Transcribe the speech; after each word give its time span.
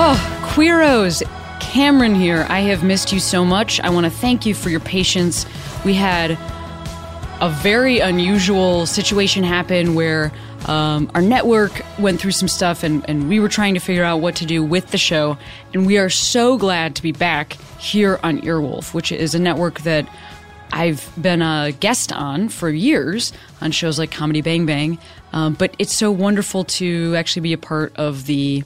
Oh, 0.00 0.44
Queeros! 0.44 1.24
Cameron 1.58 2.14
here. 2.14 2.46
I 2.48 2.60
have 2.60 2.84
missed 2.84 3.12
you 3.12 3.18
so 3.18 3.44
much. 3.44 3.80
I 3.80 3.90
want 3.90 4.04
to 4.04 4.10
thank 4.10 4.46
you 4.46 4.54
for 4.54 4.70
your 4.70 4.78
patience. 4.78 5.44
We 5.84 5.94
had 5.94 6.38
a 7.40 7.50
very 7.50 7.98
unusual 7.98 8.86
situation 8.86 9.42
happen 9.42 9.96
where 9.96 10.30
um, 10.66 11.10
our 11.16 11.20
network 11.20 11.82
went 11.98 12.20
through 12.20 12.30
some 12.30 12.46
stuff 12.46 12.84
and, 12.84 13.04
and 13.10 13.28
we 13.28 13.40
were 13.40 13.48
trying 13.48 13.74
to 13.74 13.80
figure 13.80 14.04
out 14.04 14.20
what 14.20 14.36
to 14.36 14.46
do 14.46 14.62
with 14.62 14.92
the 14.92 14.98
show. 14.98 15.36
And 15.74 15.84
we 15.84 15.98
are 15.98 16.10
so 16.10 16.56
glad 16.56 16.94
to 16.94 17.02
be 17.02 17.10
back 17.10 17.54
here 17.80 18.20
on 18.22 18.40
Earwolf, 18.42 18.94
which 18.94 19.10
is 19.10 19.34
a 19.34 19.40
network 19.40 19.80
that 19.80 20.08
I've 20.70 21.10
been 21.20 21.42
a 21.42 21.72
guest 21.72 22.12
on 22.12 22.50
for 22.50 22.70
years 22.70 23.32
on 23.60 23.72
shows 23.72 23.98
like 23.98 24.12
Comedy 24.12 24.42
Bang 24.42 24.64
Bang. 24.64 24.98
Um, 25.32 25.54
but 25.54 25.74
it's 25.80 25.92
so 25.92 26.12
wonderful 26.12 26.62
to 26.64 27.16
actually 27.16 27.42
be 27.42 27.52
a 27.52 27.58
part 27.58 27.96
of 27.96 28.26
the 28.26 28.62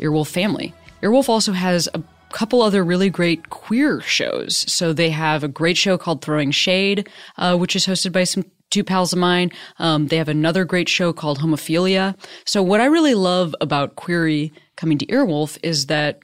Earwolf 0.00 0.28
family. 0.28 0.74
Earwolf 1.02 1.28
also 1.28 1.52
has 1.52 1.88
a 1.94 2.02
couple 2.32 2.62
other 2.62 2.84
really 2.84 3.10
great 3.10 3.50
queer 3.50 4.00
shows. 4.00 4.64
So 4.72 4.92
they 4.92 5.10
have 5.10 5.42
a 5.42 5.48
great 5.48 5.76
show 5.76 5.98
called 5.98 6.22
Throwing 6.22 6.50
Shade, 6.50 7.08
uh, 7.36 7.56
which 7.56 7.74
is 7.74 7.86
hosted 7.86 8.12
by 8.12 8.24
some 8.24 8.44
two 8.70 8.84
pals 8.84 9.12
of 9.12 9.18
mine. 9.18 9.50
Um, 9.78 10.06
they 10.06 10.16
have 10.16 10.28
another 10.28 10.64
great 10.64 10.88
show 10.88 11.12
called 11.12 11.40
Homophilia. 11.40 12.16
So 12.46 12.62
what 12.62 12.80
I 12.80 12.86
really 12.86 13.14
love 13.14 13.54
about 13.60 13.96
Queery 13.96 14.52
coming 14.76 14.96
to 14.98 15.06
Earwolf 15.06 15.58
is 15.62 15.86
that 15.86 16.20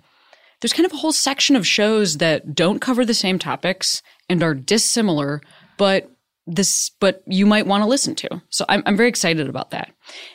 there's 0.61 0.73
kind 0.73 0.87
of 0.87 0.93
a 0.93 0.97
whole 0.97 1.13
section 1.13 1.57
of 1.57 1.67
shows 1.67 2.19
that 2.19 2.55
don't 2.55 2.81
cover 2.81 3.05
the 3.05 3.15
same 3.15 3.39
topics 3.39 4.03
and 4.29 4.43
are 4.43 4.55
dissimilar, 4.55 5.43
but 5.77 6.11
this 6.47 6.91
but 7.01 7.23
you 7.27 7.45
might 7.45 7.67
want 7.67 7.83
to 7.83 7.89
listen 7.89 8.15
to. 8.15 8.43
So 8.51 8.65
I'm 8.69 8.83
I'm 8.87 8.97
very 8.97 9.09
excited 9.09 9.49
about 9.49 9.71
that. 9.71 9.93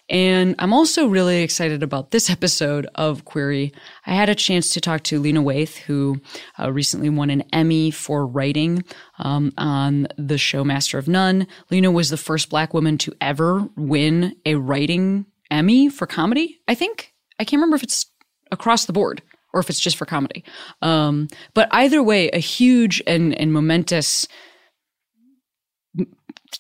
And 0.10 0.56
I'm 0.60 0.74
also 0.74 1.08
really 1.08 1.42
excited 1.42 1.84
about 1.84 2.12
this 2.12 2.30
episode 2.38 2.88
of 2.96 3.26
Queery 3.26 3.72
I 4.06 4.14
had 4.14 4.30
a 4.30 4.36
chance 4.36 4.72
to 4.72 4.82
talk 4.82 5.04
to 5.04 5.20
Lena 5.20 5.42
Waithe, 5.42 5.78
who 5.78 6.22
uh, 6.60 6.72
recently 6.72 7.10
won 7.10 7.30
an 7.30 7.44
Emmy 7.54 7.92
for 7.92 8.26
writing 8.26 8.84
um, 9.20 9.54
on 9.58 10.08
the 10.18 10.38
show 10.38 10.64
Master 10.64 10.98
of 10.98 11.08
None. 11.08 11.48
Lena 11.70 11.92
was 11.92 12.10
the 12.10 12.18
first 12.18 12.50
black 12.50 12.74
woman 12.74 12.98
to 13.00 13.14
ever 13.22 13.70
win 13.76 14.36
a 14.46 14.56
writing 14.56 15.26
Emmy 15.50 15.90
for 15.90 16.08
comedy, 16.08 16.60
I 16.68 16.76
think. 16.76 17.14
I 17.40 17.44
can't 17.44 17.60
remember 17.60 17.76
if 17.76 17.84
it's 17.84 18.06
across 18.52 18.86
the 18.86 18.94
board 18.94 19.22
or 19.54 19.60
if 19.60 19.70
it's 19.70 19.80
just 19.80 19.98
for 19.98 20.06
comedy. 20.06 20.44
Um, 20.82 21.28
but 21.54 21.68
either 21.72 22.02
way, 22.02 22.30
a 22.30 22.40
huge 22.40 23.02
and, 23.06 23.38
and 23.38 23.52
momentous 23.52 24.28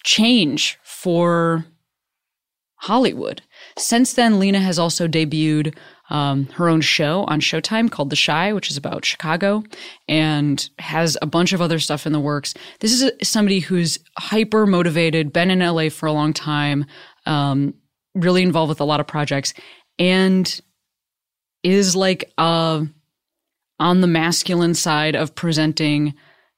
change 0.03 0.79
for 0.83 1.65
Hollywood. 2.77 3.41
Since 3.77 4.13
then, 4.13 4.39
Lena 4.39 4.59
has 4.59 4.79
also 4.79 5.07
debuted 5.07 5.75
um, 6.09 6.47
her 6.47 6.67
own 6.67 6.81
show 6.81 7.23
on 7.25 7.39
Showtime 7.39 7.89
called 7.89 8.09
The 8.09 8.21
Chi, 8.25 8.51
which 8.53 8.69
is 8.69 8.75
about 8.75 9.05
Chicago, 9.05 9.63
and 10.07 10.69
has 10.79 11.17
a 11.21 11.25
bunch 11.25 11.53
of 11.53 11.61
other 11.61 11.79
stuff 11.79 12.05
in 12.05 12.11
the 12.11 12.19
works. 12.19 12.53
This 12.79 12.91
is 12.91 13.11
somebody 13.23 13.59
who's 13.59 13.97
hyper 14.17 14.65
motivated, 14.65 15.31
been 15.31 15.51
in 15.51 15.59
LA 15.59 15.89
for 15.89 16.07
a 16.07 16.11
long 16.11 16.33
time, 16.33 16.85
um, 17.25 17.73
really 18.13 18.41
involved 18.41 18.69
with 18.69 18.81
a 18.81 18.85
lot 18.85 18.99
of 18.99 19.07
projects, 19.07 19.53
and 19.97 20.59
is 21.63 21.95
like 21.95 22.33
on 22.37 22.91
the 23.79 24.07
masculine 24.07 24.73
side 24.73 25.15
of 25.15 25.35
presenting 25.35 26.13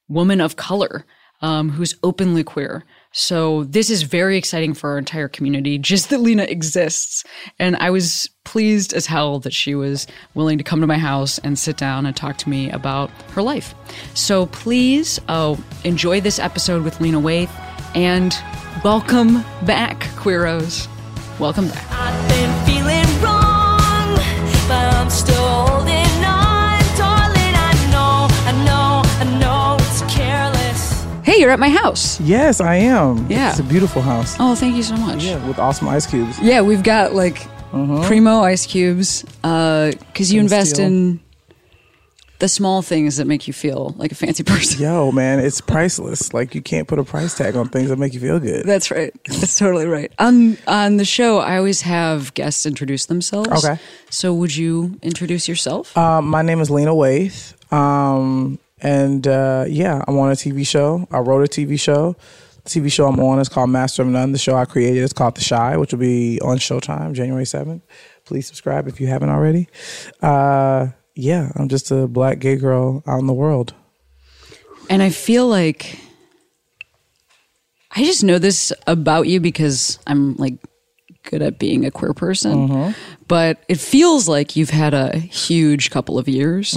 woman 0.08 0.40
of 0.40 0.56
color 0.56 1.04
um, 1.42 1.70
who's 1.70 1.94
openly 2.02 2.42
queer. 2.42 2.84
So 3.16 3.62
this 3.62 3.90
is 3.90 4.02
very 4.02 4.36
exciting 4.36 4.74
for 4.74 4.90
our 4.90 4.98
entire 4.98 5.28
community, 5.28 5.78
just 5.78 6.10
that 6.10 6.18
Lena 6.18 6.42
exists. 6.42 7.22
And 7.60 7.76
I 7.76 7.90
was 7.90 8.28
pleased 8.42 8.92
as 8.92 9.06
hell 9.06 9.38
that 9.38 9.52
she 9.52 9.76
was 9.76 10.08
willing 10.34 10.58
to 10.58 10.64
come 10.64 10.80
to 10.80 10.86
my 10.88 10.98
house 10.98 11.38
and 11.38 11.56
sit 11.56 11.76
down 11.76 12.06
and 12.06 12.16
talk 12.16 12.38
to 12.38 12.48
me 12.48 12.70
about 12.70 13.12
her 13.30 13.40
life. 13.40 13.72
So 14.14 14.46
please 14.46 15.20
uh, 15.28 15.54
enjoy 15.84 16.22
this 16.22 16.40
episode 16.40 16.82
with 16.82 17.00
Lena 17.00 17.20
Waithe 17.20 17.50
and 17.94 18.36
welcome 18.82 19.44
back, 19.64 20.00
Queeros. 20.16 20.88
Welcome 21.38 21.68
back. 21.68 23.03
Hey, 31.34 31.40
you're 31.40 31.50
at 31.50 31.58
my 31.58 31.68
house. 31.68 32.20
Yes, 32.20 32.60
I 32.60 32.76
am. 32.76 33.28
Yeah. 33.28 33.50
It's 33.50 33.58
a 33.58 33.64
beautiful 33.64 34.00
house. 34.00 34.36
Oh, 34.38 34.54
thank 34.54 34.76
you 34.76 34.84
so 34.84 34.96
much. 34.96 35.24
Yeah, 35.24 35.44
with 35.48 35.58
awesome 35.58 35.88
ice 35.88 36.06
cubes. 36.06 36.38
Yeah, 36.40 36.60
we've 36.60 36.84
got 36.84 37.12
like 37.12 37.48
primo 37.72 38.42
ice 38.42 38.66
cubes 38.66 39.22
because 39.42 40.32
you 40.32 40.38
Some 40.38 40.44
invest 40.44 40.74
steel. 40.74 40.86
in 40.86 41.20
the 42.38 42.46
small 42.46 42.82
things 42.82 43.16
that 43.16 43.24
make 43.26 43.48
you 43.48 43.52
feel 43.52 43.96
like 43.98 44.12
a 44.12 44.14
fancy 44.14 44.42
person. 44.44 44.80
Yo, 44.80 45.10
man, 45.10 45.40
it's 45.40 45.60
priceless. 45.60 46.32
Like 46.32 46.54
you 46.54 46.62
can't 46.62 46.86
put 46.86 47.00
a 47.00 47.04
price 47.04 47.36
tag 47.36 47.56
on 47.56 47.68
things 47.68 47.88
that 47.88 47.98
make 47.98 48.14
you 48.14 48.20
feel 48.20 48.38
good. 48.38 48.64
That's 48.64 48.92
right. 48.92 49.12
That's 49.26 49.56
totally 49.56 49.86
right. 49.86 50.12
On 50.20 50.56
on 50.68 50.98
the 50.98 51.04
show, 51.04 51.38
I 51.38 51.56
always 51.56 51.80
have 51.80 52.32
guests 52.34 52.64
introduce 52.64 53.06
themselves. 53.06 53.64
Okay. 53.64 53.80
So 54.08 54.32
would 54.34 54.54
you 54.54 55.00
introduce 55.02 55.48
yourself? 55.48 55.98
Um, 55.98 56.28
my 56.28 56.42
name 56.42 56.60
is 56.60 56.70
Lena 56.70 56.92
Waithe. 56.92 57.54
Um, 57.72 58.60
and 58.80 59.26
uh, 59.26 59.64
yeah, 59.68 60.02
I'm 60.06 60.18
on 60.18 60.30
a 60.30 60.34
TV 60.34 60.66
show. 60.66 61.06
I 61.10 61.18
wrote 61.18 61.42
a 61.42 61.48
TV 61.50 61.78
show. 61.78 62.16
The 62.64 62.70
TV 62.70 62.90
show 62.92 63.06
I'm 63.06 63.20
on 63.20 63.38
is 63.38 63.48
called 63.48 63.70
Master 63.70 64.02
of 64.02 64.08
None. 64.08 64.32
The 64.32 64.38
show 64.38 64.56
I 64.56 64.64
created 64.64 65.02
is 65.02 65.12
called 65.12 65.36
The 65.36 65.44
Chi, 65.44 65.76
which 65.76 65.92
will 65.92 65.98
be 66.00 66.40
on 66.40 66.56
Showtime 66.58 67.12
January 67.12 67.44
7th. 67.44 67.82
Please 68.24 68.46
subscribe 68.46 68.88
if 68.88 69.00
you 69.00 69.06
haven't 69.06 69.28
already. 69.28 69.68
Uh, 70.22 70.88
yeah, 71.14 71.52
I'm 71.56 71.68
just 71.68 71.90
a 71.90 72.06
black 72.08 72.38
gay 72.38 72.56
girl 72.56 73.02
out 73.06 73.20
in 73.20 73.26
the 73.26 73.34
world. 73.34 73.74
and 74.90 75.02
I 75.02 75.10
feel 75.10 75.46
like 75.46 75.98
I 77.96 78.02
just 78.02 78.24
know 78.24 78.38
this 78.38 78.72
about 78.86 79.28
you 79.28 79.40
because 79.40 79.98
I'm 80.06 80.34
like 80.36 80.54
good 81.22 81.42
at 81.42 81.58
being 81.58 81.84
a 81.84 81.90
queer 81.90 82.12
person. 82.14 82.94
But 83.28 83.62
it 83.68 83.78
feels 83.78 84.26
like 84.28 84.56
you've 84.56 84.70
had 84.70 84.94
a 84.94 85.16
huge 85.18 85.90
couple 85.90 86.18
of 86.18 86.28
years. 86.28 86.76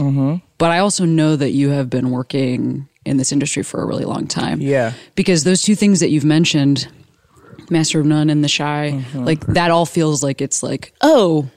But 0.57 0.71
I 0.71 0.79
also 0.79 1.05
know 1.05 1.35
that 1.35 1.51
you 1.51 1.69
have 1.69 1.89
been 1.89 2.09
working 2.09 2.87
in 3.05 3.17
this 3.17 3.31
industry 3.31 3.63
for 3.63 3.81
a 3.81 3.85
really 3.85 4.05
long 4.05 4.27
time. 4.27 4.61
Yeah. 4.61 4.93
Because 5.15 5.43
those 5.43 5.61
two 5.61 5.75
things 5.75 5.99
that 5.99 6.09
you've 6.09 6.25
mentioned, 6.25 6.87
Master 7.69 7.99
of 7.99 8.05
None 8.05 8.29
and 8.29 8.43
The 8.43 8.49
Chi, 8.49 8.91
mm-hmm. 8.91 9.23
like 9.23 9.45
that 9.47 9.71
all 9.71 9.85
feels 9.85 10.23
like 10.23 10.41
it's 10.41 10.63
like, 10.63 10.93
oh, 11.01 11.49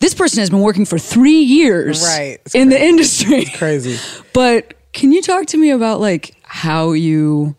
this 0.00 0.14
person 0.14 0.40
has 0.40 0.50
been 0.50 0.60
working 0.60 0.84
for 0.84 0.98
three 0.98 1.40
years 1.40 2.02
Right. 2.02 2.40
It's 2.44 2.54
in 2.54 2.68
the 2.68 2.80
industry. 2.80 3.46
Crazy. 3.56 3.98
But 4.32 4.74
can 4.92 5.12
you 5.12 5.20
talk 5.20 5.46
to 5.48 5.58
me 5.58 5.70
about 5.70 6.00
like 6.00 6.34
how 6.42 6.92
you 6.92 7.54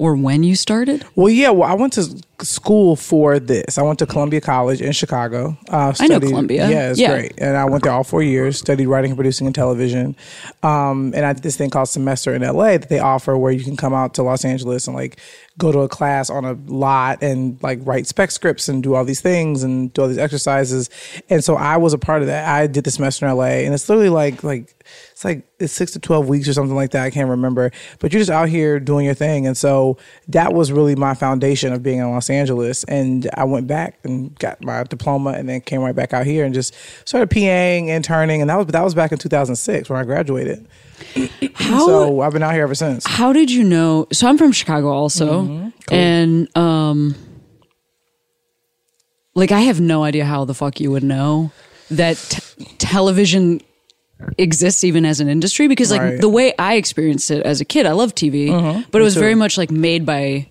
or 0.00 0.16
when 0.16 0.42
you 0.42 0.56
started? 0.56 1.04
Well, 1.14 1.28
yeah. 1.28 1.50
Well, 1.50 1.68
I 1.68 1.74
went 1.74 1.92
to 1.92 2.08
school 2.40 2.96
for 2.96 3.38
this. 3.38 3.76
I 3.76 3.82
went 3.82 3.98
to 3.98 4.06
Columbia 4.06 4.40
College 4.40 4.80
in 4.80 4.92
Chicago. 4.92 5.58
Uh, 5.68 5.92
I 6.00 6.06
know 6.06 6.18
Columbia. 6.18 6.70
Yeah, 6.70 6.88
it's 6.90 6.98
Yeah. 6.98 7.10
great. 7.12 7.34
And 7.36 7.54
I 7.54 7.66
went 7.66 7.84
there 7.84 7.92
all 7.92 8.02
four 8.02 8.22
years, 8.22 8.56
studied 8.56 8.86
writing 8.86 9.10
and 9.10 9.18
producing 9.18 9.46
and 9.46 9.54
television. 9.54 10.16
Um, 10.62 11.12
and 11.14 11.26
I 11.26 11.34
did 11.34 11.42
this 11.42 11.58
thing 11.58 11.68
called 11.68 11.90
semester 11.90 12.34
in 12.34 12.40
LA 12.42 12.78
that 12.78 12.88
they 12.88 12.98
offer 12.98 13.36
where 13.36 13.52
you 13.52 13.62
can 13.62 13.76
come 13.76 13.92
out 13.92 14.14
to 14.14 14.22
Los 14.22 14.42
Angeles 14.42 14.86
and 14.86 14.96
like 14.96 15.20
go 15.60 15.70
to 15.70 15.80
a 15.80 15.88
class 15.88 16.30
on 16.30 16.44
a 16.44 16.54
lot 16.66 17.22
and 17.22 17.62
like 17.62 17.78
write 17.82 18.06
spec 18.06 18.30
scripts 18.30 18.68
and 18.68 18.82
do 18.82 18.94
all 18.94 19.04
these 19.04 19.20
things 19.20 19.62
and 19.62 19.92
do 19.92 20.02
all 20.02 20.08
these 20.08 20.18
exercises. 20.18 20.88
And 21.28 21.44
so 21.44 21.54
I 21.54 21.76
was 21.76 21.92
a 21.92 21.98
part 21.98 22.22
of 22.22 22.28
that. 22.28 22.48
I 22.48 22.66
did 22.66 22.84
the 22.84 22.90
semester 22.90 23.26
in 23.26 23.36
LA 23.36 23.64
and 23.64 23.74
it's 23.74 23.88
literally 23.88 24.08
like 24.08 24.42
like 24.42 24.74
it's 25.12 25.24
like 25.24 25.46
it's 25.58 25.72
six 25.72 25.92
to 25.92 25.98
twelve 26.00 26.28
weeks 26.28 26.48
or 26.48 26.54
something 26.54 26.74
like 26.74 26.92
that. 26.92 27.04
I 27.04 27.10
can't 27.10 27.28
remember. 27.28 27.70
But 27.98 28.12
you're 28.12 28.20
just 28.20 28.30
out 28.30 28.48
here 28.48 28.80
doing 28.80 29.04
your 29.04 29.14
thing. 29.14 29.46
And 29.46 29.56
so 29.56 29.98
that 30.28 30.54
was 30.54 30.72
really 30.72 30.96
my 30.96 31.14
foundation 31.14 31.74
of 31.74 31.82
being 31.82 31.98
in 31.98 32.10
Los 32.10 32.30
Angeles. 32.30 32.82
And 32.84 33.28
I 33.34 33.44
went 33.44 33.66
back 33.66 33.98
and 34.02 34.36
got 34.38 34.64
my 34.64 34.82
diploma 34.84 35.32
and 35.32 35.48
then 35.48 35.60
came 35.60 35.82
right 35.82 35.94
back 35.94 36.14
out 36.14 36.24
here 36.24 36.46
and 36.46 36.54
just 36.54 36.74
started 37.04 37.28
PAing, 37.28 37.88
interning, 37.88 38.40
and 38.40 38.48
that 38.48 38.56
was 38.56 38.66
that 38.68 38.82
was 38.82 38.94
back 38.94 39.12
in 39.12 39.18
2006 39.18 39.90
when 39.90 40.00
I 40.00 40.04
graduated. 40.04 40.66
How 41.54 41.86
so 41.86 42.20
I've 42.20 42.32
been 42.32 42.42
out 42.42 42.52
here 42.54 42.62
ever 42.62 42.74
since. 42.74 43.06
how 43.06 43.32
did 43.32 43.50
you 43.50 43.64
know? 43.64 44.06
So 44.12 44.28
I'm 44.28 44.38
from 44.38 44.52
Chicago 44.52 44.88
also, 44.88 45.42
Mm-hmm. 45.42 45.94
and 45.94 46.56
um, 46.56 47.14
like 49.34 49.52
I 49.52 49.60
have 49.60 49.80
no 49.80 50.04
idea 50.04 50.24
how 50.24 50.44
the 50.44 50.54
fuck 50.54 50.80
you 50.80 50.90
would 50.90 51.04
know 51.04 51.52
that 51.90 52.16
t- 52.16 52.64
television 52.78 53.60
exists 54.38 54.84
even 54.84 55.04
as 55.06 55.20
an 55.20 55.28
industry 55.28 55.66
because 55.68 55.90
like 55.90 56.00
Right. 56.00 56.12
Mm-hmm. 56.12 56.20
the 56.20 56.28
way 56.28 56.52
I 56.58 56.74
experienced 56.74 57.30
it 57.30 57.44
as 57.44 57.60
a 57.60 57.64
kid, 57.64 57.86
I 57.86 57.92
loved 57.92 58.16
TV, 58.16 58.84
but 58.90 59.00
it 59.00 59.04
was 59.04 59.16
very 59.16 59.34
much 59.34 59.56
like 59.56 59.70
made 59.70 60.04
by 60.04 60.46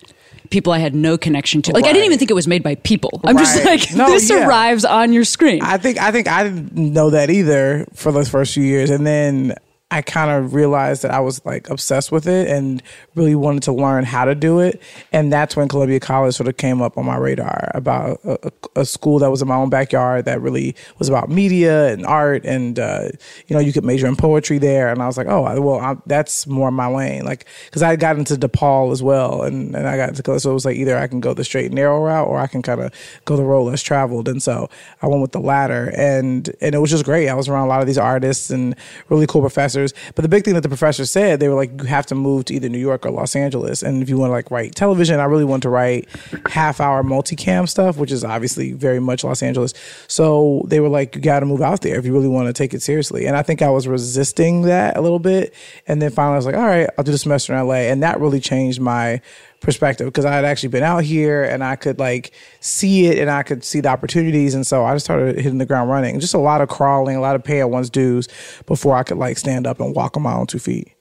people 0.49 0.73
I 0.73 0.79
had 0.79 0.95
no 0.95 1.17
connection 1.17 1.61
to. 1.63 1.71
Like 1.73 1.85
I 1.85 1.93
didn't 1.93 2.05
even 2.05 2.17
think 2.17 2.31
it 2.31 2.35
was 2.35 2.47
made 2.47 2.63
by 2.63 2.75
people. 2.75 3.21
I'm 3.23 3.37
just 3.37 3.63
like 3.65 3.93
No, 3.93 4.07
this 4.09 4.29
yeah. 4.29 4.47
arrives 4.47 4.85
on 4.85 5.13
your 5.13 5.23
screen. 5.23 5.61
I 5.61 5.77
think 5.77 5.99
I 5.99 6.11
think 6.11 6.27
I 6.27 6.43
didn't 6.45 6.73
know 6.75 7.11
that 7.11 7.29
either 7.29 7.85
for 7.93 8.11
those 8.11 8.27
first 8.29 8.53
few 8.53 8.63
years, 8.63 8.89
and 8.89 9.05
then 9.05 9.53
I 9.91 10.03
kind 10.03 10.29
of 10.29 10.53
realized 10.53 11.01
that 11.01 11.09
I 11.09 11.19
was 11.19 11.43
like 11.45 11.67
obsessed 11.69 12.11
with 12.11 12.27
it 12.27 12.47
and 12.47 12.83
really 13.15 13.33
wanted 13.33 13.63
to 13.63 13.71
learn 13.71 14.03
how 14.03 14.23
to 14.23 14.35
do 14.35 14.59
it, 14.59 14.79
and 15.11 15.33
that's 15.33 15.55
when 15.55 15.67
Columbia 15.67 15.99
College 15.99 16.35
sort 16.35 16.47
of 16.47 16.57
came 16.57 16.79
up 16.79 16.95
on 16.95 17.05
my 17.05 17.17
radar 17.17 17.71
about 17.73 18.19
a, 18.23 18.51
a, 18.75 18.85
school 18.85 19.17
that 19.17 19.31
was 19.31 19.41
in 19.41 19.47
my 19.47 19.55
own 19.55 19.71
backyard 19.71 20.25
that 20.25 20.41
really 20.41 20.75
was 20.99 21.09
about 21.09 21.29
media 21.29 21.91
and 21.91 22.05
art, 22.05 22.45
and 22.45 22.77
uh, 22.77 23.09
you 23.47 23.55
know 23.55 23.59
you 23.59 23.73
could 23.73 23.83
major 23.83 24.05
in 24.05 24.15
poetry 24.15 24.59
there, 24.59 24.89
and 24.89 25.01
I 25.01 25.07
was 25.07 25.17
like, 25.17 25.25
oh 25.27 25.59
well, 25.59 25.79
i 25.79 25.95
that's 26.05 26.45
more 26.45 26.69
my 26.69 26.87
lane, 26.87 27.25
like 27.25 27.45
because 27.65 27.81
I 27.81 27.95
got 27.95 28.15
into 28.15 28.35
DePaul 28.35 28.91
as 28.91 29.01
well, 29.01 29.41
and 29.41 29.75
and 29.75 29.87
I 29.87 29.97
got 29.97 30.09
into 30.09 30.39
so 30.39 30.51
it 30.51 30.53
was 30.53 30.65
like 30.65 30.77
either 30.77 30.99
I 30.99 31.07
can 31.07 31.19
go 31.19 31.33
the 31.33 31.43
straight 31.43 31.65
and 31.65 31.75
narrow 31.75 31.99
route 31.99 32.27
or 32.27 32.37
I 32.37 32.45
can 32.45 32.61
kind 32.61 32.79
of 32.79 32.93
go 33.25 33.35
the 33.35 33.43
road 33.43 33.63
less 33.63 33.81
traveled, 33.81 34.27
and 34.27 34.41
so 34.43 34.69
I 35.01 35.07
went 35.07 35.23
with 35.23 35.31
the 35.31 35.41
latter, 35.41 35.91
and 35.97 36.47
and 36.61 36.75
it 36.75 36.77
was 36.77 36.91
just 36.91 37.05
great. 37.05 37.27
I 37.27 37.33
was 37.33 37.49
around 37.49 37.65
a 37.65 37.69
lot 37.69 37.81
of 37.81 37.87
these 37.87 37.97
artists 37.97 38.51
and 38.51 38.75
really 39.09 39.25
cool 39.25 39.41
professors. 39.41 39.78
But 40.15 40.21
the 40.21 40.29
big 40.29 40.43
thing 40.43 40.53
that 40.53 40.61
the 40.61 40.69
professors 40.69 41.11
said, 41.11 41.39
they 41.39 41.47
were 41.47 41.55
like, 41.55 41.71
you 41.81 41.87
have 41.87 42.05
to 42.07 42.15
move 42.15 42.45
to 42.45 42.53
either 42.53 42.69
New 42.69 42.79
York 42.79 43.05
or 43.05 43.11
Los 43.11 43.35
Angeles, 43.35 43.83
and 43.83 44.01
if 44.01 44.09
you 44.09 44.17
want 44.17 44.29
to 44.29 44.33
like 44.33 44.51
write 44.51 44.75
television, 44.75 45.19
I 45.19 45.25
really 45.25 45.45
want 45.45 45.63
to 45.63 45.69
write 45.69 46.07
half 46.47 46.79
hour 46.79 47.03
multicam 47.03 47.67
stuff, 47.67 47.97
which 47.97 48.11
is 48.11 48.23
obviously 48.23 48.73
very 48.73 48.99
much 48.99 49.23
Los 49.23 49.41
Angeles. 49.43 49.73
So 50.07 50.63
they 50.67 50.79
were 50.79 50.89
like, 50.89 51.15
you 51.15 51.21
got 51.21 51.39
to 51.41 51.45
move 51.45 51.61
out 51.61 51.81
there 51.81 51.97
if 51.97 52.05
you 52.05 52.13
really 52.13 52.27
want 52.27 52.47
to 52.47 52.53
take 52.53 52.73
it 52.73 52.81
seriously. 52.81 53.25
And 53.25 53.35
I 53.35 53.43
think 53.43 53.61
I 53.61 53.69
was 53.69 53.87
resisting 53.87 54.63
that 54.63 54.97
a 54.97 55.01
little 55.01 55.19
bit, 55.19 55.53
and 55.87 56.01
then 56.01 56.11
finally 56.11 56.33
I 56.33 56.37
was 56.37 56.45
like, 56.45 56.55
all 56.55 56.65
right, 56.65 56.89
I'll 56.97 57.03
do 57.03 57.11
the 57.11 57.17
semester 57.17 57.53
in 57.53 57.67
LA, 57.67 57.89
and 57.89 58.03
that 58.03 58.19
really 58.19 58.39
changed 58.39 58.81
my 58.81 59.21
perspective 59.61 60.07
because 60.07 60.25
I 60.25 60.33
had 60.33 60.45
actually 60.45 60.69
been 60.69 60.83
out 60.83 61.03
here 61.03 61.43
and 61.43 61.63
I 61.63 61.75
could 61.75 61.99
like 61.99 62.31
see 62.61 63.07
it 63.07 63.17
and 63.19 63.29
I 63.29 63.43
could 63.43 63.63
see 63.63 63.81
the 63.81 63.89
opportunities. 63.89 64.55
And 64.55 64.65
so 64.65 64.85
I 64.85 64.93
just 64.95 65.05
started 65.05 65.35
hitting 65.35 65.57
the 65.57 65.65
ground 65.65 65.89
running. 65.89 66.19
Just 66.19 66.33
a 66.33 66.37
lot 66.39 66.61
of 66.61 66.69
crawling, 66.69 67.15
a 67.15 67.21
lot 67.21 67.35
of 67.35 67.43
paying 67.43 67.69
one's 67.69 67.89
dues 67.89 68.27
before 68.67 68.95
I 68.95 69.03
could 69.03 69.17
like 69.17 69.37
stand 69.37 69.67
up 69.67 69.79
and 69.79 69.93
walk 69.95 70.15
on 70.17 70.23
my 70.23 70.33
own 70.33 70.47
two 70.47 70.59
feet. 70.59 70.91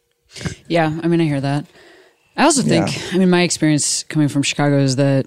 Yeah, 0.69 0.99
I 1.03 1.09
mean, 1.09 1.21
I 1.21 1.25
hear 1.25 1.41
that. 1.41 1.67
I 2.37 2.45
also 2.45 2.63
think, 2.63 2.95
Yeah. 2.97 3.03
I 3.15 3.19
mean, 3.19 3.31
my 3.31 3.43
experience 3.43 4.03
coming 4.05 4.29
from 4.29 4.43
Chicago 4.43 4.79
is 4.79 4.97
that 4.97 5.27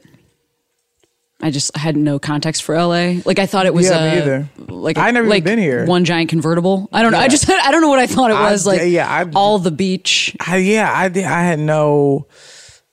I 1.44 1.50
just 1.50 1.76
had 1.76 1.98
no 1.98 2.20
context 2.20 2.62
for 2.62 2.76
LA. 2.76 3.16
Like 3.26 3.40
I 3.40 3.48
thought 3.48 3.66
it 3.66 3.74
was 3.74 3.90
Yeah, 3.90 4.00
me 4.14 4.20
uh, 4.20 4.22
either. 4.22 4.50
like 4.68 4.98
I 5.00 5.10
never 5.10 5.26
even 5.26 5.30
like 5.30 5.44
been 5.44 5.58
here. 5.58 5.86
One 5.88 6.06
giant 6.06 6.30
convertible. 6.30 6.88
I 6.94 7.02
don't 7.02 7.12
know. 7.12 7.18
I 7.18 7.24
Yeah. 7.24 7.28
just 7.30 7.50
I 7.50 7.72
don't 7.72 7.82
know 7.82 7.90
what 7.90 7.98
I 8.00 8.06
thought 8.06 8.30
it 8.30 8.36
I- 8.36 8.52
was. 8.52 8.68
like 8.68 8.82
yeah, 8.86 9.10
I- 9.10 9.30
all 9.34 9.58
the 9.58 9.72
beach. 9.72 10.36
I, 10.46 10.58
yeah, 10.58 10.92
I. 10.94 11.06
I 11.06 11.44
had 11.44 11.58
no 11.60 12.28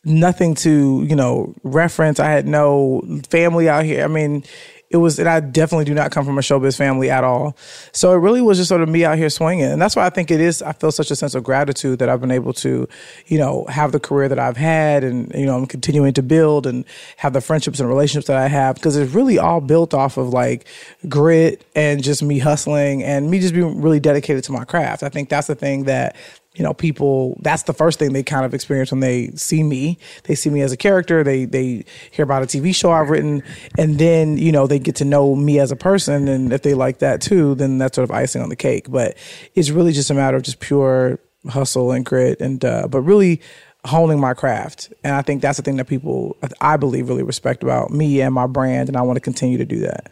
nothing 0.05 0.55
to 0.56 1.05
you 1.09 1.17
know 1.17 1.55
reference. 1.62 2.21
I 2.21 2.31
had 2.31 2.47
no 2.47 3.03
family 3.29 3.69
out 3.69 3.85
here. 3.85 4.05
I 4.05 4.09
mean, 4.09 4.45
it 4.91 4.97
was, 4.97 5.19
and 5.19 5.29
I 5.29 5.41
definitely 5.41 5.85
do 5.85 5.93
not 5.93 6.11
come 6.11 6.25
from 6.25 6.39
a 6.39 6.41
showbiz 6.41 6.77
family 6.77 7.11
at 7.11 7.23
all. 7.23 7.56
So 7.93 8.12
it 8.15 8.17
really 8.17 8.41
was 8.41 8.56
just 8.56 8.71
sort 8.71 8.81
of 8.81 8.89
me 8.89 9.05
out 9.05 9.19
here 9.19 9.29
swinging, 9.29 9.67
and 9.67 9.83
that's 9.83 9.95
why 9.95 10.06
I 10.06 10.11
think 10.11 10.31
it 10.31 10.41
is. 10.41 10.62
I 10.62 10.73
feel 10.73 10.91
such 10.91 11.11
a 11.11 11.17
sense 11.17 11.35
of 11.35 11.45
gratitude 11.45 11.99
that 11.99 12.09
I've 12.09 12.23
been 12.23 12.31
able 12.31 12.55
to, 12.55 12.89
you 13.27 13.39
know, 13.39 13.67
have 13.69 13.93
the 13.93 14.00
career 14.00 14.29
that 14.29 14.39
I've 14.39 14.56
had, 14.56 15.05
and 15.05 15.31
you 15.35 15.45
know, 15.45 15.56
I'm 15.59 15.67
continuing 15.67 16.15
to 16.15 16.23
build 16.23 16.67
and 16.67 16.87
have 17.19 17.35
the 17.35 17.43
friendships 17.43 17.81
and 17.81 17.89
relationships 17.89 18.29
that 18.29 18.39
I 18.39 18.49
have 18.49 18.77
because 18.77 18.97
it's 18.97 19.12
really 19.12 19.39
all 19.39 19.61
built 19.61 19.93
off 19.93 20.17
of 20.17 20.31
like 20.31 20.67
grit 21.09 21.67
and 21.75 22.03
just 22.03 22.23
me 22.23 22.39
hustling 22.39 23.03
and 23.03 23.31
me 23.31 23.41
just 23.41 23.53
being 23.53 23.83
really 23.83 24.00
dedicated 24.00 24.45
to 24.45 24.53
my 24.53 24.65
craft. 24.65 25.03
I 25.03 25.11
think 25.11 25.29
that's 25.29 25.49
the 25.49 25.55
thing 25.55 25.85
that 25.85 26.17
you 26.59 26.65
know 26.65 26.75
people 26.75 27.39
that's 27.41 27.63
the 27.63 27.73
first 27.73 27.99
thing 27.99 28.13
they 28.13 28.25
kind 28.25 28.45
of 28.45 28.53
experience 28.53 28.91
when 28.91 29.01
they 29.01 29.31
see 29.31 29.63
me. 29.63 29.97
They 30.25 30.35
see 30.35 30.51
me 30.51 30.61
as 30.61 30.73
a 30.73 30.77
character. 30.77 31.23
They 31.23 31.45
they 31.45 31.85
hear 32.11 32.25
about 32.25 32.43
a 32.43 32.47
tv 32.47 32.75
show 32.75 32.91
i've 32.91 33.09
written. 33.09 33.43
And 33.79 33.99
then 33.99 34.37
you 34.37 34.51
know 34.51 34.67
they 34.67 34.81
get 34.81 34.97
to 34.97 35.05
know 35.05 35.37
me 35.37 35.61
as 35.61 35.71
a 35.71 35.77
person. 35.77 36.27
And 36.27 36.53
if 36.53 36.63
they 36.63 36.75
like 36.75 36.99
that 36.99 37.23
too 37.23 37.55
then 37.55 37.79
that's 37.79 37.95
sort 37.95 38.11
of 38.11 38.15
icing 38.15 38.43
on 38.43 38.49
the 38.49 38.57
cake. 38.57 38.91
But 38.91 39.17
it's 39.55 39.71
really 39.71 39.93
just 39.93 40.11
a 40.11 40.15
matter 40.15 40.37
of 40.37 40.43
just 40.43 40.59
pure 40.59 41.21
hustle 41.49 41.93
and 41.93 42.05
grit 42.05 42.41
and 42.41 42.63
uh, 42.65 42.89
but 42.89 43.03
really 43.03 43.41
honing 43.85 44.19
my 44.19 44.35
craft. 44.35 44.93
And 45.05 45.15
i 45.15 45.23
think 45.23 45.41
that's 45.41 45.59
the 45.59 45.63
thing 45.63 45.77
that 45.77 45.87
people 45.87 46.37
i 46.61 46.77
believe 46.77 47.09
really 47.09 47.23
respect 47.23 47.63
about 47.63 47.93
me 47.93 48.21
and 48.21 48.35
my 48.35 48.49
brand. 48.49 48.89
And 48.89 48.97
i 48.97 49.03
want 49.03 49.17
to 49.17 49.21
continue 49.21 49.59
to 49.59 49.65
do 49.65 49.79
that 49.81 50.11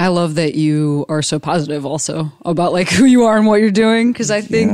I 0.00 0.08
love 0.08 0.36
that 0.36 0.54
you 0.54 1.04
are 1.10 1.20
so 1.20 1.38
positive 1.38 1.84
also 1.84 2.32
about 2.46 2.72
like 2.72 2.88
who 2.90 3.04
you 3.04 3.24
are 3.24 3.36
and 3.36 3.46
what 3.46 3.60
you're 3.60 3.70
doing 3.70 4.12
because 4.12 4.30
I 4.30 4.40
think 4.40 4.72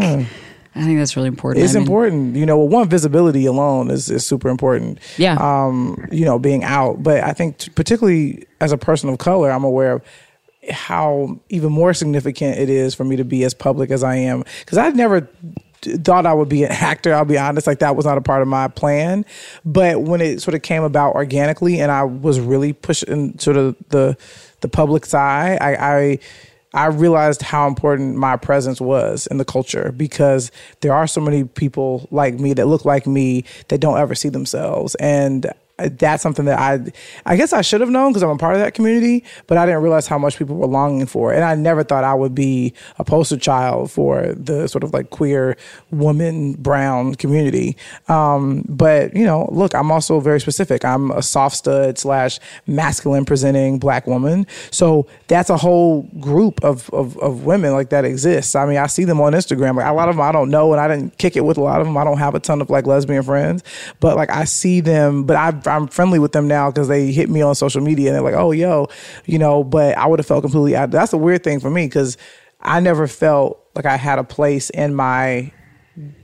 I 0.76 0.84
think 0.84 1.00
that's 1.00 1.16
really 1.16 1.26
important. 1.26 1.64
It's 1.64 1.74
I 1.74 1.78
mean, 1.80 1.82
important. 1.82 2.36
You 2.36 2.46
know, 2.46 2.58
one 2.58 2.88
visibility 2.88 3.44
alone 3.44 3.90
is, 3.90 4.08
is 4.08 4.24
super 4.24 4.48
important. 4.48 5.00
Yeah. 5.16 5.36
Um, 5.40 6.06
you 6.12 6.24
know, 6.24 6.38
being 6.38 6.62
out. 6.62 7.02
But 7.02 7.24
I 7.24 7.32
think 7.32 7.58
t- 7.58 7.70
particularly 7.70 8.46
as 8.60 8.70
a 8.70 8.78
person 8.78 9.08
of 9.08 9.18
color, 9.18 9.50
I'm 9.50 9.64
aware 9.64 9.94
of 9.94 10.02
how 10.70 11.40
even 11.48 11.72
more 11.72 11.92
significant 11.92 12.58
it 12.58 12.70
is 12.70 12.94
for 12.94 13.02
me 13.02 13.16
to 13.16 13.24
be 13.24 13.42
as 13.42 13.52
public 13.52 13.90
as 13.90 14.04
I 14.04 14.14
am. 14.14 14.44
Because 14.60 14.78
I've 14.78 14.94
never 14.94 15.28
thought 16.04 16.24
I 16.24 16.34
would 16.34 16.48
be 16.48 16.62
an 16.62 16.70
actor. 16.72 17.14
I'll 17.14 17.24
be 17.24 17.38
honest, 17.38 17.66
like 17.66 17.80
that 17.80 17.96
was 17.96 18.06
not 18.06 18.16
a 18.16 18.22
part 18.22 18.42
of 18.42 18.48
my 18.48 18.68
plan. 18.68 19.24
But 19.64 20.02
when 20.02 20.20
it 20.20 20.40
sort 20.40 20.54
of 20.54 20.62
came 20.62 20.84
about 20.84 21.16
organically, 21.16 21.80
and 21.80 21.90
I 21.90 22.04
was 22.04 22.38
really 22.38 22.72
pushing 22.72 23.36
sort 23.40 23.56
of 23.56 23.74
the 23.88 24.16
the 24.60 24.68
public's 24.68 25.14
eye. 25.14 25.58
I, 25.60 25.74
I 25.74 26.18
I 26.74 26.86
realized 26.86 27.40
how 27.40 27.66
important 27.66 28.16
my 28.16 28.36
presence 28.36 28.80
was 28.82 29.26
in 29.28 29.38
the 29.38 29.46
culture 29.46 29.92
because 29.96 30.52
there 30.82 30.92
are 30.92 31.06
so 31.06 31.22
many 31.22 31.44
people 31.44 32.06
like 32.10 32.34
me 32.34 32.52
that 32.52 32.66
look 32.66 32.84
like 32.84 33.06
me 33.06 33.44
that 33.68 33.80
don't 33.80 33.98
ever 33.98 34.14
see 34.14 34.28
themselves 34.28 34.94
and 34.96 35.50
that's 35.78 36.22
something 36.22 36.46
that 36.46 36.58
I 36.58 36.90
I 37.26 37.36
guess 37.36 37.52
I 37.52 37.60
should 37.60 37.82
have 37.82 37.90
known 37.90 38.12
because 38.12 38.22
I'm 38.22 38.30
a 38.30 38.38
part 38.38 38.54
of 38.54 38.60
that 38.60 38.72
community, 38.72 39.24
but 39.46 39.58
I 39.58 39.66
didn't 39.66 39.82
realize 39.82 40.06
how 40.06 40.18
much 40.18 40.38
people 40.38 40.56
were 40.56 40.66
longing 40.66 41.06
for. 41.06 41.34
And 41.34 41.44
I 41.44 41.54
never 41.54 41.84
thought 41.84 42.02
I 42.02 42.14
would 42.14 42.34
be 42.34 42.72
a 42.98 43.04
poster 43.04 43.36
child 43.36 43.90
for 43.90 44.32
the 44.34 44.68
sort 44.68 44.84
of 44.84 44.94
like 44.94 45.10
queer 45.10 45.56
woman 45.90 46.54
brown 46.54 47.14
community. 47.14 47.76
Um, 48.08 48.64
but 48.68 49.14
you 49.14 49.24
know, 49.24 49.48
look, 49.52 49.74
I'm 49.74 49.90
also 49.92 50.18
very 50.18 50.40
specific. 50.40 50.84
I'm 50.84 51.10
a 51.10 51.22
soft 51.22 51.56
stud 51.56 51.98
slash 51.98 52.40
masculine 52.66 53.26
presenting 53.26 53.78
black 53.78 54.06
woman. 54.06 54.46
So 54.70 55.06
that's 55.28 55.50
a 55.50 55.58
whole 55.58 56.02
group 56.20 56.64
of, 56.64 56.88
of, 56.94 57.18
of 57.18 57.44
women 57.44 57.72
like 57.72 57.90
that 57.90 58.06
exists. 58.06 58.54
I 58.54 58.64
mean, 58.64 58.78
I 58.78 58.86
see 58.86 59.04
them 59.04 59.20
on 59.20 59.34
Instagram. 59.34 59.76
Like 59.76 59.86
a 59.86 59.92
lot 59.92 60.08
of 60.08 60.16
them 60.16 60.22
I 60.22 60.32
don't 60.32 60.48
know, 60.48 60.72
and 60.72 60.80
I 60.80 60.88
didn't 60.88 61.18
kick 61.18 61.36
it 61.36 61.44
with 61.44 61.58
a 61.58 61.62
lot 61.62 61.80
of 61.80 61.86
them. 61.86 61.98
I 61.98 62.04
don't 62.04 62.18
have 62.18 62.34
a 62.34 62.40
ton 62.40 62.62
of 62.62 62.70
like 62.70 62.86
lesbian 62.86 63.22
friends, 63.22 63.62
but 64.00 64.16
like 64.16 64.30
I 64.30 64.44
see 64.44 64.80
them. 64.80 65.24
But 65.24 65.36
I, 65.36 65.50
I'm 65.70 65.88
friendly 65.88 66.18
with 66.18 66.32
them 66.32 66.48
now 66.48 66.70
because 66.70 66.88
they 66.88 67.12
hit 67.12 67.28
me 67.28 67.42
on 67.42 67.54
social 67.54 67.80
media 67.80 68.08
and 68.08 68.14
they're 68.14 68.22
like, 68.22 68.40
"Oh, 68.40 68.52
yo," 68.52 68.88
you 69.24 69.38
know. 69.38 69.64
But 69.64 69.96
I 69.96 70.06
would 70.06 70.18
have 70.18 70.26
felt 70.26 70.42
completely 70.42 70.76
out. 70.76 70.90
That's 70.90 71.12
a 71.12 71.18
weird 71.18 71.44
thing 71.44 71.60
for 71.60 71.70
me 71.70 71.86
because 71.86 72.16
I 72.60 72.80
never 72.80 73.06
felt 73.06 73.62
like 73.74 73.86
I 73.86 73.96
had 73.96 74.18
a 74.18 74.24
place 74.24 74.70
in 74.70 74.94
my 74.94 75.52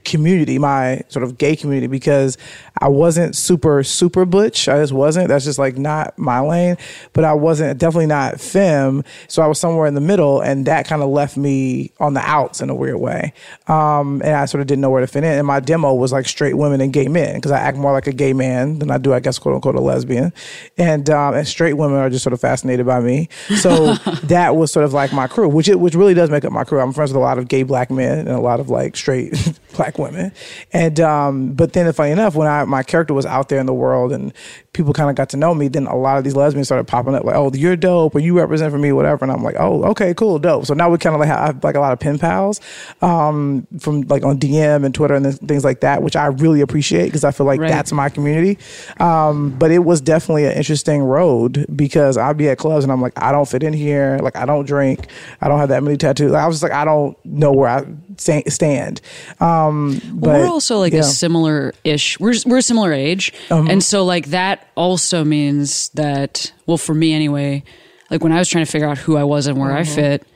community, 0.04 0.58
my 0.58 1.02
sort 1.08 1.22
of 1.22 1.38
gay 1.38 1.56
community, 1.56 1.86
because 1.86 2.38
I 2.78 2.88
wasn't 2.88 3.36
super, 3.36 3.82
super 3.82 4.24
butch. 4.24 4.68
I 4.68 4.80
just 4.80 4.92
wasn't. 4.92 5.28
That's 5.28 5.44
just 5.44 5.58
like 5.58 5.76
not 5.76 6.18
my 6.18 6.40
lane. 6.40 6.76
But 7.12 7.24
I 7.24 7.34
wasn't 7.34 7.78
definitely 7.78 8.06
not 8.06 8.40
femme. 8.40 9.04
So 9.28 9.42
I 9.42 9.46
was 9.46 9.58
somewhere 9.58 9.86
in 9.86 9.94
the 9.94 10.00
middle, 10.00 10.40
and 10.40 10.66
that 10.66 10.86
kind 10.86 11.02
of 11.02 11.10
left 11.10 11.36
me 11.36 11.92
on 12.00 12.14
the 12.14 12.20
outs 12.20 12.60
in 12.60 12.70
a 12.70 12.74
weird 12.74 13.00
way. 13.00 13.32
Um, 13.68 14.22
and 14.22 14.34
I 14.34 14.46
sort 14.46 14.60
of 14.60 14.66
didn't 14.66 14.80
know 14.80 14.90
where 14.90 15.00
to 15.00 15.06
fit 15.06 15.24
in. 15.24 15.32
And 15.32 15.46
my 15.46 15.60
demo 15.60 15.94
was 15.94 16.12
like 16.12 16.26
straight 16.26 16.54
women 16.54 16.80
and 16.80 16.92
gay 16.92 17.08
men 17.08 17.36
because 17.36 17.50
I 17.50 17.58
act 17.58 17.76
more 17.76 17.92
like 17.92 18.06
a 18.06 18.12
gay 18.12 18.32
man 18.32 18.78
than 18.78 18.90
I 18.90 18.98
do, 18.98 19.12
I 19.12 19.20
guess, 19.20 19.38
quote 19.38 19.54
unquote, 19.54 19.74
a 19.74 19.80
lesbian. 19.80 20.32
And 20.78 21.08
um, 21.10 21.34
and 21.34 21.46
straight 21.46 21.74
women 21.74 21.98
are 21.98 22.10
just 22.10 22.22
sort 22.22 22.32
of 22.32 22.40
fascinated 22.40 22.86
by 22.86 23.00
me. 23.00 23.28
So 23.56 23.94
that 24.24 24.56
was 24.56 24.72
sort 24.72 24.84
of 24.84 24.92
like 24.92 25.12
my 25.12 25.26
crew, 25.26 25.48
which 25.48 25.68
it, 25.68 25.78
which 25.78 25.94
really 25.94 26.14
does 26.14 26.30
make 26.30 26.44
up 26.44 26.52
my 26.52 26.64
crew. 26.64 26.80
I'm 26.80 26.92
friends 26.92 27.10
with 27.10 27.16
a 27.16 27.20
lot 27.20 27.38
of 27.38 27.48
gay 27.48 27.62
black 27.62 27.90
men 27.90 28.18
and 28.18 28.28
a 28.28 28.40
lot 28.40 28.60
of 28.60 28.70
like 28.70 28.96
straight 28.96 29.32
black 29.72 29.98
women. 29.98 30.32
And 30.72 31.00
um, 31.00 31.52
but 31.52 31.72
then, 31.72 31.92
funny 31.92 32.12
enough, 32.12 32.34
when 32.34 32.48
I 32.48 32.64
my 32.64 32.82
character 32.82 33.14
was 33.14 33.26
out 33.26 33.48
there 33.48 33.60
in 33.60 33.66
the 33.66 33.74
world 33.74 34.12
and 34.12 34.32
people 34.74 34.94
kind 34.94 35.10
of 35.10 35.16
got 35.16 35.28
to 35.28 35.36
know 35.36 35.54
me, 35.54 35.68
then 35.68 35.86
a 35.86 35.94
lot 35.96 36.16
of 36.16 36.24
these 36.24 36.34
lesbians 36.34 36.68
started 36.68 36.86
popping 36.88 37.14
up 37.14 37.24
like, 37.24 37.36
"Oh, 37.36 37.50
you're 37.52 37.76
dope," 37.76 38.14
or 38.14 38.20
"You 38.20 38.36
represent 38.38 38.72
for 38.72 38.78
me," 38.78 38.90
whatever. 38.92 39.24
And 39.24 39.30
I'm 39.32 39.42
like, 39.42 39.56
"Oh, 39.58 39.82
okay, 39.90 40.14
cool, 40.14 40.38
dope." 40.38 40.64
So 40.66 40.72
now 40.74 40.88
we 40.90 40.96
kind 40.98 41.14
of 41.14 41.20
like 41.20 41.28
have 41.28 41.62
like 41.62 41.74
a 41.74 41.80
lot 41.80 41.92
of 41.92 41.98
pen 42.00 42.18
pals 42.18 42.60
um, 43.02 43.66
from 43.78 44.02
like 44.02 44.24
on 44.24 44.38
DM 44.38 44.84
and 44.84 44.94
Twitter 44.94 45.14
and 45.14 45.24
th- 45.26 45.36
things 45.36 45.64
like 45.64 45.80
that, 45.80 46.02
which 46.02 46.16
I 46.16 46.26
really 46.26 46.60
appreciate 46.62 47.04
because 47.06 47.24
I 47.24 47.32
feel 47.32 47.46
like 47.46 47.60
Right. 47.60 47.68
that's 47.70 47.92
my 47.92 48.08
community. 48.08 48.58
Um, 48.98 49.50
but 49.58 49.70
it 49.70 49.80
was 49.80 50.00
definitely 50.00 50.46
an 50.46 50.52
interesting 50.52 51.02
road 51.02 51.66
because 51.76 52.16
I'd 52.16 52.36
be 52.36 52.48
at 52.48 52.58
clubs 52.58 52.84
and 52.84 52.92
I'm 52.92 53.00
like, 53.02 53.12
I 53.16 53.30
don't 53.32 53.46
fit 53.48 53.62
in 53.62 53.72
here. 53.72 54.18
Like, 54.22 54.36
I 54.36 54.46
don't 54.46 54.64
drink. 54.66 55.06
I 55.40 55.48
don't 55.48 55.58
have 55.58 55.68
that 55.68 55.82
many 55.82 55.96
tattoos. 55.96 56.32
I 56.32 56.46
was 56.46 56.56
just 56.56 56.62
like, 56.62 56.72
I 56.72 56.84
don't 56.84 57.16
know 57.24 57.52
where 57.52 57.68
I 57.68 57.84
stand. 58.16 59.00
Um, 59.40 60.00
but 60.14 60.28
Well, 60.30 60.40
we're 60.40 60.46
also 60.48 60.78
like 60.78 60.92
yeah. 60.92 61.00
a 61.00 61.04
similar 61.04 61.74
ish. 61.84 62.18
We're 62.20 62.34
we're 62.46 62.58
a 62.58 62.62
similar 62.62 62.92
age, 62.92 63.32
Um, 63.50 63.68
and 63.68 63.82
so 63.82 64.04
like 64.04 64.26
that 64.26 64.61
also 64.74 65.24
means 65.24 65.88
that. 65.90 66.52
Well, 66.66 66.76
for 66.78 66.94
me 66.94 67.12
anyway, 67.12 67.62
like 68.10 68.22
when 68.22 68.32
I 68.32 68.38
was 68.38 68.48
trying 68.48 68.64
to 68.64 68.70
figure 68.70 68.88
out 68.88 68.98
who 68.98 69.16
I 69.16 69.24
was 69.24 69.46
and 69.46 69.58
where 69.58 69.72
I 69.72 69.82
Mm-hmm. 69.82 69.94
fit, 69.94 70.26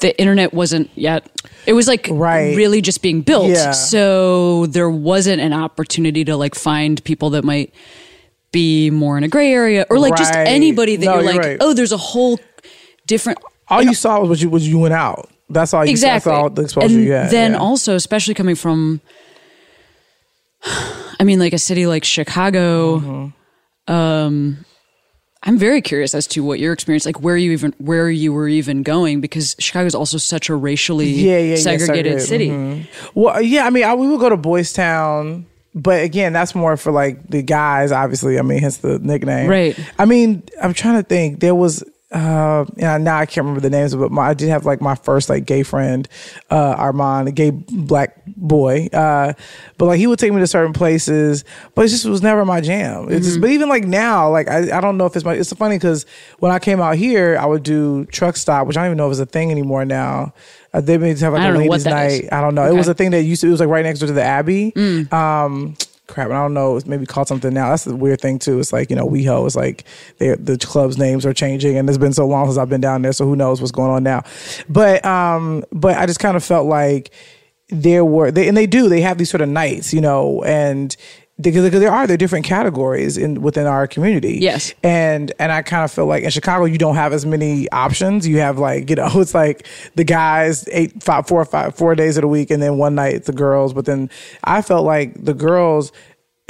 the 0.00 0.18
internet 0.18 0.54
wasn't 0.54 0.90
yet. 0.94 1.28
It 1.66 1.74
was 1.74 1.86
like 1.86 2.08
Right. 2.10 2.56
really 2.56 2.80
just 2.80 3.02
being 3.02 3.20
built. 3.22 3.48
Yeah. 3.50 3.72
So 3.72 4.66
there 4.66 4.88
wasn't 4.90 5.40
an 5.42 5.52
opportunity 5.52 6.24
to 6.24 6.36
like 6.36 6.54
find 6.54 7.02
people 7.04 7.30
that 7.30 7.44
might 7.44 7.74
be 8.52 8.90
more 8.90 9.16
in 9.18 9.24
a 9.24 9.28
gray 9.28 9.52
area 9.52 9.86
or 9.90 9.98
like 9.98 10.16
just 10.16 10.34
anybody 10.34 10.96
that 10.96 11.04
No, 11.06 11.14
you're 11.16 11.22
you're 11.24 11.32
like, 11.34 11.40
right. 11.42 11.56
oh, 11.60 11.72
there's 11.74 11.92
a 11.92 11.96
whole 11.98 12.40
different 13.06 13.38
all 13.68 13.82
you 13.82 13.94
saw 13.94 14.18
was 14.20 14.28
what 14.28 14.40
you, 14.40 14.50
was 14.50 14.66
you 14.68 14.78
went 14.80 14.94
out. 14.94 15.28
That's 15.48 15.72
all 15.74 15.84
you 15.84 15.90
exactly. 15.92 16.30
saw. 16.32 16.48
The 16.48 16.62
exposure 16.62 16.86
and 16.86 17.04
you 17.04 17.12
had. 17.12 17.30
then 17.30 17.52
yeah. 17.52 17.58
also, 17.58 17.94
especially 17.94 18.34
coming 18.34 18.54
from, 18.56 19.00
I 20.64 21.24
mean, 21.24 21.38
like 21.38 21.52
a 21.52 21.58
city 21.58 21.86
like 21.86 22.04
Chicago, 22.04 22.98
Mm-hmm. 22.98 23.26
Um, 23.90 24.64
I'm 25.42 25.58
very 25.58 25.80
curious 25.80 26.14
as 26.14 26.26
to 26.28 26.44
what 26.44 26.58
your 26.58 26.72
experience, 26.72 27.06
like 27.06 27.20
where 27.20 27.36
you 27.36 27.52
even 27.52 27.74
where 27.78 28.10
you 28.10 28.32
were 28.32 28.46
even 28.48 28.82
going, 28.82 29.20
because 29.20 29.56
Chicago 29.58 29.86
is 29.86 29.94
also 29.94 30.18
such 30.18 30.48
a 30.50 30.54
racially 30.54 31.06
yeah, 31.06 31.38
yeah, 31.38 31.54
yeah, 31.54 31.56
segregated 31.56 32.20
city. 32.20 32.50
mhm. 32.50 32.86
Well, 33.14 33.40
yeah, 33.40 33.66
I 33.66 33.70
mean, 33.70 33.84
I, 33.84 33.94
we 33.94 34.06
would 34.06 34.20
go 34.20 34.28
to 34.28 34.36
Boys 34.36 34.72
Town, 34.72 35.46
but 35.74 36.02
again, 36.04 36.34
that's 36.34 36.54
more 36.54 36.76
for 36.76 36.92
like 36.92 37.26
the 37.28 37.42
guys. 37.42 37.90
Obviously, 37.90 38.38
I 38.38 38.42
mean, 38.42 38.58
hence 38.58 38.78
the 38.78 38.98
nickname. 38.98 39.48
Right. 39.48 39.78
I 39.98 40.04
mean, 40.04 40.42
I'm 40.62 40.74
trying 40.74 41.02
to 41.02 41.02
think. 41.02 41.40
There 41.40 41.54
was. 41.54 41.82
Uh, 42.12 42.64
yeah, 42.76 42.98
now 42.98 43.18
I 43.18 43.26
can't 43.26 43.44
remember 43.44 43.60
the 43.60 43.70
names, 43.70 43.94
but 43.94 44.10
my, 44.10 44.30
I 44.30 44.34
did 44.34 44.48
have 44.48 44.66
like 44.66 44.80
my 44.80 44.96
first 44.96 45.28
like 45.28 45.46
gay 45.46 45.62
friend, 45.62 46.08
uh, 46.50 46.74
Armand, 46.76 47.28
a 47.28 47.32
gay 47.32 47.50
black 47.50 48.16
boy. 48.26 48.88
Uh, 48.92 49.32
but 49.78 49.84
like 49.86 49.98
he 49.98 50.08
would 50.08 50.18
take 50.18 50.32
me 50.32 50.40
to 50.40 50.46
certain 50.48 50.72
places, 50.72 51.44
but 51.76 51.84
it 51.84 51.88
just 51.88 52.04
was 52.06 52.20
never 52.20 52.44
my 52.44 52.60
jam. 52.60 53.06
It's 53.10 53.26
just, 53.26 53.40
but 53.40 53.50
even 53.50 53.68
like 53.68 53.84
now, 53.84 54.28
like 54.28 54.48
I, 54.48 54.76
I 54.76 54.80
don't 54.80 54.96
know 54.98 55.06
if 55.06 55.14
it's 55.14 55.24
my. 55.24 55.34
It's 55.34 55.52
funny 55.52 55.76
because 55.76 56.04
when 56.40 56.50
I 56.50 56.58
came 56.58 56.80
out 56.80 56.96
here, 56.96 57.38
I 57.40 57.46
would 57.46 57.62
do 57.62 58.06
truck 58.06 58.36
stop, 58.36 58.66
which 58.66 58.76
I 58.76 58.80
don't 58.80 58.88
even 58.88 58.98
know 58.98 59.06
if 59.06 59.12
it's 59.12 59.20
a 59.20 59.26
thing 59.26 59.52
anymore 59.52 59.84
now. 59.84 60.34
Uh, 60.74 60.80
they 60.80 60.98
may 60.98 61.10
have 61.14 61.32
like 61.32 61.42
a 61.42 61.44
don't 61.44 61.54
know 61.54 61.60
what 61.60 61.70
ladies' 61.80 61.84
night. 61.86 62.06
is. 62.24 62.28
I 62.32 62.40
don't 62.40 62.54
know. 62.56 62.62
It 62.62 62.66
Okay. 62.66 62.74
Mm. 62.74 62.78
was 62.78 62.88
a 62.88 62.94
thing 62.94 63.10
that 63.12 63.22
used 63.22 63.40
to. 63.42 63.46
It 63.46 63.50
was 63.52 63.60
like 63.60 63.68
right 63.68 63.84
next 63.84 64.00
door 64.00 64.08
to 64.08 64.12
the 64.12 64.22
Abbey. 64.22 64.72
Um, 65.12 65.76
crap. 66.10 66.28
And 66.28 66.36
I 66.36 66.42
don't 66.42 66.54
know. 66.54 66.76
It's 66.76 66.86
maybe 66.86 67.06
called 67.06 67.28
something 67.28 67.54
now. 67.54 67.70
That's 67.70 67.84
the 67.84 67.96
weird 67.96 68.20
thing 68.20 68.38
too. 68.38 68.58
It's 68.60 68.72
like 68.72 68.90
you 68.90 68.96
know, 68.96 69.08
WeHo. 69.08 69.46
It's 69.46 69.56
like 69.56 69.84
the 70.18 70.58
club's 70.60 70.98
names 70.98 71.24
are 71.24 71.32
changing, 71.32 71.76
and 71.76 71.88
it's 71.88 71.98
been 71.98 72.12
so 72.12 72.26
long 72.26 72.46
since 72.46 72.58
I've 72.58 72.68
been 72.68 72.80
down 72.80 73.02
there. 73.02 73.12
So 73.12 73.24
who 73.24 73.36
knows 73.36 73.60
what's 73.60 73.72
going 73.72 73.90
on 73.90 74.02
now? 74.02 74.22
But 74.68 75.04
um, 75.04 75.64
but 75.72 75.96
I 75.96 76.06
just 76.06 76.20
kind 76.20 76.36
of 76.36 76.44
felt 76.44 76.66
like 76.66 77.10
there 77.68 78.04
were 78.04 78.30
they 78.30 78.48
and 78.48 78.56
they 78.56 78.66
do 78.66 78.88
they 78.88 79.00
have 79.00 79.16
these 79.16 79.30
sort 79.30 79.40
of 79.40 79.48
nights, 79.48 79.94
you 79.94 80.00
know, 80.00 80.42
and. 80.44 80.96
Because 81.40 81.70
there 81.70 81.90
are 81.90 82.06
there 82.06 82.14
are 82.14 82.16
different 82.16 82.44
categories 82.44 83.16
in 83.16 83.40
within 83.40 83.66
our 83.66 83.86
community. 83.86 84.38
Yes. 84.40 84.74
And 84.82 85.32
and 85.38 85.52
I 85.52 85.62
kind 85.62 85.84
of 85.84 85.90
feel 85.90 86.06
like 86.06 86.24
in 86.24 86.30
Chicago 86.30 86.64
you 86.64 86.78
don't 86.78 86.96
have 86.96 87.12
as 87.12 87.24
many 87.24 87.70
options. 87.70 88.26
You 88.26 88.38
have 88.38 88.58
like, 88.58 88.90
you 88.90 88.96
know, 88.96 89.08
it's 89.14 89.34
like 89.34 89.66
the 89.94 90.04
guys 90.04 90.68
eight 90.72 91.02
five 91.02 91.26
four 91.26 91.40
or 91.40 91.44
five 91.44 91.74
four 91.74 91.94
days 91.94 92.16
of 92.16 92.22
the 92.22 92.28
week 92.28 92.50
and 92.50 92.62
then 92.62 92.78
one 92.78 92.94
night 92.94 93.14
it's 93.14 93.26
the 93.26 93.32
girls. 93.32 93.72
But 93.72 93.84
then 93.84 94.10
I 94.44 94.62
felt 94.62 94.84
like 94.84 95.22
the 95.22 95.34
girls 95.34 95.92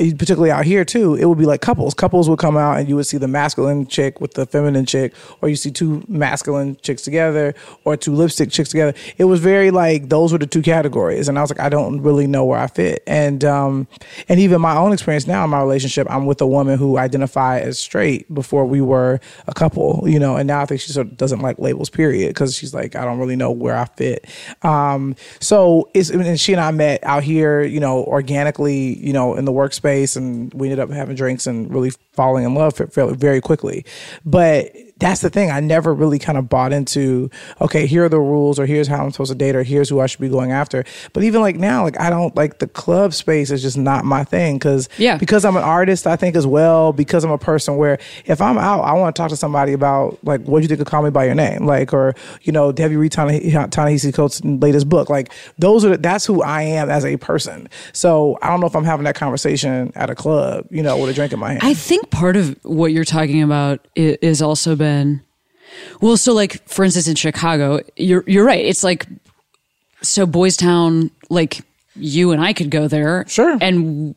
particularly 0.00 0.50
out 0.50 0.64
here 0.64 0.85
too, 0.85 1.14
it 1.14 1.26
would 1.26 1.38
be 1.38 1.47
like 1.47 1.61
couples. 1.61 1.95
Couples 1.95 2.28
would 2.28 2.38
come 2.38 2.57
out 2.57 2.78
and 2.78 2.88
you 2.88 2.97
would 2.97 3.07
see 3.07 3.19
the 3.19 3.28
masculine 3.28 3.87
chick 3.87 4.21
with 4.21 4.35
the 4.35 4.47
feminine 4.47 4.87
chick, 4.87 5.14
or 5.40 5.49
you 5.49 5.57
see 5.57 5.71
two 5.71 6.02
masculine 6.09 6.76
chicks 6.83 7.02
together, 7.02 7.54
or 7.85 7.97
two 7.97 8.14
lipstick 8.14 8.50
chicks 8.50 8.71
together. 8.71 8.95
It 9.19 9.25
was 9.25 9.40
very 9.40 9.71
like 9.71 10.09
those 10.09 10.33
were 10.33 10.38
the 10.38 10.47
two 10.47 10.62
categories, 10.62 11.28
and 11.28 11.38
I 11.38 11.42
was 11.42 11.50
like, 11.50 11.61
I 11.61 11.69
don't 11.69 12.00
really 12.00 12.26
know 12.26 12.45
where 12.45 12.59
I 12.59 12.66
fit. 12.66 13.02
And 13.07 13.45
um, 13.45 13.88
and 14.28 14.40
even 14.40 14.61
my 14.61 14.76
own 14.76 14.92
experience 14.92 15.26
now 15.26 15.45
in 15.45 15.50
my 15.50 15.61
relationship, 15.61 16.07
I'm 16.11 16.26
with 16.26 16.40
a 16.40 16.47
woman 16.47 16.78
who 16.78 16.99
identified 16.99 17.62
as 17.62 17.78
straight 17.78 18.33
before 18.33 18.64
we 18.64 18.80
were 18.80 19.21
a 19.47 19.54
couple, 19.54 20.04
you 20.07 20.19
know, 20.19 20.37
and 20.37 20.47
now 20.47 20.61
I 20.61 20.66
think 20.66 20.80
she 20.80 20.92
sort 20.92 21.07
of 21.09 21.16
doesn't 21.16 21.40
like 21.40 21.59
labels, 21.59 21.90
period, 21.90 22.28
because 22.28 22.57
she's 22.57 22.73
like, 22.73 22.97
I 22.97 23.04
don't 23.04 23.19
really 23.19 23.37
know 23.37 23.50
where 23.50 23.76
I 23.76 23.85
fit. 23.85 24.26
Um, 24.62 25.16
so 25.40 25.90
it's 25.95 26.11
and 26.11 26.40
she 26.40 26.52
and 26.52 26.61
I 26.61 26.71
met 26.71 27.02
out 27.04 27.23
here, 27.23 27.62
you 27.62 27.80
know, 27.80 28.04
organically, 28.04 28.99
you 28.99 29.12
know, 29.12 29.35
in 29.35 29.45
the 29.45 29.52
workspace, 29.52 29.89
and 30.16 30.52
we 30.54 30.68
ended 30.68 30.78
up 30.80 30.90
having 30.90 31.16
drinks 31.16 31.47
and 31.47 31.73
really 31.73 31.90
falling 32.12 32.44
in 32.44 32.54
love 32.54 32.76
fairly 32.92 33.14
very 33.14 33.40
quickly. 33.40 33.85
But 34.25 34.75
that's 35.00 35.21
the 35.23 35.30
thing. 35.30 35.50
I 35.50 35.61
never 35.61 35.92
really 35.92 36.19
kind 36.19 36.38
of 36.38 36.49
bought 36.49 36.73
into, 36.73 37.30
okay, 37.61 37.87
here 37.87 38.04
are 38.04 38.09
the 38.09 38.21
rules, 38.21 38.59
or 38.59 38.66
here's 38.66 38.87
how 38.87 39.02
I'm 39.04 39.11
supposed 39.11 39.33
to 39.33 39.37
date, 39.38 39.57
or 39.57 39.62
here's 39.62 39.88
who 39.88 40.00
I 40.00 40.07
should 40.07 40.21
be 40.21 40.28
going 40.28 40.52
after. 40.52 40.85
But 41.12 41.25
even 41.25 41.40
like 41.40 41.57
now, 41.57 41.83
like 41.83 41.99
I 41.99 42.11
don't 42.11 42.35
like 42.37 42.59
the 42.59 42.66
club 42.69 43.14
space 43.14 43.50
is 43.50 43.62
just 43.62 43.76
not 43.78 44.04
my 44.04 44.23
thing 44.25 44.57
because 44.59 44.88
Yeah. 44.99 45.16
because 45.16 45.45
I'm 45.45 45.57
an 45.57 45.62
artist, 45.62 46.07
I 46.07 46.16
think 46.16 46.37
as 46.37 46.47
well, 46.47 46.92
because 46.92 47.25
I'm 47.25 47.30
a 47.33 47.38
person 47.38 47.76
where 47.76 47.99
if 48.26 48.40
I'm 48.40 48.59
out, 48.59 48.83
I 48.83 48.92
want 48.92 49.16
to 49.16 49.21
talk 49.21 49.30
to 49.30 49.37
somebody 49.37 49.73
about 49.73 50.19
like 50.23 50.42
what 50.42 50.59
do 50.59 50.62
you 50.62 50.69
think 50.69 50.80
of 50.80 50.87
Call 50.87 51.02
Me 51.02 51.11
by 51.11 51.25
Your 51.25 51.35
Name, 51.35 51.66
like 51.66 51.92
or 51.95 52.14
you 52.42 52.52
know, 52.52 52.73
have 52.76 52.92
you 52.92 52.99
read 52.99 53.12
Ta-Nehisi 53.12 54.12
Coates' 54.14 54.40
latest 54.45 54.88
book? 54.88 55.09
Like 55.11 55.33
those 55.59 55.85
are 55.85 55.90
the, 55.90 55.97
that's 55.99 56.26
who 56.26 56.42
I 56.42 56.62
am 56.62 56.90
as 56.90 57.04
a 57.04 57.16
person. 57.16 57.69
So 57.92 58.38
I 58.42 58.49
don't 58.49 58.61
know 58.61 58.66
if 58.66 58.76
I'm 58.76 58.85
having 58.85 59.04
that 59.04 59.14
conversation 59.14 59.92
at 59.95 60.11
a 60.11 60.14
club, 60.14 60.66
you 60.71 60.83
know, 60.83 60.97
with 60.99 61.11
a 61.11 61.14
drink 61.14 61.33
in 61.33 61.38
my 61.38 61.50
hand. 61.52 61.61
I 61.62 61.75
think 61.75 62.11
part 62.11 62.37
of 62.37 62.57
what 62.64 62.92
you're 62.92 63.04
talking 63.04 63.42
about 63.42 63.87
is 63.97 64.42
also 64.42 64.76
been, 64.76 64.89
well, 66.00 66.16
so 66.16 66.32
like 66.32 66.66
for 66.68 66.85
instance 66.85 67.09
in 67.09 67.14
Chicago, 67.16 67.80
you're 67.97 68.25
you're 68.26 68.44
right. 68.44 68.64
It's 68.64 68.82
like 68.85 69.06
so 70.02 70.26
Boys 70.26 70.56
Town, 70.56 71.11
like 71.28 71.61
you 71.97 72.32
and 72.32 72.40
I 72.42 72.52
could 72.52 72.70
go 72.70 72.88
there, 72.88 73.25
Sure. 73.28 73.56
and 73.61 74.14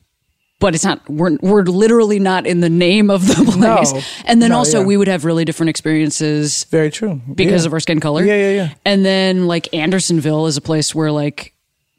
but 0.59 0.73
it's 0.75 0.85
not. 0.85 1.01
We're 1.09 1.37
we're 1.41 1.63
literally 1.63 2.19
not 2.19 2.47
in 2.47 2.61
the 2.61 2.69
name 2.69 3.09
of 3.09 3.27
the 3.27 3.33
place. 3.51 3.91
No. 3.93 4.01
And 4.25 4.41
then 4.41 4.51
No, 4.51 4.59
also 4.59 4.79
yeah. 4.79 4.85
we 4.85 4.95
would 4.97 5.09
have 5.09 5.25
really 5.25 5.43
different 5.45 5.69
experiences 5.71 6.63
Very 6.71 6.89
true. 6.89 7.21
because 7.35 7.63
Yeah. 7.63 7.67
of 7.67 7.73
our 7.73 7.79
skin 7.81 7.99
color. 7.99 8.23
Yeah, 8.23 8.35
yeah, 8.37 8.51
yeah. 8.51 8.69
And 8.85 9.03
then 9.03 9.45
like 9.47 9.67
Andersonville 9.73 10.45
is 10.47 10.55
a 10.55 10.61
place 10.61 10.95
where 10.95 11.11
like 11.11 11.53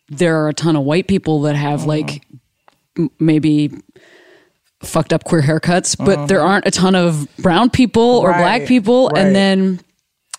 there 0.08 0.42
are 0.42 0.48
a 0.48 0.54
ton 0.54 0.76
of 0.76 0.84
white 0.84 1.06
people 1.08 1.42
that 1.42 1.56
have 1.56 1.80
Uh-huh. 1.80 1.88
like 1.88 2.22
m- 2.98 3.10
maybe 3.18 3.70
fucked 4.86 5.12
up 5.12 5.24
queer 5.24 5.42
haircuts, 5.42 5.96
but 6.02 6.26
there 6.26 6.40
aren't 6.42 6.66
a 6.66 6.70
ton 6.70 6.94
of 6.94 7.28
brown 7.38 7.70
people 7.70 8.02
or 8.02 8.30
Uh-huh. 8.30 8.42
Right, 8.42 8.58
black 8.58 8.68
people. 8.68 9.08
right. 9.08 9.24
And 9.26 9.34
then 9.36 9.80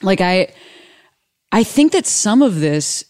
like 0.01 0.21
I 0.21 0.47
I 1.51 1.63
think 1.63 1.91
that 1.93 2.05
some 2.05 2.41
of 2.41 2.59
this 2.59 3.05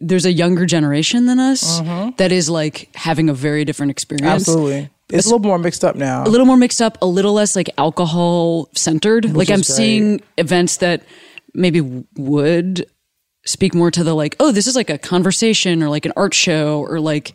there's 0.00 0.26
a 0.26 0.32
younger 0.32 0.66
generation 0.66 1.26
than 1.26 1.38
us 1.40 1.80
that 2.18 2.30
is 2.32 2.50
like 2.50 2.88
having 2.94 3.28
a 3.30 3.34
very 3.34 3.64
different 3.64 3.90
experience. 3.90 4.26
Uh-huh. 4.48 4.58
Absolutely. 4.58 4.90
It's 5.10 5.26
a 5.26 5.30
little 5.30 5.46
more 5.46 5.58
mixed 5.58 5.84
up 5.84 5.96
now. 5.96 6.24
A 6.24 6.28
little 6.28 6.46
more 6.46 6.56
mixed 6.56 6.80
up, 6.82 6.98
a 7.02 7.06
little 7.06 7.34
less 7.34 7.54
like 7.54 7.70
alcohol 7.78 8.68
centered. 8.74 9.34
Like 9.36 9.50
I'm 9.50 9.56
great. 9.56 9.64
seeing 9.66 10.20
events 10.38 10.78
that 10.78 11.02
maybe 11.54 11.80
would 12.16 12.86
speak 13.46 13.74
more 13.74 13.90
to 13.90 14.02
the 14.02 14.14
like, 14.14 14.34
oh, 14.40 14.50
this 14.50 14.66
is 14.66 14.74
like 14.74 14.90
a 14.90 14.98
conversation 14.98 15.82
or 15.82 15.88
like 15.90 16.06
an 16.06 16.12
art 16.16 16.34
show 16.34 16.80
or 16.88 16.98
like 17.00 17.32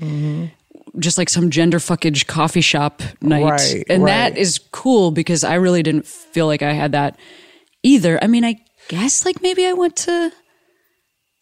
just 0.98 1.18
like 1.18 1.30
some 1.30 1.50
gender 1.50 1.78
fuckage 1.80 2.26
coffee 2.28 2.62
shop 2.62 3.02
night. 3.22 3.44
Right, 3.44 3.84
and 3.90 4.04
right. 4.04 4.34
that 4.34 4.38
is 4.38 4.60
cool 4.72 5.12
because 5.12 5.44
I 5.44 5.56
really 5.56 5.84
didn't 5.84 6.08
feel 6.08 6.48
like 6.48 6.62
I 6.62 6.74
had 6.74 6.94
that 6.94 7.20
either. 7.84 8.18
I 8.24 8.28
mean, 8.28 8.44
I 8.46 8.56
guess 8.88 9.26
like 9.26 9.42
maybe 9.42 9.66
I 9.66 9.74
went 9.74 9.96
to 9.98 10.32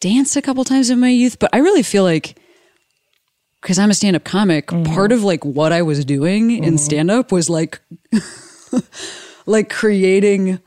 dance 0.02 0.36
a 0.36 0.42
couple 0.42 0.64
times 0.64 0.90
in 0.90 1.00
my 1.00 1.10
youth, 1.10 1.40
but 1.40 1.50
I 1.54 1.60
really 1.60 1.84
feel 1.84 2.04
like 2.04 2.38
because 3.62 3.80
I'm 3.80 3.90
a 3.90 3.94
stand 3.94 4.16
up 4.16 4.24
comic, 4.24 4.68
Mm-hmm. 4.68 4.94
part 4.94 5.12
of 5.12 5.24
like 5.24 5.44
what 5.44 5.72
I 5.74 5.82
was 5.82 6.06
doing 6.06 6.52
in 6.64 6.78
stand 6.78 7.10
up 7.10 7.32
was 7.32 7.50
like, 7.50 7.80
like 9.46 9.70
creating 9.70 10.60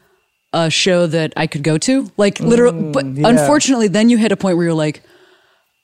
a 0.52 0.70
show 0.70 1.06
that 1.06 1.32
I 1.36 1.46
could 1.46 1.62
go 1.62 1.78
to. 1.78 2.10
Like 2.16 2.40
literally, 2.40 2.90
but 2.92 3.04
Mm, 3.04 3.18
yeah. 3.20 3.28
unfortunately, 3.28 3.88
then 3.88 4.08
you 4.08 4.18
hit 4.18 4.32
a 4.32 4.36
point 4.36 4.56
where 4.56 4.66
you're 4.66 4.74
like, 4.74 5.02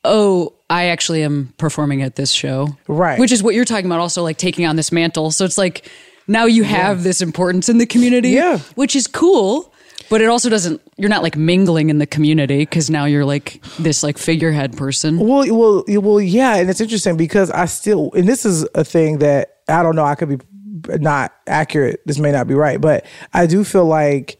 oh, 0.07 0.55
I 0.71 0.87
actually 0.87 1.23
am 1.23 1.53
performing 1.59 2.03
at 2.03 2.17
this 2.17 2.31
show. 2.31 2.77
Right. 2.89 3.19
Which 3.19 3.33
is 3.33 3.43
what 3.43 3.55
you're 3.55 3.65
talking 3.65 3.87
about, 3.87 4.01
also 4.01 4.23
like 4.23 4.37
taking 4.39 4.67
on 4.67 4.77
this 4.77 4.91
mantle. 4.91 5.31
So 5.31 5.45
it's 5.45 5.59
like 5.59 5.89
now 6.27 6.47
you 6.47 6.65
have 6.65 7.03
this 7.03 7.21
importance 7.21 7.69
in 7.69 7.79
the 7.79 7.87
community, 7.87 8.31
Yeah. 8.31 8.59
which 8.75 8.97
is 8.97 9.07
cool. 9.07 9.73
But 10.09 10.21
it 10.21 10.27
also 10.27 10.49
doesn't. 10.49 10.81
You're 10.97 11.09
not 11.11 11.25
like 11.25 11.37
mingling 11.37 11.91
in 11.91 11.99
the 11.99 12.07
community 12.07 12.59
because 12.59 12.89
now 12.89 13.07
you're 13.07 13.25
like 13.25 13.61
this 13.79 14.05
like 14.05 14.19
figurehead 14.19 14.77
person. 14.77 15.19
Well, 15.19 15.45
well, 15.53 15.83
well, 15.89 16.21
yeah, 16.21 16.57
and 16.57 16.71
it's 16.71 16.81
interesting 16.81 17.17
because 17.17 17.51
I 17.51 17.65
still, 17.67 18.13
and 18.15 18.29
this 18.29 18.47
is 18.47 18.65
a 18.77 18.85
thing 18.85 19.19
that 19.19 19.57
I 19.69 19.83
don't 19.83 19.97
know. 19.97 20.05
I 20.05 20.15
could 20.15 20.29
be 20.29 20.99
not 20.99 21.33
accurate. 21.49 22.03
This 22.07 22.21
may 22.21 22.31
not 22.31 22.47
be 22.47 22.55
right, 22.55 22.81
but 22.81 23.05
I 23.33 23.47
do 23.47 23.65
feel 23.65 23.87
like 23.87 24.39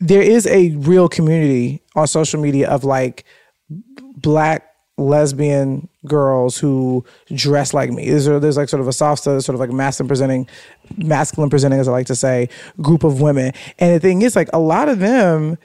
there 0.00 0.22
is 0.22 0.48
a 0.48 0.70
real 0.78 1.08
community 1.08 1.80
on 1.94 2.08
social 2.08 2.40
media 2.40 2.68
of 2.68 2.82
like 2.82 3.24
black 4.16 4.73
lesbian 4.96 5.88
girls 6.06 6.58
who 6.58 7.04
dress 7.34 7.74
like 7.74 7.90
me. 7.90 8.08
There's, 8.08 8.26
there's 8.26 8.56
like 8.56 8.68
sort 8.68 8.80
of 8.80 8.88
a 8.88 8.92
soft, 8.92 9.22
sort 9.22 9.48
of 9.48 9.60
like 9.60 9.70
masculine 9.70 10.08
presenting, 10.08 10.48
masculine 10.96 11.50
presenting, 11.50 11.80
as 11.80 11.88
I 11.88 11.92
like 11.92 12.06
to 12.06 12.14
say, 12.14 12.48
group 12.80 13.04
of 13.04 13.20
women. 13.20 13.52
And 13.78 13.94
the 13.94 14.00
thing 14.00 14.22
is, 14.22 14.36
like 14.36 14.50
a 14.52 14.58
lot 14.58 14.88
of 14.88 14.98
them, 15.00 15.58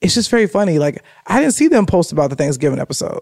it's 0.00 0.14
just 0.14 0.30
very 0.30 0.46
funny. 0.46 0.78
Like 0.78 1.02
I 1.26 1.40
didn't 1.40 1.54
see 1.54 1.68
them 1.68 1.86
post 1.86 2.12
about 2.12 2.30
the 2.30 2.36
Thanksgiving 2.36 2.78
episode. 2.78 3.20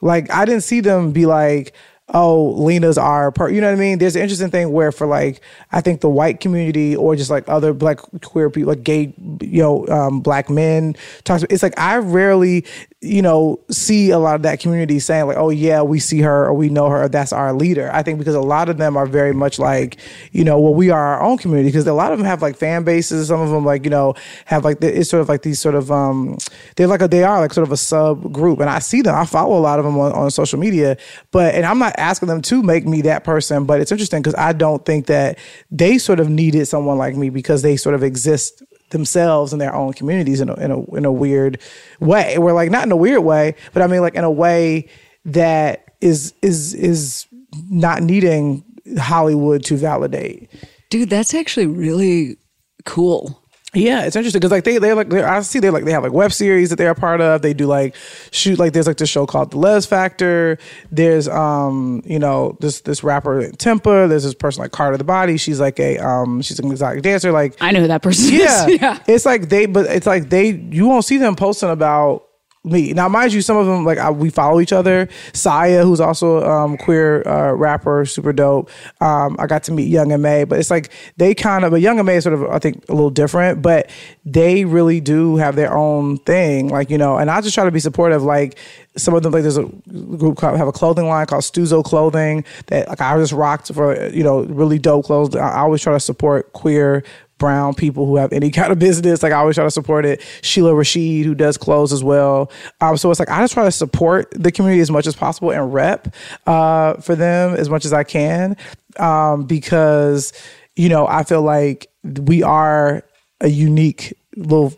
Like 0.00 0.30
I 0.30 0.44
didn't 0.44 0.62
see 0.62 0.80
them 0.80 1.12
be 1.12 1.26
like, 1.26 1.74
"Oh, 2.08 2.50
Lena's 2.50 2.98
our 2.98 3.32
part." 3.32 3.52
You 3.52 3.60
know 3.60 3.66
what 3.68 3.76
I 3.76 3.80
mean? 3.80 3.98
There's 3.98 4.16
an 4.16 4.22
interesting 4.22 4.50
thing 4.50 4.70
where 4.70 4.92
for 4.92 5.06
like 5.06 5.40
I 5.72 5.80
think 5.80 6.00
the 6.02 6.08
white 6.08 6.40
community 6.40 6.94
or 6.94 7.16
just 7.16 7.30
like 7.30 7.48
other 7.48 7.72
black 7.72 7.98
queer 8.22 8.48
people, 8.48 8.68
like 8.68 8.84
gay, 8.84 9.12
you 9.40 9.62
know, 9.62 9.86
um, 9.88 10.20
black 10.20 10.48
men 10.48 10.94
talks. 11.24 11.44
It's 11.50 11.62
like 11.64 11.76
I 11.78 11.96
rarely, 11.96 12.64
you 13.02 13.22
know, 13.22 13.58
see 13.70 14.10
a 14.10 14.18
lot 14.18 14.34
of 14.34 14.42
that 14.42 14.60
community 14.60 14.98
saying 14.98 15.26
like, 15.26 15.38
"Oh 15.38 15.48
yeah, 15.48 15.80
we 15.80 15.98
see 15.98 16.20
her 16.20 16.44
or 16.44 16.52
we 16.52 16.68
know 16.68 16.90
her. 16.90 17.08
That's 17.08 17.32
our 17.32 17.54
leader." 17.54 17.90
I 17.94 18.02
think 18.02 18.18
because 18.18 18.34
a 18.34 18.42
lot 18.42 18.68
of 18.68 18.76
them 18.76 18.94
are 18.94 19.06
very 19.06 19.32
much 19.32 19.58
like, 19.58 19.96
you 20.32 20.44
know, 20.44 20.60
well, 20.60 20.74
we 20.74 20.90
are 20.90 21.00
our 21.00 21.22
own 21.22 21.38
community 21.38 21.68
because 21.68 21.86
a 21.86 21.94
lot 21.94 22.12
of 22.12 22.18
them 22.18 22.26
have 22.26 22.42
like 22.42 22.56
fan 22.56 22.84
bases. 22.84 23.28
Some 23.28 23.40
of 23.40 23.48
them 23.48 23.64
like 23.64 23.84
you 23.84 23.90
know 23.90 24.14
have 24.44 24.66
like 24.66 24.82
it's 24.82 25.08
sort 25.08 25.22
of 25.22 25.30
like 25.30 25.40
these 25.42 25.58
sort 25.58 25.74
of 25.74 25.90
um 25.90 26.36
they're 26.76 26.86
like 26.86 27.00
a, 27.00 27.08
they 27.08 27.24
are 27.24 27.40
like 27.40 27.54
sort 27.54 27.66
of 27.66 27.72
a 27.72 27.76
sub 27.78 28.30
group, 28.32 28.60
and 28.60 28.68
I 28.68 28.80
see 28.80 29.00
them. 29.00 29.14
I 29.14 29.24
follow 29.24 29.58
a 29.58 29.60
lot 29.60 29.78
of 29.78 29.86
them 29.86 29.98
on, 29.98 30.12
on 30.12 30.30
social 30.30 30.58
media, 30.58 30.98
but 31.30 31.54
and 31.54 31.64
I'm 31.64 31.78
not 31.78 31.94
asking 31.96 32.28
them 32.28 32.42
to 32.42 32.62
make 32.62 32.86
me 32.86 33.00
that 33.02 33.24
person, 33.24 33.64
but 33.64 33.80
it's 33.80 33.92
interesting 33.92 34.20
because 34.20 34.34
I 34.34 34.52
don't 34.52 34.84
think 34.84 35.06
that 35.06 35.38
they 35.70 35.96
sort 35.96 36.20
of 36.20 36.28
needed 36.28 36.66
someone 36.66 36.98
like 36.98 37.16
me 37.16 37.30
because 37.30 37.62
they 37.62 37.78
sort 37.78 37.94
of 37.94 38.02
exist 38.02 38.62
themselves 38.90 39.52
in 39.52 39.58
their 39.58 39.74
own 39.74 39.92
communities 39.92 40.40
in 40.40 40.48
a, 40.48 40.54
in 40.54 40.70
a 40.70 40.84
in 40.94 41.04
a 41.04 41.12
weird 41.12 41.60
way. 42.00 42.38
We're 42.38 42.52
like 42.52 42.70
not 42.70 42.84
in 42.84 42.92
a 42.92 42.96
weird 42.96 43.24
way, 43.24 43.54
but 43.72 43.82
I 43.82 43.86
mean 43.86 44.00
like 44.00 44.14
in 44.14 44.24
a 44.24 44.30
way 44.30 44.88
that 45.24 45.94
is 46.00 46.34
is 46.42 46.74
is 46.74 47.26
not 47.68 48.02
needing 48.02 48.64
Hollywood 48.98 49.64
to 49.64 49.76
validate. 49.76 50.50
Dude, 50.88 51.10
that's 51.10 51.34
actually 51.34 51.66
really 51.66 52.36
cool. 52.84 53.42
Yeah, 53.72 54.04
it's 54.04 54.16
interesting 54.16 54.40
because 54.40 54.50
like 54.50 54.64
they 54.64 54.78
they 54.78 54.92
like 54.94 55.10
they're, 55.10 55.28
I 55.28 55.40
see 55.42 55.60
they 55.60 55.70
like 55.70 55.84
they 55.84 55.92
have 55.92 56.02
like 56.02 56.12
web 56.12 56.32
series 56.32 56.70
that 56.70 56.76
they're 56.76 56.90
a 56.90 56.94
part 56.94 57.20
of. 57.20 57.42
They 57.42 57.54
do 57.54 57.66
like 57.66 57.94
shoot 58.32 58.58
like 58.58 58.72
there's 58.72 58.88
like 58.88 58.96
this 58.96 59.08
show 59.08 59.26
called 59.26 59.52
The 59.52 59.58
Les 59.58 59.86
Factor. 59.86 60.58
There's 60.90 61.28
um 61.28 62.02
you 62.04 62.18
know 62.18 62.56
this 62.60 62.80
this 62.80 63.04
rapper 63.04 63.42
Tempa. 63.52 64.08
There's 64.08 64.24
this 64.24 64.34
person 64.34 64.62
like 64.62 64.72
Carter 64.72 64.96
the 64.96 65.04
Body. 65.04 65.36
She's 65.36 65.60
like 65.60 65.78
a 65.78 65.98
um 65.98 66.42
she's 66.42 66.58
an 66.58 66.70
exotic 66.70 67.02
dancer. 67.02 67.30
Like 67.30 67.56
I 67.60 67.70
know 67.70 67.80
who 67.80 67.86
that 67.86 68.02
person 68.02 68.34
yeah, 68.34 68.66
is. 68.66 68.80
yeah. 68.80 68.98
It's 69.06 69.24
like 69.24 69.48
they, 69.48 69.66
but 69.66 69.86
it's 69.86 70.06
like 70.06 70.30
they. 70.30 70.50
You 70.50 70.88
won't 70.88 71.04
see 71.04 71.18
them 71.18 71.36
posting 71.36 71.70
about 71.70 72.29
me. 72.62 72.92
Now, 72.92 73.08
mind 73.08 73.32
you, 73.32 73.40
some 73.40 73.56
of 73.56 73.66
them 73.66 73.84
like 73.84 73.98
I, 73.98 74.10
we 74.10 74.28
follow 74.30 74.60
each 74.60 74.72
other. 74.72 75.08
Saya, 75.32 75.82
who's 75.84 76.00
also 76.00 76.44
um, 76.44 76.76
queer 76.76 77.26
uh, 77.26 77.52
rapper, 77.52 78.04
super 78.04 78.32
dope. 78.32 78.70
Um, 79.00 79.36
I 79.38 79.46
got 79.46 79.62
to 79.64 79.72
meet 79.72 79.88
Young 79.88 80.12
M.A, 80.12 80.44
but 80.44 80.58
it's 80.58 80.70
like 80.70 80.92
they 81.16 81.34
kind 81.34 81.64
of. 81.64 81.70
But 81.70 81.80
Young 81.80 81.98
M.A 81.98 82.12
is 82.12 82.24
sort 82.24 82.34
of 82.34 82.44
I 82.44 82.58
think 82.58 82.84
a 82.88 82.92
little 82.92 83.10
different, 83.10 83.62
but 83.62 83.90
they 84.24 84.64
really 84.64 85.00
do 85.00 85.36
have 85.36 85.56
their 85.56 85.74
own 85.74 86.18
thing. 86.18 86.68
Like 86.68 86.90
you 86.90 86.98
know, 86.98 87.16
and 87.16 87.30
I 87.30 87.40
just 87.40 87.54
try 87.54 87.64
to 87.64 87.70
be 87.70 87.80
supportive. 87.80 88.22
Like 88.22 88.58
some 88.96 89.14
of 89.14 89.22
them, 89.22 89.32
like 89.32 89.42
there's 89.42 89.56
a 89.56 89.64
group 89.64 90.36
called 90.36 90.58
have 90.58 90.68
a 90.68 90.72
clothing 90.72 91.08
line 91.08 91.26
called 91.26 91.44
Stuzo 91.44 91.82
Clothing 91.82 92.44
that 92.66 92.88
like 92.88 93.00
I 93.00 93.16
just 93.16 93.32
rocked 93.32 93.72
for 93.72 94.08
you 94.08 94.22
know 94.22 94.42
really 94.42 94.78
dope 94.78 95.06
clothes. 95.06 95.34
I 95.34 95.60
always 95.60 95.82
try 95.82 95.94
to 95.94 96.00
support 96.00 96.52
queer 96.52 97.04
brown 97.40 97.74
people 97.74 98.06
who 98.06 98.14
have 98.16 98.32
any 98.32 98.50
kind 98.52 98.70
of 98.70 98.78
business. 98.78 99.24
Like 99.24 99.32
I 99.32 99.36
always 99.38 99.56
try 99.56 99.64
to 99.64 99.70
support 99.72 100.06
it. 100.06 100.22
Sheila 100.42 100.72
Rashid, 100.72 101.26
who 101.26 101.34
does 101.34 101.58
clothes 101.58 101.92
as 101.92 102.04
well. 102.04 102.52
Um, 102.80 102.96
so 102.96 103.10
it's 103.10 103.18
like 103.18 103.30
I 103.30 103.40
just 103.40 103.54
try 103.54 103.64
to 103.64 103.72
support 103.72 104.30
the 104.30 104.52
community 104.52 104.80
as 104.80 104.92
much 104.92 105.08
as 105.08 105.16
possible 105.16 105.50
and 105.50 105.74
rep 105.74 106.14
uh, 106.46 106.94
for 107.00 107.16
them 107.16 107.54
as 107.54 107.68
much 107.68 107.84
as 107.84 107.92
I 107.92 108.04
can 108.04 108.56
um, 109.00 109.46
because 109.46 110.32
you 110.76 110.88
know 110.88 111.08
I 111.08 111.24
feel 111.24 111.42
like 111.42 111.90
we 112.04 112.44
are 112.44 113.02
a 113.40 113.48
unique 113.48 114.14
little 114.36 114.72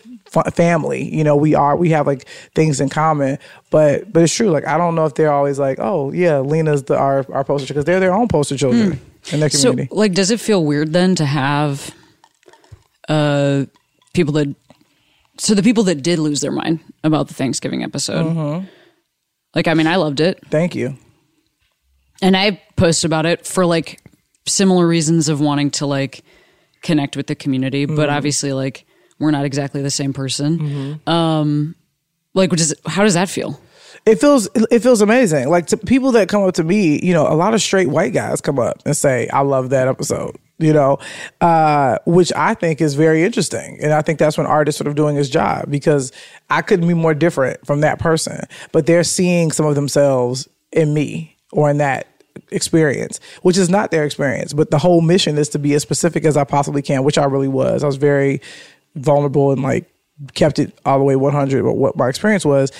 family 0.55 1.14
you 1.14 1.22
know 1.22 1.37
we 1.37 1.55
are 1.55 1.77
we 1.77 1.90
have 1.90 2.07
like 2.07 2.27
things 2.55 2.81
in 2.81 2.88
common 2.88 3.38
but 3.68 4.11
but 4.11 4.22
it's 4.22 4.35
true 4.35 4.48
like 4.48 4.66
i 4.66 4.79
don't 4.79 4.94
know 4.94 5.05
if 5.05 5.14
they're 5.14 5.31
always 5.31 5.59
like 5.59 5.79
oh 5.79 6.11
yeah 6.11 6.38
lena's 6.38 6.85
the 6.85 6.96
our, 6.96 7.27
our 7.31 7.44
poster 7.44 7.66
because 7.66 7.85
they're 7.85 8.01
their 8.01 8.14
own 8.14 8.29
poster 8.29 8.57
children 8.57 8.98
in 9.31 9.40
their 9.40 9.51
community 9.51 9.57
So, 9.59 9.70
community 9.72 9.94
like, 9.94 10.14
does 10.14 10.31
it 10.31 10.40
feel 10.40 10.64
weird 10.64 10.94
then 10.94 11.14
to 11.16 11.27
have 11.27 11.94
uh, 13.12 13.64
people 14.14 14.33
that, 14.35 14.55
so 15.38 15.55
the 15.55 15.62
people 15.62 15.85
that 15.85 16.03
did 16.03 16.18
lose 16.18 16.40
their 16.40 16.53
mind 16.53 16.81
about 17.05 17.29
the 17.29 17.35
Thanksgiving 17.35 17.83
episode? 17.83 18.27
Mm-hmm. 18.27 18.66
Like, 19.55 19.68
I 19.68 19.75
mean, 19.75 19.87
I 19.87 19.96
loved 19.96 20.20
it. 20.20 20.38
thank 20.51 20.75
you 20.75 20.96
And 22.22 22.37
I 22.37 22.61
posted 22.77 23.09
about 23.09 23.27
it 23.27 23.46
for 23.46 23.66
like 23.66 24.01
similar 24.46 24.87
reasons 24.87 25.29
of 25.29 25.40
wanting 25.40 25.70
to 25.72 25.87
like 25.87 26.22
connect 26.83 27.16
with 27.16 27.27
the 27.27 27.35
community, 27.35 27.85
but 27.87 28.09
Mm-hmm. 28.09 28.16
obviously, 28.16 28.53
like, 28.53 28.87
we're 29.18 29.31
not 29.31 29.44
exactly 29.44 29.83
the 29.83 29.90
same 29.90 30.12
person. 30.12 31.01
Um, 31.07 31.77
like, 32.35 32.51
which 32.51 32.61
is, 32.61 32.75
how 32.87 33.03
does 33.05 33.14
that 33.14 33.29
feel? 33.29 33.61
it 34.07 34.18
feels 34.18 34.48
it 34.70 34.81
feels 34.81 35.01
amazing. 35.03 35.48
Like 35.48 35.66
to 35.66 35.77
people 35.77 36.12
that 36.12 36.29
come 36.29 36.42
up 36.42 36.55
to 36.55 36.64
me, 36.64 36.98
you 37.05 37.12
know, 37.12 37.27
a 37.29 37.37
lot 37.37 37.55
of 37.55 37.61
straight 37.62 37.88
white 37.88 38.12
guys 38.12 38.40
come 38.40 38.59
up 38.59 38.81
and 38.87 38.96
say, 38.96 39.29
"I 39.29 39.42
love 39.42 39.68
that 39.70 39.87
episode." 39.87 40.35
You 40.62 40.72
know, 40.72 40.98
uh, 41.40 41.98
which 42.07 42.33
I 42.35 42.55
think 42.55 42.81
is 42.81 42.94
very 42.94 43.25
interesting, 43.25 43.79
and 43.83 43.92
I 43.92 44.03
think 44.03 44.18
that's 44.18 44.38
when 44.38 44.46
art 44.46 44.68
is 44.68 44.77
sort 44.77 44.87
of 44.87 44.94
doing 44.94 45.16
his 45.16 45.29
job 45.29 45.70
because 45.70 46.12
I 46.51 46.62
couldn't 46.62 46.87
be 46.87 46.94
more 46.94 47.14
different 47.14 47.66
from 47.66 47.81
that 47.81 47.98
person, 47.98 48.46
but 48.70 48.87
they're 48.87 49.05
seeing 49.05 49.51
some 49.51 49.66
of 49.66 49.75
themselves 49.75 50.48
in 50.70 50.94
me 50.94 51.37
or 51.51 51.68
in 51.68 51.79
that 51.79 52.07
experience, 52.51 53.20
which 53.42 53.59
is 53.59 53.68
not 53.68 53.90
their 53.90 54.05
experience. 54.05 54.53
But 54.53 54.70
the 54.70 54.79
whole 54.79 55.01
mission 55.01 55.37
is 55.37 55.48
to 55.51 55.59
be 55.59 55.75
as 55.75 55.83
specific 55.83 56.25
as 56.25 56.37
I 56.37 56.44
possibly 56.44 56.83
can, 56.83 57.05
which 57.05 57.18
I 57.18 57.25
really 57.25 57.48
was. 57.48 57.83
I 57.83 57.87
was 57.87 57.96
very 57.96 58.40
vulnerable 58.94 59.53
and 59.53 59.62
like 59.62 59.90
kept 60.35 60.59
it 60.59 60.79
all 60.85 60.98
the 60.98 61.05
way 61.05 61.16
100 61.16 61.64
but 61.64 61.72
what 61.72 61.96
my 61.96 62.09
experience 62.09 62.44
was 62.44 62.70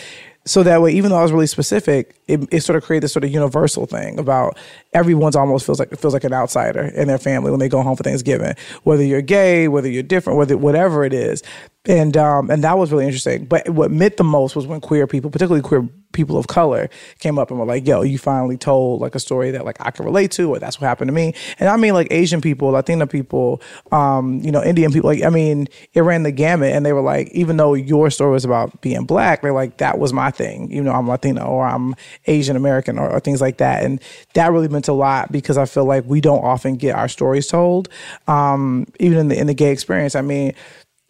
so 0.45 0.63
that 0.63 0.83
way 0.83 0.93
even 0.93 1.11
though 1.11 1.19
i 1.19 1.23
was 1.23 1.33
really 1.33 1.47
specific 1.47 2.21
it, 2.29 2.49
it 2.51 2.61
sort 2.63 2.77
of 2.77 2.83
created 2.83 3.05
this 3.05 3.13
sort 3.13 3.25
of 3.25 3.31
universal 3.31 3.87
thing 3.87 4.19
about 4.19 4.57
everyone's 4.95 5.37
almost 5.37 5.67
feels 5.67 5.79
like 5.79 5.93
it 5.93 5.99
feels 5.99 6.15
like 6.15 6.25
an 6.25 6.33
outsider 6.33 6.83
in 6.95 7.09
their 7.09 7.19
family 7.19 7.51
when 7.51 7.61
they 7.61 7.69
go 7.69 7.83
home 7.83 7.97
for 7.97 8.03
thanksgiving. 8.03 8.55
Whether 8.85 9.05
you're 9.05 9.23
gay 9.23 9.69
whether 9.69 9.89
you're 9.89 10.03
different 10.03 10.39
whether 10.39 10.57
whatever 10.57 11.05
it 11.05 11.13
is 11.13 11.43
and 11.87 12.17
um 12.17 12.51
and 12.51 12.63
that 12.63 12.79
was 12.79 12.93
really 12.93 13.05
interesting 13.05 13.45
but 13.45 13.69
what 13.69 13.91
meant 13.91 14.17
the 14.17 14.25
most 14.25 14.55
was 14.55 14.67
when 14.67 14.81
queer 14.81 15.07
people 15.07 15.31
particularly 15.31 15.63
queer 15.63 15.89
people 16.13 16.37
of 16.39 16.47
color 16.47 16.89
came 17.19 17.39
up 17.39 17.51
and 17.51 17.59
were 17.59 17.67
like, 17.67 17.87
yo, 17.87 18.03
you 18.03 18.19
finally 18.19 18.57
told 18.57 19.01
like 19.01 19.15
a 19.15 19.21
story 19.21 19.51
that 19.51 19.65
like 19.65 19.77
I 19.81 19.91
can 19.91 20.05
relate 20.05 20.31
to, 20.33 20.51
or 20.55 20.59
that's 20.59 20.81
what 20.81 20.87
happened 20.87 21.09
to 21.09 21.13
me. 21.13 21.35
And 21.59 21.69
I 21.69 21.77
mean 21.77 21.95
like 21.95 22.09
Asian 22.11 22.41
people, 22.41 22.69
Latina 22.71 23.07
people, 23.07 23.61
um, 23.91 24.41
you 24.41 24.53
know, 24.53 24.63
Indian 24.63 24.93
people, 24.93 25.11
like 25.11 25.23
I 25.23 25.31
mean, 25.31 25.69
it 25.95 26.01
ran 26.03 26.23
the 26.23 26.31
gamut 26.31 26.73
and 26.73 26.87
they 26.87 26.93
were 26.93 27.03
like, 27.03 27.29
even 27.33 27.57
though 27.57 27.75
your 27.75 28.11
story 28.11 28.33
was 28.33 28.45
about 28.45 28.81
being 28.81 29.05
black, 29.05 29.43
they're 29.43 29.53
like, 29.53 29.79
that 29.79 29.99
was 29.99 30.13
my 30.13 30.31
thing. 30.31 30.71
You 30.71 30.83
know, 30.83 30.93
I'm 30.93 31.09
Latina 31.09 31.47
or 31.47 31.67
I'm 31.67 31.95
Asian 32.27 32.57
American 32.57 32.99
or, 32.99 33.11
or 33.11 33.21
things 33.21 33.41
like 33.41 33.59
that. 33.59 33.83
And 33.83 34.01
that 34.35 34.53
really 34.53 34.69
meant 34.69 34.89
a 34.89 34.93
lot 34.93 35.33
because 35.33 35.59
I 35.59 35.65
feel 35.65 35.85
like 35.85 36.05
we 36.07 36.21
don't 36.21 36.45
often 36.45 36.77
get 36.77 36.95
our 36.95 37.09
stories 37.09 37.47
told. 37.47 37.89
Um, 38.29 38.87
even 39.01 39.19
in 39.19 39.29
the 39.29 39.39
in 39.39 39.47
the 39.47 39.55
gay 39.55 39.73
experience. 39.73 40.15
I 40.15 40.23
mean, 40.23 40.55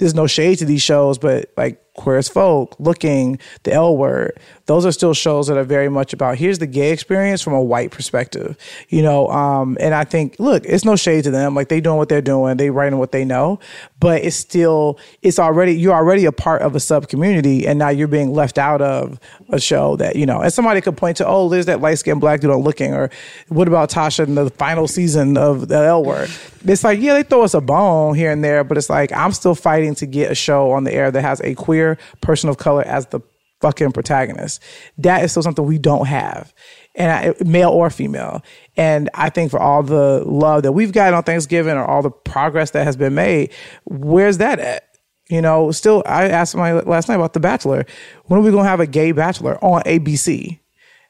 there's 0.03 0.15
no 0.15 0.27
shade 0.27 0.59
to 0.59 0.65
these 0.65 0.83
shows, 0.83 1.19
but 1.19 1.51
like 1.57 1.81
Queer 1.95 2.17
as 2.17 2.29
Folk, 2.29 2.75
Looking, 2.79 3.39
The 3.65 3.73
L 3.73 3.97
Word. 3.97 4.39
Those 4.67 4.87
are 4.87 4.93
still 4.93 5.13
shows 5.13 5.49
that 5.49 5.59
are 5.59 5.65
very 5.65 5.91
much 5.91 6.13
about 6.13 6.39
here's 6.39 6.59
the 6.59 6.67
gay 6.67 6.91
experience 6.93 7.43
from 7.43 7.53
a 7.53 7.63
white 7.63 7.91
perspective, 7.91 8.57
you 8.89 9.03
know. 9.03 9.29
Um, 9.29 9.77
and 9.79 9.95
I 9.95 10.05
think, 10.05 10.37
look, 10.39 10.65
it's 10.65 10.85
no 10.85 10.97
shade 10.97 11.25
to 11.25 11.31
them. 11.31 11.55
Like 11.55 11.69
they 11.69 11.81
doing 11.81 11.99
what 11.99 12.09
they're 12.09 12.23
doing, 12.23 12.57
they 12.57 12.71
writing 12.71 12.99
what 12.99 13.13
they 13.13 13.25
know, 13.25 13.59
but 14.01 14.23
it's 14.25 14.37
still, 14.37 14.99
it's 15.21 15.39
already 15.39 15.75
you're 15.75 15.95
already 15.95 16.25
a 16.25 16.33
part 16.33 16.63
of 16.63 16.75
a 16.75 16.81
sub 16.81 17.09
community, 17.09 17.67
and 17.67 17.79
now 17.79 17.91
you're 17.91 18.09
being 18.09 18.33
left 18.33 18.57
out 18.57 18.81
of 18.81 19.21
a 19.51 19.61
show 19.61 19.97
that 19.97 20.17
you 20.17 20.25
know. 20.25 20.41
And 20.41 20.53
somebody 20.53 20.81
could 20.81 20.97
point 20.97 21.19
to, 21.19 21.27
oh, 21.27 21.51
there's 21.51 21.67
that 21.67 21.81
light 21.81 21.99
skinned 21.99 22.21
black 22.21 22.41
dude 22.41 22.51
on 22.51 22.63
Looking, 22.63 22.95
or 22.95 23.11
what 23.49 23.69
about 23.69 23.91
Tasha 23.91 24.27
in 24.27 24.35
the 24.35 24.49
final 24.51 24.89
season 24.89 25.37
of 25.37 25.69
The 25.69 25.77
L 25.77 26.05
Word? 26.05 26.31
It's 26.65 26.85
like, 26.85 27.01
yeah, 27.01 27.15
they 27.15 27.25
throw 27.25 27.43
us 27.43 27.55
a 27.55 27.61
bone 27.61 28.15
here 28.15 28.31
and 28.31 28.45
there, 28.45 28.63
but 28.63 28.79
it's 28.79 28.89
like 28.89 29.13
I'm 29.13 29.33
still 29.33 29.57
fighting 29.57 29.97
to 29.97 30.07
get 30.07 30.31
a 30.31 30.35
show 30.35 30.71
on 30.71 30.85
the 30.85 30.95
air 30.95 31.11
that 31.11 31.21
has 31.21 31.41
a 31.41 31.55
queer 31.57 31.82
person 32.21 32.49
of 32.49 32.59
color 32.59 32.83
as 32.83 33.07
the 33.07 33.21
fucking 33.63 33.93
protagonist. 33.93 34.63
That 34.99 35.25
is 35.25 35.31
still 35.31 35.43
something 35.43 35.65
we 35.65 35.79
don't 35.79 36.07
have. 36.07 36.53
And 36.95 37.11
I, 37.11 37.45
male 37.45 37.71
or 37.71 37.89
female. 37.89 38.43
And 38.77 39.09
I 39.15 39.31
think 39.31 39.51
for 39.51 39.59
all 39.59 39.83
the 39.83 40.23
love 40.27 40.65
that 40.65 40.73
we've 40.73 40.93
gotten 40.93 41.15
on 41.15 41.23
Thanksgiving 41.23 41.75
or 41.75 41.85
all 41.85 42.03
the 42.03 42.11
progress 42.11 42.73
that 42.73 42.85
has 42.85 42.97
been 42.97 43.15
made, 43.15 43.53
where's 43.85 44.39
that 44.39 44.59
at? 44.59 44.85
You 45.31 45.41
know, 45.41 45.71
still, 45.71 46.03
I 46.05 46.29
asked 46.29 46.55
my 46.55 46.73
last 46.73 47.09
night 47.09 47.15
about 47.15 47.33
The 47.33 47.41
Bachelor. 47.41 47.87
When 48.25 48.41
are 48.41 48.43
we 48.43 48.51
going 48.51 48.65
to 48.65 48.69
have 48.69 48.81
a 48.81 48.87
gay 48.87 49.13
bachelor 49.13 49.57
on 49.65 49.83
ABC, 49.85 50.59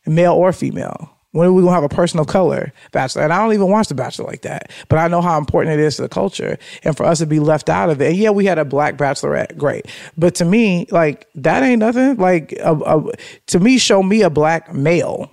male 0.07 0.35
or 0.35 0.53
female? 0.53 1.11
When 1.33 1.49
are 1.49 1.53
we 1.53 1.63
gonna 1.63 1.75
have 1.75 1.83
a 1.83 1.89
person 1.89 2.21
of 2.21 2.27
color 2.27 2.73
bachelor? 2.93 3.23
And 3.23 3.33
I 3.33 3.43
don't 3.43 3.55
even 3.55 3.69
watch 3.69 3.89
the 3.89 3.95
bachelor 3.95 4.27
like 4.27 4.43
that, 4.43 4.71
but 4.89 4.99
I 4.99 5.09
know 5.09 5.23
how 5.23 5.39
important 5.39 5.79
it 5.79 5.85
is 5.85 5.97
to 5.97 6.03
the 6.03 6.09
culture, 6.09 6.59
and 6.85 6.97
for 6.97 7.05
us 7.05 7.19
to 7.19 7.27
be 7.27 7.41
left 7.41 7.69
out 7.69 7.91
of 7.91 8.01
it. 8.01 8.11
And 8.11 8.17
yeah, 8.17 8.31
we 8.31 8.45
had 8.45 8.59
a 8.59 8.65
black 8.65 8.97
bachelorette, 8.97 9.57
great, 9.57 9.87
but 10.17 10.35
to 10.37 10.45
me, 10.45 10.87
like 10.91 11.27
that 11.35 11.63
ain't 11.63 11.81
nothing. 11.81 12.17
Like 12.17 12.53
a, 12.63 12.75
a, 12.75 13.13
to 13.47 13.61
me, 13.61 13.79
show 13.79 14.03
me 14.03 14.23
a 14.23 14.31
black 14.31 14.73
male 14.75 15.31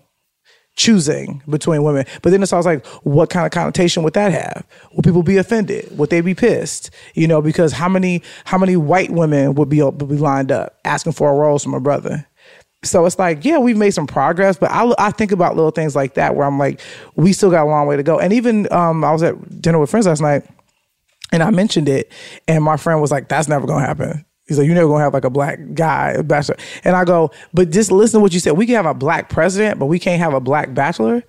choosing 0.79 1.43
between 1.49 1.83
women. 1.83 2.05
But 2.21 2.29
then 2.29 2.41
it's 2.41 2.53
always 2.53 2.65
like, 2.65 2.85
what 3.03 3.29
kind 3.29 3.45
of 3.45 3.51
connotation 3.51 4.01
would 4.03 4.13
that 4.13 4.31
have? 4.31 4.65
Would 4.93 5.03
people 5.03 5.23
be 5.23 5.35
offended? 5.35 5.95
Would 5.97 6.09
they 6.09 6.21
be 6.21 6.33
pissed? 6.33 6.89
You 7.13 7.27
know, 7.27 7.41
because 7.41 7.73
how 7.73 7.89
many 7.89 8.23
how 8.45 8.57
many 8.57 8.77
white 8.77 9.11
women 9.11 9.55
would 9.55 9.67
be 9.67 9.83
would 9.83 9.97
be 9.97 10.15
lined 10.15 10.51
up 10.51 10.79
asking 10.85 11.11
for 11.11 11.29
a 11.29 11.33
rose 11.35 11.63
from 11.63 11.73
a 11.73 11.81
brother? 11.81 12.25
So 12.83 13.05
it's 13.05 13.19
like, 13.19 13.43
yeah, 13.43 13.57
we've 13.57 13.77
made 13.77 13.91
some 13.91 14.07
progress, 14.07 14.57
but 14.57 14.71
I, 14.71 14.93
I 14.97 15.11
think 15.11 15.33
about 15.33 15.55
little 15.55 15.71
things 15.71 15.95
like 15.97 16.13
that 16.13 16.35
where 16.35 16.47
I'm 16.47 16.57
like, 16.57 16.79
we 17.15 17.33
still 17.33 17.51
got 17.51 17.63
a 17.63 17.69
long 17.69 17.87
way 17.87 17.97
to 17.97 18.03
go. 18.03 18.19
And 18.19 18.31
even 18.31 18.71
um, 18.71 19.03
I 19.03 19.11
was 19.11 19.21
at 19.21 19.61
dinner 19.61 19.79
with 19.79 19.89
friends 19.91 20.07
last 20.07 20.21
night, 20.21 20.43
and 21.31 21.43
I 21.43 21.51
mentioned 21.51 21.89
it, 21.89 22.11
and 22.47 22.63
my 22.63 22.77
friend 22.77 23.01
was 23.01 23.11
like, 23.11 23.27
"That's 23.27 23.47
never 23.47 23.67
gonna 23.67 23.85
happen." 23.85 24.25
He's 24.47 24.57
like, 24.57 24.65
"You're 24.65 24.75
never 24.75 24.87
gonna 24.87 25.03
have 25.03 25.13
like 25.13 25.25
a 25.25 25.29
black 25.29 25.59
guy 25.73 26.11
a 26.17 26.23
bachelor." 26.23 26.55
And 26.83 26.95
I 26.95 27.05
go, 27.05 27.31
"But 27.53 27.69
just 27.69 27.91
listen 27.91 28.19
to 28.19 28.21
what 28.21 28.33
you 28.33 28.39
said. 28.39 28.53
We 28.53 28.65
can 28.65 28.75
have 28.75 28.87
a 28.87 28.95
black 28.95 29.29
president, 29.29 29.77
but 29.77 29.85
we 29.87 29.99
can't 29.99 30.19
have 30.19 30.33
a 30.33 30.39
black 30.39 30.73
bachelor." 30.73 31.23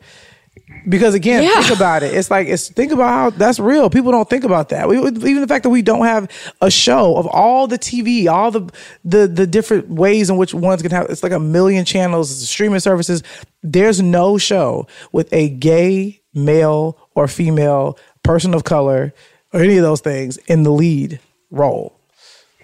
Because 0.88 1.14
again, 1.14 1.42
Yeah. 1.42 1.60
think 1.62 1.76
about 1.76 2.02
it. 2.02 2.14
It's 2.14 2.30
like 2.30 2.48
it's 2.48 2.68
think 2.68 2.90
about 2.92 3.08
how 3.08 3.30
that's 3.30 3.60
real. 3.60 3.90
People 3.90 4.12
don't 4.12 4.28
think 4.28 4.44
about 4.44 4.70
that. 4.70 4.88
We, 4.88 4.98
even 4.98 5.40
the 5.40 5.46
fact 5.46 5.62
that 5.64 5.70
we 5.70 5.82
don't 5.82 6.04
have 6.06 6.30
a 6.60 6.70
show 6.70 7.16
of 7.16 7.26
all 7.26 7.66
the 7.66 7.78
TV, 7.78 8.26
all 8.28 8.50
the 8.50 8.68
the 9.04 9.26
the 9.28 9.46
different 9.46 9.88
ways 9.88 10.30
in 10.30 10.36
which 10.36 10.54
one's 10.54 10.82
gonna 10.82 10.94
have. 10.94 11.10
It's 11.10 11.22
like 11.22 11.32
a 11.32 11.38
million 11.40 11.84
channels, 11.84 12.48
streaming 12.48 12.80
services. 12.80 13.22
There's 13.62 14.00
no 14.00 14.38
show 14.38 14.86
with 15.12 15.32
a 15.32 15.50
gay 15.50 16.22
male 16.34 16.96
or 17.14 17.28
female 17.28 17.98
person 18.22 18.54
of 18.54 18.64
color 18.64 19.12
or 19.52 19.60
any 19.60 19.76
of 19.76 19.82
those 19.82 20.00
things 20.00 20.36
in 20.46 20.62
the 20.62 20.70
lead 20.72 21.20
role. 21.50 21.99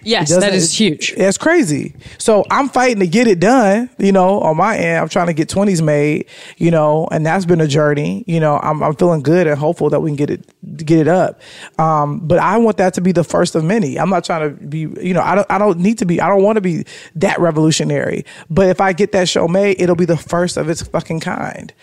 Yes, 0.07 0.33
that 0.33 0.53
is 0.53 0.73
huge. 0.73 1.13
That's 1.15 1.37
crazy. 1.37 1.93
So 2.17 2.45
I'm 2.49 2.69
fighting 2.69 2.99
to 2.99 3.07
get 3.07 3.27
it 3.27 3.41
done, 3.41 3.89
you 3.97 4.13
know, 4.13 4.39
on 4.39 4.55
my 4.55 4.77
end. 4.77 4.99
I'm 4.99 5.09
trying 5.09 5.27
to 5.27 5.33
get 5.33 5.49
20s 5.49 5.81
made, 5.81 6.27
you 6.55 6.71
know, 6.71 7.09
and 7.11 7.25
that's 7.25 7.45
been 7.45 7.59
a 7.59 7.67
journey. 7.67 8.23
You 8.25 8.39
know, 8.39 8.57
I'm, 8.57 8.81
I'm 8.81 8.95
feeling 8.95 9.21
good 9.21 9.47
and 9.47 9.59
hopeful 9.59 9.89
that 9.89 9.99
we 9.99 10.09
can 10.09 10.15
get 10.15 10.29
it 10.29 10.85
get 10.85 10.99
it 10.99 11.07
up. 11.09 11.41
Um, 11.77 12.19
but 12.19 12.39
I 12.39 12.57
want 12.57 12.77
that 12.77 12.93
to 12.93 13.01
be 13.01 13.11
the 13.11 13.25
first 13.25 13.53
of 13.55 13.65
many. 13.65 13.99
I'm 13.99 14.09
not 14.09 14.23
trying 14.23 14.49
to 14.49 14.65
be, 14.65 14.79
you 14.79 15.13
know, 15.13 15.21
I 15.21 15.35
don't 15.35 15.47
I 15.51 15.57
don't 15.57 15.79
need 15.79 15.97
to 15.97 16.05
be, 16.05 16.21
I 16.21 16.29
don't 16.29 16.41
want 16.41 16.55
to 16.55 16.61
be 16.61 16.85
that 17.15 17.37
revolutionary. 17.39 18.25
But 18.49 18.69
if 18.69 18.79
I 18.79 18.93
get 18.93 19.11
that 19.11 19.27
show 19.27 19.47
made, 19.49 19.81
it'll 19.81 19.97
be 19.97 20.05
the 20.05 20.15
first 20.15 20.55
of 20.55 20.69
its 20.69 20.81
fucking 20.83 21.19
kind. 21.19 21.73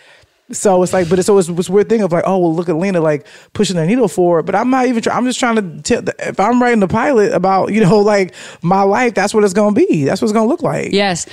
So 0.53 0.83
it's 0.83 0.93
like, 0.93 1.09
but 1.09 1.19
it's 1.19 1.29
always 1.29 1.47
this 1.47 1.71
weird 1.71 1.89
thing 1.89 2.03
of 2.03 2.13
like, 2.13 2.25
oh, 2.27 2.39
well, 2.39 2.55
look 2.55 2.69
at 2.69 2.77
Lena 2.77 3.01
like 3.01 3.27
pushing 3.55 3.77
the 3.77 3.87
needle 3.87 4.09
forward. 4.09 4.45
But 4.45 4.55
I'm 4.55 4.69
not 4.69 4.87
even. 4.87 5.03
Try, 5.03 5.17
I'm 5.17 5.25
just 5.25 5.41
trying 5.41 5.57
to. 5.57 5.83
Tell, 5.83 6.03
if 6.19 6.39
I'm 6.39 6.61
writing 6.61 6.81
the 6.81 6.89
pilot 6.89 7.33
about 7.33 7.73
you 7.73 7.81
know 7.81 7.99
like 8.01 8.35
my 8.63 8.83
life, 8.83 9.15
that's 9.15 9.33
what 9.33 9.45
it's 9.45 9.55
gonna 9.55 9.75
be. 9.75 10.05
That's 10.05 10.21
what 10.21 10.27
it's 10.27 10.35
gonna 10.35 10.49
look 10.49 10.63
like. 10.63 10.93
Yes. 10.93 11.27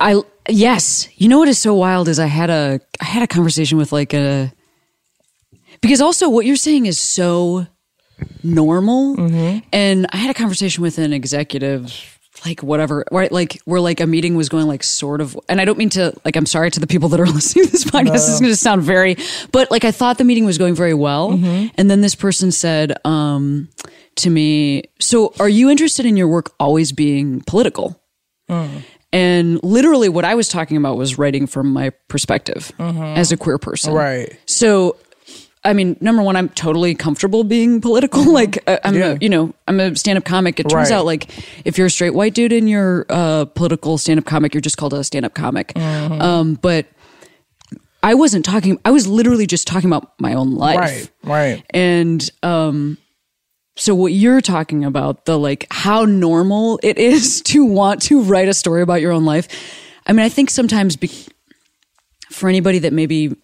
I 0.00 0.22
yes. 0.48 1.08
You 1.16 1.28
know 1.28 1.38
what 1.38 1.48
is 1.48 1.58
so 1.58 1.74
wild 1.74 2.08
is 2.08 2.18
I 2.18 2.26
had 2.26 2.50
a 2.50 2.80
I 3.00 3.04
had 3.04 3.22
a 3.22 3.26
conversation 3.26 3.78
with 3.78 3.92
like 3.92 4.14
a 4.14 4.52
because 5.80 6.00
also 6.00 6.28
what 6.28 6.44
you're 6.46 6.56
saying 6.56 6.86
is 6.86 7.00
so 7.00 7.66
normal 8.42 9.16
mm-hmm. 9.16 9.66
and 9.72 10.06
I 10.12 10.18
had 10.18 10.30
a 10.30 10.34
conversation 10.34 10.82
with 10.82 10.98
an 10.98 11.12
executive 11.12 12.19
like 12.44 12.62
whatever 12.62 13.04
right? 13.10 13.30
Like 13.30 13.60
where 13.64 13.80
like 13.80 14.00
a 14.00 14.06
meeting 14.06 14.36
was 14.36 14.48
going 14.48 14.66
like 14.66 14.82
sort 14.82 15.20
of 15.20 15.38
and 15.48 15.60
I 15.60 15.64
don't 15.64 15.78
mean 15.78 15.90
to 15.90 16.12
like 16.24 16.36
I'm 16.36 16.46
sorry 16.46 16.70
to 16.70 16.80
the 16.80 16.86
people 16.86 17.08
that 17.10 17.20
are 17.20 17.26
listening 17.38 17.66
to 17.66 17.72
this 17.72 17.84
podcast. 17.84 18.12
This 18.12 18.28
is 18.28 18.40
going 18.40 18.52
to 18.52 18.56
sound 18.56 18.82
very 18.82 19.16
but 19.52 19.70
like 19.70 19.84
I 19.84 19.90
thought 19.90 20.18
the 20.18 20.24
meeting 20.24 20.44
was 20.44 20.58
going 20.58 20.74
very 20.74 20.94
well. 20.94 21.30
Mm-hmm. 21.30 21.68
And 21.76 21.90
then 21.90 22.00
this 22.00 22.14
person 22.14 22.52
said 22.52 22.94
um 23.04 23.68
to 24.16 24.30
me 24.30 24.84
so 25.00 25.32
are 25.40 25.48
you 25.48 25.70
interested 25.70 26.06
in 26.06 26.16
your 26.16 26.28
work 26.28 26.52
always 26.58 26.92
being 26.92 27.42
political? 27.42 28.00
Mm. 28.48 28.82
And 29.12 29.62
literally, 29.64 30.08
what 30.08 30.24
I 30.24 30.34
was 30.36 30.48
talking 30.48 30.76
about 30.76 30.96
was 30.96 31.18
writing 31.18 31.46
from 31.46 31.72
my 31.72 31.90
perspective 32.08 32.70
mm-hmm. 32.78 33.02
as 33.02 33.32
a 33.32 33.36
queer 33.36 33.58
person. 33.58 33.92
Right. 33.92 34.38
So, 34.46 34.96
I 35.62 35.74
mean, 35.74 35.96
number 36.00 36.22
one, 36.22 36.36
I'm 36.36 36.48
totally 36.48 36.94
comfortable 36.94 37.44
being 37.44 37.80
political. 37.80 38.24
Like, 38.32 38.62
uh, 38.66 38.78
I'm, 38.84 38.94
Yeah. 38.94 39.12
a, 39.12 39.18
you 39.20 39.28
know, 39.28 39.52
I'm 39.68 39.78
a 39.80 39.94
stand-up 39.94 40.24
comic. 40.24 40.58
It 40.58 40.68
turns 40.70 40.90
Right. 40.90 40.96
out, 40.96 41.04
like, 41.04 41.28
if 41.66 41.76
you're 41.76 41.88
a 41.88 41.90
straight 41.90 42.14
white 42.14 42.32
dude 42.34 42.52
and 42.52 42.68
you're 42.70 43.04
a 43.10 43.46
political 43.54 43.98
stand-up 43.98 44.24
comic, 44.24 44.54
you're 44.54 44.62
just 44.62 44.78
called 44.78 44.94
a 44.94 45.04
stand-up 45.04 45.34
comic. 45.34 45.76
Um, 45.78 46.54
but 46.62 46.86
I 48.02 48.14
wasn't 48.14 48.44
talking. 48.46 48.78
I 48.86 48.90
was 48.90 49.06
literally 49.06 49.46
just 49.46 49.66
talking 49.66 49.90
about 49.90 50.12
my 50.18 50.32
own 50.32 50.54
life. 50.54 50.78
Right. 50.78 51.10
Right. 51.24 51.64
And 51.74 52.30
um 52.42 52.96
so 53.76 53.94
what 53.94 54.12
you're 54.12 54.40
talking 54.40 54.84
about 54.84 55.26
the 55.26 55.38
like 55.38 55.66
how 55.70 56.04
normal 56.06 56.80
it 56.82 56.96
is 56.98 57.40
to 57.52 57.64
want 57.64 58.00
to 58.02 58.22
write 58.22 58.48
a 58.48 58.54
story 58.54 58.80
about 58.80 59.02
your 59.02 59.12
own 59.12 59.24
life. 59.26 59.48
I 60.06 60.12
mean, 60.14 60.24
I 60.24 60.30
think 60.30 60.48
sometimes 60.50 60.96
be- 60.96 61.10
for 62.30 62.48
anybody 62.48 62.78
that 62.78 62.92
maybe 62.94 63.36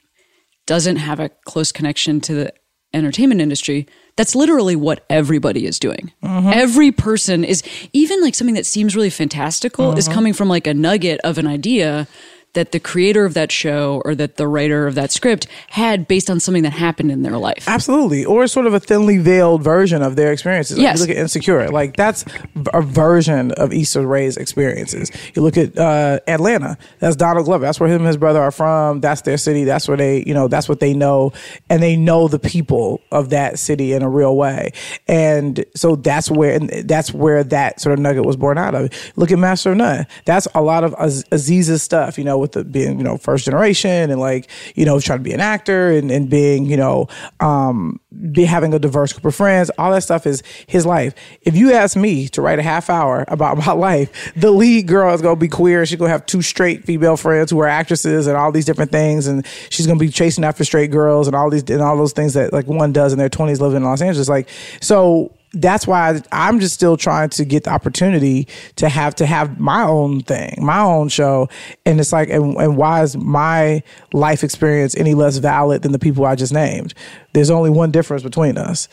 doesn't 0.66 0.96
have 0.96 1.20
a 1.20 1.30
close 1.44 1.72
connection 1.72 2.20
to 2.22 2.34
the 2.34 2.52
entertainment 2.92 3.40
industry, 3.40 3.86
that's 4.16 4.34
literally 4.34 4.76
what 4.76 5.04
everybody 5.10 5.66
is 5.66 5.78
doing. 5.78 6.12
Mm-hmm. 6.22 6.48
Every 6.52 6.92
person 6.92 7.44
is 7.44 7.62
even 7.92 8.22
like 8.22 8.34
something 8.34 8.54
that 8.54 8.66
seems 8.66 8.96
really 8.96 9.10
fantastical 9.10 9.96
is 9.96 10.06
mm-hmm. 10.06 10.14
coming 10.14 10.32
from 10.32 10.48
like 10.48 10.66
a 10.66 10.74
nugget 10.74 11.20
of 11.22 11.38
an 11.38 11.46
idea 11.46 12.08
that 12.56 12.72
the 12.72 12.80
creator 12.80 13.24
of 13.26 13.34
that 13.34 13.52
show 13.52 14.02
or 14.04 14.14
that 14.14 14.36
the 14.36 14.48
writer 14.48 14.86
of 14.86 14.94
that 14.94 15.12
script 15.12 15.46
had 15.68 16.08
based 16.08 16.30
on 16.30 16.40
something 16.40 16.62
that 16.62 16.72
happened 16.72 17.12
in 17.12 17.22
their 17.22 17.36
life. 17.36 17.68
Absolutely. 17.68 18.24
Or 18.24 18.46
sort 18.46 18.66
of 18.66 18.72
a 18.72 18.80
thinly 18.80 19.18
veiled 19.18 19.62
version 19.62 20.02
of 20.02 20.16
their 20.16 20.32
experiences. 20.32 20.78
Like 20.78 20.82
Yes. 20.82 20.98
You 20.98 21.02
look 21.02 21.10
at 21.10 21.16
Insecure. 21.18 21.68
Like 21.68 21.96
that's 21.96 22.24
a 22.72 22.80
version 22.80 23.52
of 23.52 23.72
Issa 23.72 24.06
Rae's 24.06 24.38
experiences. 24.38 25.10
You 25.34 25.42
look 25.42 25.58
at 25.58 25.78
uh, 25.78 26.20
Atlanta. 26.26 26.78
That's 26.98 27.14
Donald 27.14 27.44
Glover. 27.44 27.64
That's 27.66 27.78
where 27.78 27.90
him 27.90 28.00
and 28.00 28.06
his 28.06 28.16
brother 28.16 28.40
are 28.40 28.50
from. 28.50 29.00
That's 29.00 29.20
their 29.20 29.36
city. 29.36 29.64
That's 29.64 29.86
where 29.86 29.98
they, 29.98 30.24
you 30.26 30.32
know, 30.32 30.48
that's 30.48 30.68
what 30.68 30.80
they 30.80 30.94
know. 30.94 31.32
And 31.68 31.82
they 31.82 31.94
know 31.94 32.26
the 32.26 32.38
people 32.38 33.02
of 33.12 33.30
that 33.30 33.58
city 33.58 33.92
in 33.92 34.02
a 34.02 34.08
real 34.08 34.34
way. 34.34 34.72
And 35.06 35.62
so 35.74 35.96
that's 35.96 36.30
where, 36.30 36.54
and 36.54 36.70
that's 36.88 37.12
where 37.12 37.44
that 37.44 37.80
sort 37.82 37.92
of 37.92 37.98
nugget 37.98 38.24
was 38.24 38.36
born 38.36 38.56
out 38.56 38.74
of. 38.74 38.90
Look 39.16 39.30
at 39.30 39.38
Master 39.38 39.72
of 39.72 39.76
None. 39.76 40.06
That's 40.24 40.48
a 40.54 40.62
lot 40.62 40.84
of 40.84 40.94
Az- 40.94 41.24
Aziz's 41.30 41.82
stuff, 41.82 42.16
you 42.16 42.24
know, 42.24 42.45
with 42.46 42.52
the 42.52 42.64
being, 42.64 42.98
you 42.98 43.04
know, 43.04 43.16
first 43.16 43.44
generation 43.44 44.10
and 44.10 44.20
like, 44.20 44.48
you 44.74 44.84
know, 44.84 45.00
trying 45.00 45.18
to 45.18 45.24
be 45.24 45.32
an 45.32 45.40
actor 45.40 45.90
and, 45.90 46.10
and 46.10 46.30
being, 46.30 46.66
you 46.66 46.76
know, 46.76 47.08
um, 47.40 48.00
be 48.32 48.44
having 48.44 48.72
a 48.72 48.78
diverse 48.78 49.12
group 49.12 49.24
of 49.24 49.34
friends. 49.34 49.70
All 49.78 49.90
that 49.92 50.02
stuff 50.02 50.26
is 50.26 50.42
his 50.66 50.86
life. 50.86 51.14
If 51.42 51.56
you 51.56 51.72
ask 51.72 51.96
me 51.96 52.28
to 52.28 52.42
write 52.42 52.58
a 52.58 52.62
half 52.62 52.88
hour 52.88 53.24
about 53.28 53.58
my 53.66 53.72
life, 53.72 54.32
the 54.36 54.50
lead 54.50 54.86
girl 54.86 55.12
is 55.14 55.22
gonna 55.22 55.36
be 55.36 55.48
queer. 55.48 55.84
She's 55.86 55.98
gonna 55.98 56.10
have 56.10 56.26
two 56.26 56.42
straight 56.42 56.84
female 56.84 57.16
friends 57.16 57.50
who 57.50 57.58
are 57.60 57.66
actresses 57.66 58.26
and 58.26 58.36
all 58.36 58.52
these 58.52 58.64
different 58.64 58.92
things, 58.92 59.26
and 59.26 59.46
she's 59.70 59.86
gonna 59.86 59.98
be 59.98 60.08
chasing 60.08 60.44
after 60.44 60.64
straight 60.64 60.90
girls 60.90 61.26
and 61.26 61.36
all 61.36 61.50
these 61.50 61.68
and 61.68 61.82
all 61.82 61.96
those 61.96 62.12
things 62.12 62.34
that 62.34 62.52
like 62.52 62.66
one 62.66 62.92
does 62.92 63.12
in 63.12 63.18
their 63.18 63.28
twenties 63.28 63.60
living 63.60 63.78
in 63.78 63.84
Los 63.84 64.00
Angeles. 64.00 64.28
Like 64.28 64.48
so 64.80 65.35
that's 65.52 65.86
why 65.86 66.20
I'm 66.32 66.60
just 66.60 66.74
still 66.74 66.96
trying 66.96 67.30
to 67.30 67.44
get 67.44 67.64
the 67.64 67.70
opportunity 67.70 68.46
to 68.76 68.88
have 68.88 69.14
to 69.16 69.26
have 69.26 69.58
my 69.58 69.82
own 69.82 70.20
thing, 70.20 70.58
my 70.60 70.80
own 70.80 71.08
show. 71.08 71.48
And 71.86 71.98
it's 71.98 72.12
like, 72.12 72.28
and, 72.28 72.56
and 72.56 72.76
why 72.76 73.02
is 73.02 73.16
my 73.16 73.82
life 74.12 74.44
experience 74.44 74.94
any 74.96 75.14
less 75.14 75.38
valid 75.38 75.82
than 75.82 75.92
the 75.92 75.98
people 75.98 76.26
I 76.26 76.34
just 76.34 76.52
named? 76.52 76.92
There's 77.32 77.50
only 77.50 77.70
one 77.70 77.90
difference 77.90 78.22
between 78.22 78.58
us. 78.58 78.88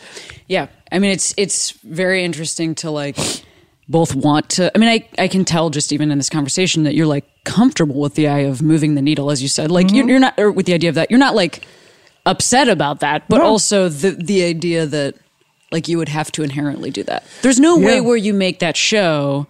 Yeah. 0.47 0.67
I 0.91 0.99
mean 0.99 1.11
it's 1.11 1.33
it's 1.37 1.71
very 1.83 2.23
interesting 2.23 2.75
to 2.75 2.91
like 2.91 3.17
both 3.89 4.15
want 4.15 4.47
to 4.51 4.71
I 4.73 4.79
mean 4.79 4.89
I 4.89 5.07
I 5.23 5.27
can 5.27 5.43
tell 5.43 5.69
just 5.69 5.91
even 5.91 6.11
in 6.11 6.17
this 6.17 6.29
conversation 6.29 6.83
that 6.83 6.95
you're 6.95 7.07
like 7.07 7.25
comfortable 7.43 7.99
with 7.99 8.15
the 8.15 8.27
idea 8.27 8.49
of 8.49 8.61
moving 8.61 8.95
the 8.95 9.01
needle 9.01 9.31
as 9.31 9.41
you 9.41 9.49
said. 9.49 9.69
Like 9.71 9.87
Mm-hmm. 9.87 9.95
you're, 9.95 10.09
you're 10.09 10.19
not 10.19 10.39
or 10.39 10.51
with 10.51 10.65
the 10.67 10.73
idea 10.73 10.89
of 10.89 10.95
that. 10.95 11.09
You're 11.11 11.19
not 11.19 11.35
like 11.35 11.65
upset 12.25 12.69
about 12.69 13.01
that, 13.01 13.27
but 13.27 13.39
No. 13.39 13.43
also 13.45 13.89
the 13.89 14.11
the 14.11 14.43
idea 14.43 14.85
that 14.85 15.15
like 15.73 15.89
you 15.89 15.97
would 15.97 16.09
have 16.09 16.31
to 16.33 16.43
inherently 16.43 16.91
do 16.91 17.03
that. 17.03 17.25
There's 17.41 17.59
no 17.59 17.77
way 17.77 17.99
where 17.99 18.15
you 18.15 18.33
make 18.33 18.59
that 18.59 18.77
show 18.77 19.47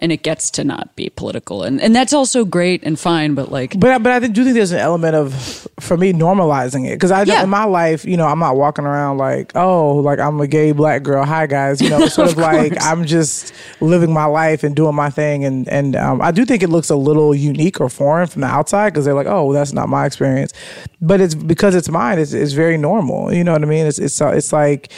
and 0.00 0.10
it 0.10 0.22
gets 0.22 0.50
to 0.50 0.64
not 0.64 0.96
be 0.96 1.10
political. 1.10 1.62
And 1.62 1.80
and 1.80 1.94
that's 1.94 2.12
also 2.12 2.44
great 2.44 2.82
and 2.82 2.98
fine, 2.98 3.34
but 3.34 3.52
like 3.52 3.78
But 3.78 3.90
I- 3.90 3.98
but 3.98 4.12
I 4.12 4.26
do 4.26 4.42
think 4.44 4.54
there's 4.54 4.72
an 4.72 4.78
element 4.78 5.14
of 5.14 5.68
for 5.78 5.96
me 5.96 6.12
normalizing 6.12 6.86
it 6.86 6.94
because 6.94 7.10
i 7.10 7.22
yeah. 7.22 7.42
in 7.42 7.48
my 7.48 7.64
life 7.64 8.04
you 8.04 8.16
know 8.16 8.26
i'm 8.26 8.38
not 8.38 8.54
walking 8.54 8.84
around 8.84 9.16
like 9.16 9.52
oh, 9.54 9.96
like 9.96 10.18
I'm 10.18 10.40
a 10.40 10.46
gay 10.46 10.72
black 10.72 11.02
girl. 11.02 11.24
Hi 11.24 11.46
guys, 11.46 11.80
you 11.80 11.88
know, 11.90 12.06
sort 12.18 12.32
of, 12.32 12.38
like. 12.38 12.74
I'm 12.80 13.04
just 13.04 13.52
living 13.80 14.12
my 14.12 14.24
life 14.24 14.62
and 14.62 14.74
doing 14.74 14.94
my 14.94 15.10
thing, 15.10 15.44
and 15.44 15.68
and 15.68 15.96
um, 15.96 16.20
I 16.22 16.30
do 16.30 16.44
think 16.44 16.62
it 16.62 16.68
looks 16.68 16.90
a 16.90 16.96
little 16.96 17.34
unique 17.34 17.80
or 17.80 17.88
foreign 17.88 18.26
from 18.26 18.40
the 18.42 18.48
outside 18.48 18.90
because 18.90 19.04
they're 19.04 19.14
like 19.14 19.26
oh, 19.26 19.52
that's 19.52 19.72
not 19.72 19.88
my 19.88 20.06
experience, 20.06 20.52
but 21.00 21.20
it's 21.20 21.34
because 21.34 21.74
it's 21.74 21.88
mine. 21.88 22.18
It's 22.18 22.32
it's 22.32 22.52
very 22.52 22.78
normal. 22.78 23.32
You 23.32 23.44
know 23.44 23.52
what 23.52 23.62
I 23.62 23.66
mean? 23.66 23.86
It's 23.86 23.98
it's 23.98 24.20
it's 24.20 24.52
like 24.52 24.92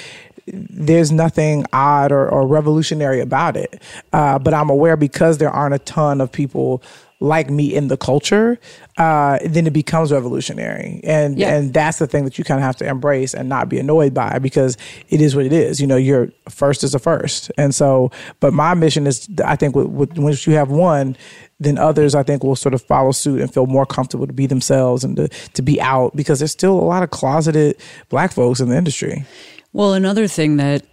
there's 0.46 1.12
nothing 1.12 1.64
odd 1.72 2.12
or, 2.12 2.28
or 2.28 2.46
revolutionary 2.46 3.20
about 3.20 3.56
it. 3.56 3.80
Uh, 4.12 4.38
but 4.38 4.54
I'm 4.54 4.70
aware 4.70 4.96
because 4.96 5.38
there 5.38 5.50
aren't 5.50 5.74
a 5.74 5.78
ton 5.78 6.20
of 6.20 6.32
people 6.32 6.82
like 7.20 7.48
me 7.48 7.72
in 7.72 7.86
the 7.86 7.96
culture, 7.96 8.58
uh, 8.98 9.38
then 9.44 9.64
it 9.68 9.72
becomes 9.72 10.10
revolutionary. 10.10 11.00
And 11.04 11.38
Yeah. 11.38 11.54
and 11.54 11.72
that's 11.72 11.98
the 12.00 12.08
thing 12.08 12.24
that 12.24 12.36
you 12.36 12.42
kind 12.42 12.58
of 12.58 12.64
have 12.64 12.74
to 12.78 12.86
embrace 12.86 13.32
and 13.32 13.48
not 13.48 13.68
be 13.68 13.78
annoyed 13.78 14.12
by 14.12 14.40
because 14.40 14.76
it 15.08 15.20
is 15.20 15.36
what 15.36 15.46
it 15.46 15.52
is. 15.52 15.80
You 15.80 15.86
know, 15.86 15.94
your 15.96 16.30
first 16.48 16.82
is 16.82 16.96
a 16.96 16.98
first. 16.98 17.52
And 17.56 17.72
so, 17.72 18.10
but 18.40 18.52
my 18.52 18.74
mission 18.74 19.06
is, 19.06 19.28
I 19.44 19.54
think, 19.54 19.76
with, 19.76 19.86
with, 19.86 20.18
once 20.18 20.48
you 20.48 20.54
have 20.54 20.72
one, 20.72 21.16
then 21.60 21.78
others, 21.78 22.16
I 22.16 22.24
think, 22.24 22.42
will 22.42 22.56
sort 22.56 22.74
of 22.74 22.82
follow 22.82 23.12
suit 23.12 23.40
and 23.40 23.54
feel 23.54 23.66
more 23.66 23.86
comfortable 23.86 24.26
to 24.26 24.32
be 24.32 24.46
themselves 24.46 25.04
and 25.04 25.14
to, 25.16 25.28
to 25.28 25.62
be 25.62 25.80
out 25.80 26.16
because 26.16 26.40
there's 26.40 26.50
still 26.50 26.72
a 26.72 26.82
lot 26.82 27.04
of 27.04 27.10
closeted 27.10 27.76
black 28.08 28.32
folks 28.32 28.58
in 28.58 28.68
the 28.68 28.76
industry. 28.76 29.24
Well, 29.72 29.94
another 29.94 30.26
thing 30.28 30.56
that 30.58 30.84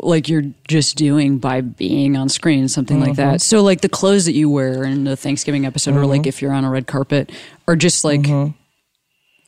like 0.00 0.28
you're 0.28 0.44
just 0.66 0.96
doing 0.96 1.38
by 1.38 1.60
being 1.60 2.16
on 2.16 2.28
screen, 2.28 2.68
something 2.68 2.98
like 3.00 3.12
Mm-hmm. 3.12 3.30
that. 3.32 3.40
So 3.42 3.62
like 3.62 3.80
the 3.80 3.88
clothes 3.88 4.24
that 4.24 4.32
you 4.32 4.50
wear 4.50 4.82
in 4.82 5.04
the 5.04 5.16
Thanksgiving 5.16 5.66
episode, 5.66 5.92
or 5.94 6.00
Mm-hmm. 6.00 6.08
like 6.08 6.26
if 6.26 6.42
you're 6.42 6.52
on 6.52 6.64
a 6.64 6.70
red 6.70 6.86
carpet, 6.86 7.30
are 7.68 7.76
just 7.76 8.04
like. 8.04 8.26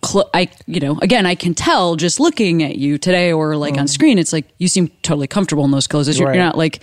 Cl- 0.05 0.29
I, 0.35 0.49
you 0.67 0.79
know, 0.79 0.99
again, 1.03 1.27
I 1.27 1.35
can 1.35 1.55
tell 1.55 1.97
just 1.97 2.21
looking 2.21 2.63
at 2.63 2.77
you 2.77 2.97
today 2.99 3.33
or 3.33 3.57
like 3.57 3.77
on 3.79 3.89
screen, 3.89 4.19
it's 4.19 4.33
like 4.33 4.45
you 4.59 4.69
seem 4.69 4.89
totally 5.03 5.27
comfortable 5.27 5.65
in 5.65 5.71
those 5.73 5.87
clothes. 5.87 6.07
You're, 6.07 6.15
Mm-hmm. 6.15 6.29
Right. 6.29 6.35
you're 6.37 6.45
not 6.45 6.57
like 6.59 6.81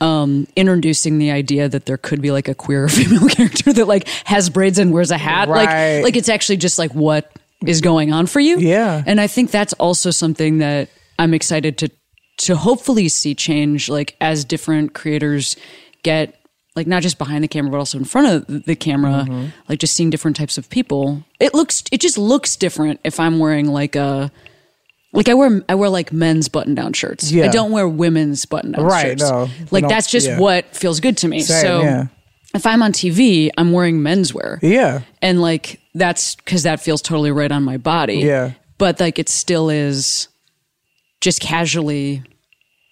um, 0.00 0.46
introducing 0.56 1.18
the 1.18 1.30
idea 1.32 1.68
that 1.68 1.84
there 1.84 1.98
could 1.98 2.22
be 2.22 2.30
like 2.30 2.48
a 2.48 2.54
queer 2.54 2.88
female 2.88 3.28
character 3.28 3.72
that 3.72 3.86
like 3.86 4.08
has 4.24 4.48
braids 4.48 4.78
and 4.78 4.92
wears 4.92 5.10
a 5.10 5.18
hat. 5.18 5.48
Right. 5.48 5.96
Like, 5.96 6.04
like 6.04 6.16
it's 6.16 6.28
actually 6.30 6.56
just 6.56 6.78
like 6.78 6.94
what 6.94 7.30
is 7.66 7.80
going 7.80 8.12
on 8.12 8.26
for 8.26 8.40
you. 8.40 8.58
Yeah. 8.58 9.02
And 9.06 9.20
I 9.20 9.26
think 9.26 9.50
that's 9.50 9.72
also 9.74 10.10
something 10.10 10.58
that 10.58 10.88
I'm 11.18 11.34
excited 11.34 11.78
to 11.78 11.90
to 12.36 12.56
hopefully 12.56 13.08
see 13.08 13.34
change 13.34 13.88
like 13.88 14.16
as 14.20 14.44
different 14.44 14.92
creators 14.92 15.56
get 16.02 16.34
like 16.74 16.88
not 16.88 17.00
just 17.00 17.16
behind 17.16 17.44
the 17.44 17.48
camera 17.48 17.70
but 17.70 17.78
also 17.78 17.96
in 17.96 18.04
front 18.04 18.26
of 18.48 18.64
the 18.64 18.74
camera 18.74 19.24
Mm-hmm. 19.28 19.46
like 19.68 19.78
just 19.78 19.94
seeing 19.94 20.10
different 20.10 20.36
types 20.36 20.58
of 20.58 20.68
people 20.68 21.22
it 21.38 21.54
looks 21.54 21.84
it 21.92 22.00
just 22.00 22.18
looks 22.18 22.56
different 22.56 22.98
if 23.04 23.20
i'm 23.20 23.38
wearing 23.38 23.68
like 23.68 23.94
a 23.94 24.32
like 25.12 25.28
i 25.28 25.34
wear 25.34 25.62
i 25.68 25.76
wear 25.76 25.88
like 25.88 26.12
men's 26.12 26.48
button 26.48 26.74
down 26.74 26.92
shirts 26.92 27.30
Yeah. 27.30 27.44
i 27.44 27.48
don't 27.48 27.70
wear 27.70 27.88
women's 27.88 28.44
button 28.46 28.72
down 28.72 28.84
Right, 28.84 29.02
shirts 29.20 29.22
no. 29.30 29.48
like 29.70 29.86
that's 29.86 30.10
just 30.10 30.26
yeah. 30.26 30.40
what 30.40 30.74
feels 30.74 30.98
good 30.98 31.16
to 31.18 31.28
me 31.28 31.38
Same, 31.40 31.60
so 31.62 31.80
yeah. 31.82 32.06
If 32.54 32.66
i'm 32.66 32.82
on 32.82 32.92
tv 32.92 33.50
i'm 33.58 33.72
wearing 33.72 34.00
menswear 34.00 34.58
Yeah. 34.62 35.00
and 35.22 35.40
like 35.42 35.80
that's 35.94 36.34
because 36.36 36.62
that 36.64 36.80
feels 36.80 37.00
totally 37.02 37.30
right 37.30 37.52
on 37.52 37.62
my 37.62 37.76
body. 37.76 38.16
Yeah. 38.18 38.52
but 38.78 38.98
like 39.00 39.18
it 39.18 39.28
still 39.28 39.70
is 39.70 40.28
just 41.20 41.40
casually 41.40 42.22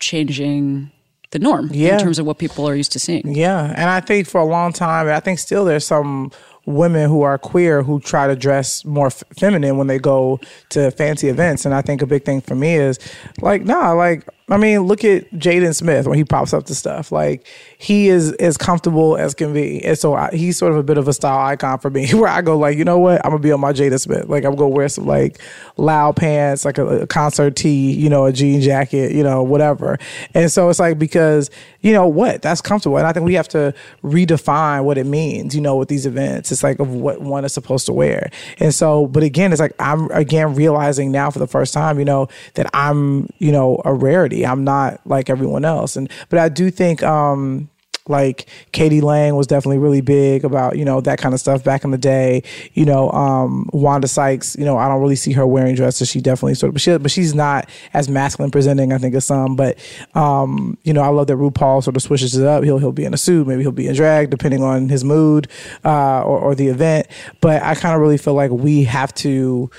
changing 0.00 0.90
the 1.30 1.38
norm 1.38 1.70
Yeah. 1.72 1.94
in 1.94 2.00
terms 2.00 2.18
of 2.18 2.26
what 2.26 2.38
people 2.38 2.68
are 2.68 2.74
used 2.74 2.92
to 2.92 2.98
seeing. 2.98 3.34
Yeah, 3.34 3.72
and 3.76 3.88
I 3.88 4.00
think 4.00 4.28
for 4.28 4.40
a 4.40 4.44
long 4.44 4.72
time, 4.72 5.08
I 5.08 5.20
think 5.20 5.38
still 5.38 5.64
there's 5.64 5.86
some 5.86 6.30
women 6.66 7.08
who 7.08 7.22
are 7.22 7.38
queer 7.38 7.82
who 7.82 7.98
try 8.00 8.26
to 8.26 8.36
dress 8.36 8.84
more 8.84 9.06
f- 9.06 9.24
feminine 9.38 9.76
when 9.78 9.86
they 9.86 9.98
go 9.98 10.38
to 10.70 10.90
fancy 10.92 11.28
events, 11.28 11.64
and 11.64 11.74
I 11.74 11.80
think 11.82 12.02
a 12.02 12.06
big 12.06 12.24
thing 12.24 12.40
for 12.42 12.54
me 12.54 12.74
is 12.76 12.98
like, 13.40 13.64
nah, 13.64 13.92
like 13.92 14.26
I 14.52 14.58
mean, 14.58 14.80
look 14.80 15.02
at 15.02 15.30
Jaden 15.30 15.74
Smith 15.74 16.06
when 16.06 16.18
he 16.18 16.24
pops 16.24 16.52
up 16.52 16.66
to 16.66 16.74
stuff. 16.74 17.10
Like 17.10 17.46
he 17.78 18.08
is 18.10 18.32
as 18.32 18.58
comfortable 18.58 19.16
as 19.16 19.32
can 19.32 19.54
be, 19.54 19.82
and 19.82 19.98
so 19.98 20.14
I, 20.14 20.28
he's 20.30 20.58
sort 20.58 20.72
of 20.72 20.78
a 20.78 20.82
bit 20.82 20.98
of 20.98 21.08
a 21.08 21.14
style 21.14 21.46
icon 21.46 21.78
for 21.78 21.88
me. 21.88 22.10
Where 22.12 22.28
I 22.28 22.42
go, 22.42 22.58
like, 22.58 22.76
you 22.76 22.84
know 22.84 22.98
what, 22.98 23.24
I'm 23.24 23.30
gonna 23.30 23.42
be 23.42 23.50
on 23.50 23.60
my 23.60 23.72
Jaden 23.72 23.98
Smith. 23.98 24.28
Like 24.28 24.44
I'm 24.44 24.54
gonna 24.54 24.68
wear 24.68 24.90
some 24.90 25.06
like 25.06 25.40
loud 25.78 26.16
pants, 26.16 26.66
like 26.66 26.76
a, 26.76 26.86
a 26.86 27.06
concert 27.06 27.56
tee, 27.56 27.92
you 27.92 28.10
know, 28.10 28.26
a 28.26 28.32
jean 28.32 28.60
jacket, 28.60 29.12
you 29.12 29.22
know, 29.22 29.42
whatever. 29.42 29.98
And 30.34 30.52
so 30.52 30.68
it's 30.68 30.78
like 30.78 30.98
because 30.98 31.50
you 31.80 31.94
know 31.94 32.06
what, 32.06 32.42
that's 32.42 32.60
comfortable, 32.60 32.98
and 32.98 33.06
I 33.06 33.12
think 33.14 33.24
we 33.24 33.34
have 33.34 33.48
to 33.48 33.72
redefine 34.04 34.84
what 34.84 34.98
it 34.98 35.06
means, 35.06 35.54
you 35.54 35.62
know, 35.62 35.76
with 35.76 35.88
these 35.88 36.04
events. 36.04 36.52
It's 36.52 36.62
like 36.62 36.78
of 36.78 36.92
what 36.92 37.22
one 37.22 37.46
is 37.46 37.54
supposed 37.54 37.86
to 37.86 37.94
wear. 37.94 38.30
And 38.58 38.74
so, 38.74 39.06
but 39.06 39.22
again, 39.22 39.50
it's 39.50 39.60
like 39.62 39.72
I'm 39.78 40.10
again 40.10 40.54
realizing 40.54 41.10
now 41.10 41.30
for 41.30 41.38
the 41.38 41.46
first 41.46 41.72
time, 41.72 41.98
you 41.98 42.04
know, 42.04 42.28
that 42.54 42.68
I'm, 42.74 43.30
you 43.38 43.50
know, 43.50 43.80
a 43.86 43.94
rarity. 43.94 44.41
I'm 44.44 44.64
not 44.64 45.00
like 45.06 45.30
everyone 45.30 45.64
else. 45.64 45.96
And 45.96 46.10
but 46.28 46.38
I 46.38 46.48
do 46.48 46.70
think 46.70 47.02
um 47.02 47.68
like 48.08 48.48
k.d. 48.72 49.00
lang 49.00 49.36
was 49.36 49.46
definitely 49.46 49.78
really 49.78 50.00
big 50.00 50.44
about, 50.44 50.76
you 50.76 50.84
know, 50.84 51.00
that 51.00 51.18
kind 51.18 51.34
of 51.34 51.40
stuff 51.40 51.62
back 51.62 51.84
in 51.84 51.90
the 51.90 51.98
day. 51.98 52.42
You 52.74 52.84
know, 52.84 53.10
um, 53.10 53.68
Wanda 53.72 54.08
Sykes, 54.08 54.56
you 54.56 54.64
know, 54.64 54.76
I 54.76 54.88
don't 54.88 55.00
really 55.00 55.16
see 55.16 55.32
her 55.32 55.46
wearing 55.46 55.74
dresses. 55.74 56.08
She 56.08 56.20
definitely 56.20 56.54
sort 56.54 56.68
of, 56.68 56.74
but, 56.74 56.82
she, 56.82 56.98
but 56.98 57.10
she's 57.10 57.34
not 57.34 57.68
as 57.94 58.08
masculine 58.08 58.50
presenting, 58.50 58.92
I 58.92 58.98
think, 58.98 59.14
as 59.14 59.26
some. 59.26 59.56
But, 59.56 59.78
um, 60.14 60.76
you 60.82 60.92
know, 60.92 61.02
I 61.02 61.08
love 61.08 61.28
that 61.28 61.36
RuPaul 61.36 61.82
sort 61.82 61.96
of 61.96 62.02
switches 62.02 62.36
it 62.36 62.46
up. 62.46 62.64
He'll, 62.64 62.78
he'll 62.78 62.92
be 62.92 63.04
in 63.04 63.14
a 63.14 63.18
suit, 63.18 63.46
maybe 63.46 63.62
he'll 63.62 63.72
be 63.72 63.86
in 63.86 63.94
drag, 63.94 64.30
depending 64.30 64.62
on 64.62 64.88
his 64.88 65.04
mood 65.04 65.48
uh, 65.84 66.22
or, 66.22 66.38
or 66.38 66.54
the 66.54 66.68
event. 66.68 67.06
But 67.40 67.62
I 67.62 67.74
kind 67.74 67.94
of 67.94 68.00
really 68.00 68.18
feel 68.18 68.34
like 68.34 68.50
we 68.50 68.84
have 68.84 69.14
to 69.16 69.70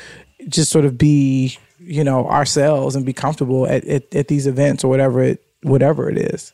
just 0.48 0.72
sort 0.72 0.86
of 0.86 0.98
be, 0.98 1.58
you 1.86 2.04
know, 2.04 2.28
ourselves 2.28 2.96
and 2.96 3.06
be 3.06 3.14
comfortable 3.14 3.68
at, 3.68 3.84
at, 3.86 4.14
at 4.16 4.28
these 4.28 4.48
events 4.48 4.84
or 4.84 4.88
whatever 4.90 5.22
it, 5.22 5.44
whatever 5.62 6.10
it 6.10 6.18
is. 6.18 6.54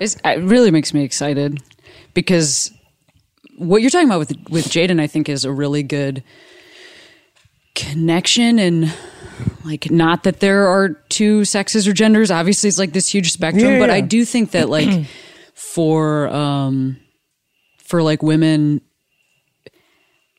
It's, 0.00 0.16
it 0.24 0.42
really 0.42 0.70
makes 0.70 0.94
me 0.94 1.02
excited 1.04 1.60
because 2.14 2.70
what 3.56 3.82
you're 3.82 3.90
talking 3.90 4.08
about 4.08 4.20
with 4.20 4.36
with 4.48 4.66
Jaden, 4.66 5.00
I 5.00 5.06
think, 5.06 5.28
is 5.28 5.44
a 5.44 5.52
really 5.52 5.82
good 5.82 6.22
connection 7.74 8.58
and 8.58 8.92
like 9.64 9.90
not 9.90 10.24
that 10.24 10.40
there 10.40 10.66
are 10.66 10.90
two 11.08 11.44
sexes 11.44 11.86
or 11.86 11.92
genders. 11.92 12.30
Obviously, 12.30 12.68
it's 12.68 12.78
like 12.78 12.92
this 12.92 13.08
huge 13.08 13.32
spectrum, 13.32 13.72
Yeah, 13.72 13.78
but 13.78 13.88
yeah. 13.88 13.96
I 13.96 14.00
do 14.00 14.24
think 14.24 14.52
that 14.52 14.68
like 14.68 15.06
for 15.54 16.28
um 16.28 16.96
for 17.78 18.02
like 18.02 18.22
women 18.22 18.80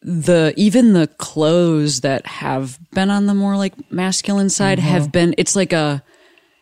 the 0.02 0.54
even 0.56 0.94
the 0.94 1.08
clothes 1.18 2.02
that 2.02 2.26
have 2.26 2.80
been 2.92 3.10
on 3.10 3.26
the 3.26 3.34
more 3.34 3.58
like 3.58 3.74
masculine 3.92 4.50
side 4.50 4.78
Mm-hmm. 4.80 4.88
have 4.88 5.12
been 5.12 5.36
it's 5.38 5.56
like 5.56 5.74
a 5.74 6.02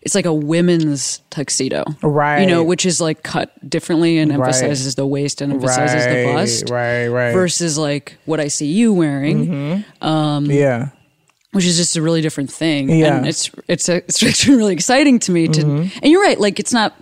it's 0.02 0.16
like 0.16 0.26
a 0.26 0.34
women's 0.34 1.22
tuxedo 1.30 1.84
Right. 2.02 2.42
you 2.42 2.48
know 2.48 2.64
which 2.64 2.86
is 2.86 3.00
like 3.02 3.22
cut 3.24 3.52
differently 3.70 4.18
and 4.18 4.32
Right. 4.32 4.40
emphasizes 4.40 4.96
the 4.96 5.06
waist 5.06 5.42
and 5.42 5.54
emphasizes 5.54 6.06
the 6.06 6.32
bust 6.34 6.70
right, 6.70 7.08
right. 7.08 7.32
versus 7.34 7.78
like 7.78 8.18
what 8.26 8.40
i 8.40 8.48
see 8.48 8.68
you 8.68 8.92
wearing 8.94 9.84
um 10.02 10.46
yeah. 10.46 10.90
which 11.52 11.66
is 11.66 11.78
just 11.78 11.96
a 11.96 12.02
really 12.02 12.22
different 12.22 12.52
thing 12.52 12.90
Yeah. 12.90 13.08
Mm-hmm. 13.10 13.18
and 13.18 13.28
it's 13.28 13.52
it's 13.68 13.90
a, 13.90 13.96
it's 13.98 14.24
actually 14.24 14.56
really 14.62 14.74
exciting 14.74 15.20
to 15.20 15.32
me 15.32 15.48
to 15.50 15.62
and 15.62 16.06
you're 16.06 16.22
right 16.24 16.40
like 16.40 16.60
it's 16.60 16.74
not 16.74 16.96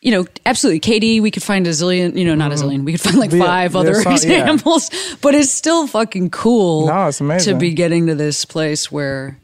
you 0.00 0.10
know, 0.10 0.24
absolutely. 0.46 0.80
Katie, 0.80 1.20
we 1.20 1.30
could 1.30 1.42
find 1.42 1.66
a 1.66 1.70
zillion, 1.70 2.16
you 2.16 2.24
know, 2.24 2.34
not 2.34 2.52
a 2.52 2.54
zillion. 2.54 2.84
We 2.84 2.92
could 2.92 3.00
find 3.02 3.16
like 3.18 3.30
Mm-hmm. 3.30 3.42
Five 3.42 3.76
other 3.76 3.94
some- 3.94 4.12
yeah. 4.12 4.16
examples, 4.40 4.90
but 5.20 5.34
it's 5.34 5.50
still 5.50 5.86
fucking 5.86 6.30
cool. 6.30 6.86
No, 6.86 7.08
it's 7.08 7.20
amazing. 7.20 7.54
to 7.54 7.58
be 7.60 7.72
getting 7.74 8.06
to 8.06 8.14
this 8.14 8.44
place 8.44 8.90
where 8.90 9.38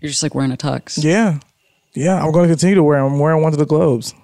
you're 0.00 0.08
just 0.10 0.22
like 0.22 0.34
wearing 0.34 0.52
a 0.52 0.56
tux. 0.56 1.02
Yeah. 1.02 1.38
Yeah. 1.94 2.22
I'm 2.22 2.32
going 2.32 2.48
to 2.48 2.52
continue 2.52 2.74
to 2.76 2.82
wear. 2.82 2.98
I'm 2.98 3.18
wearing 3.18 3.42
one 3.42 3.52
to 3.52 3.58
the 3.58 3.66
Globes. 3.66 4.14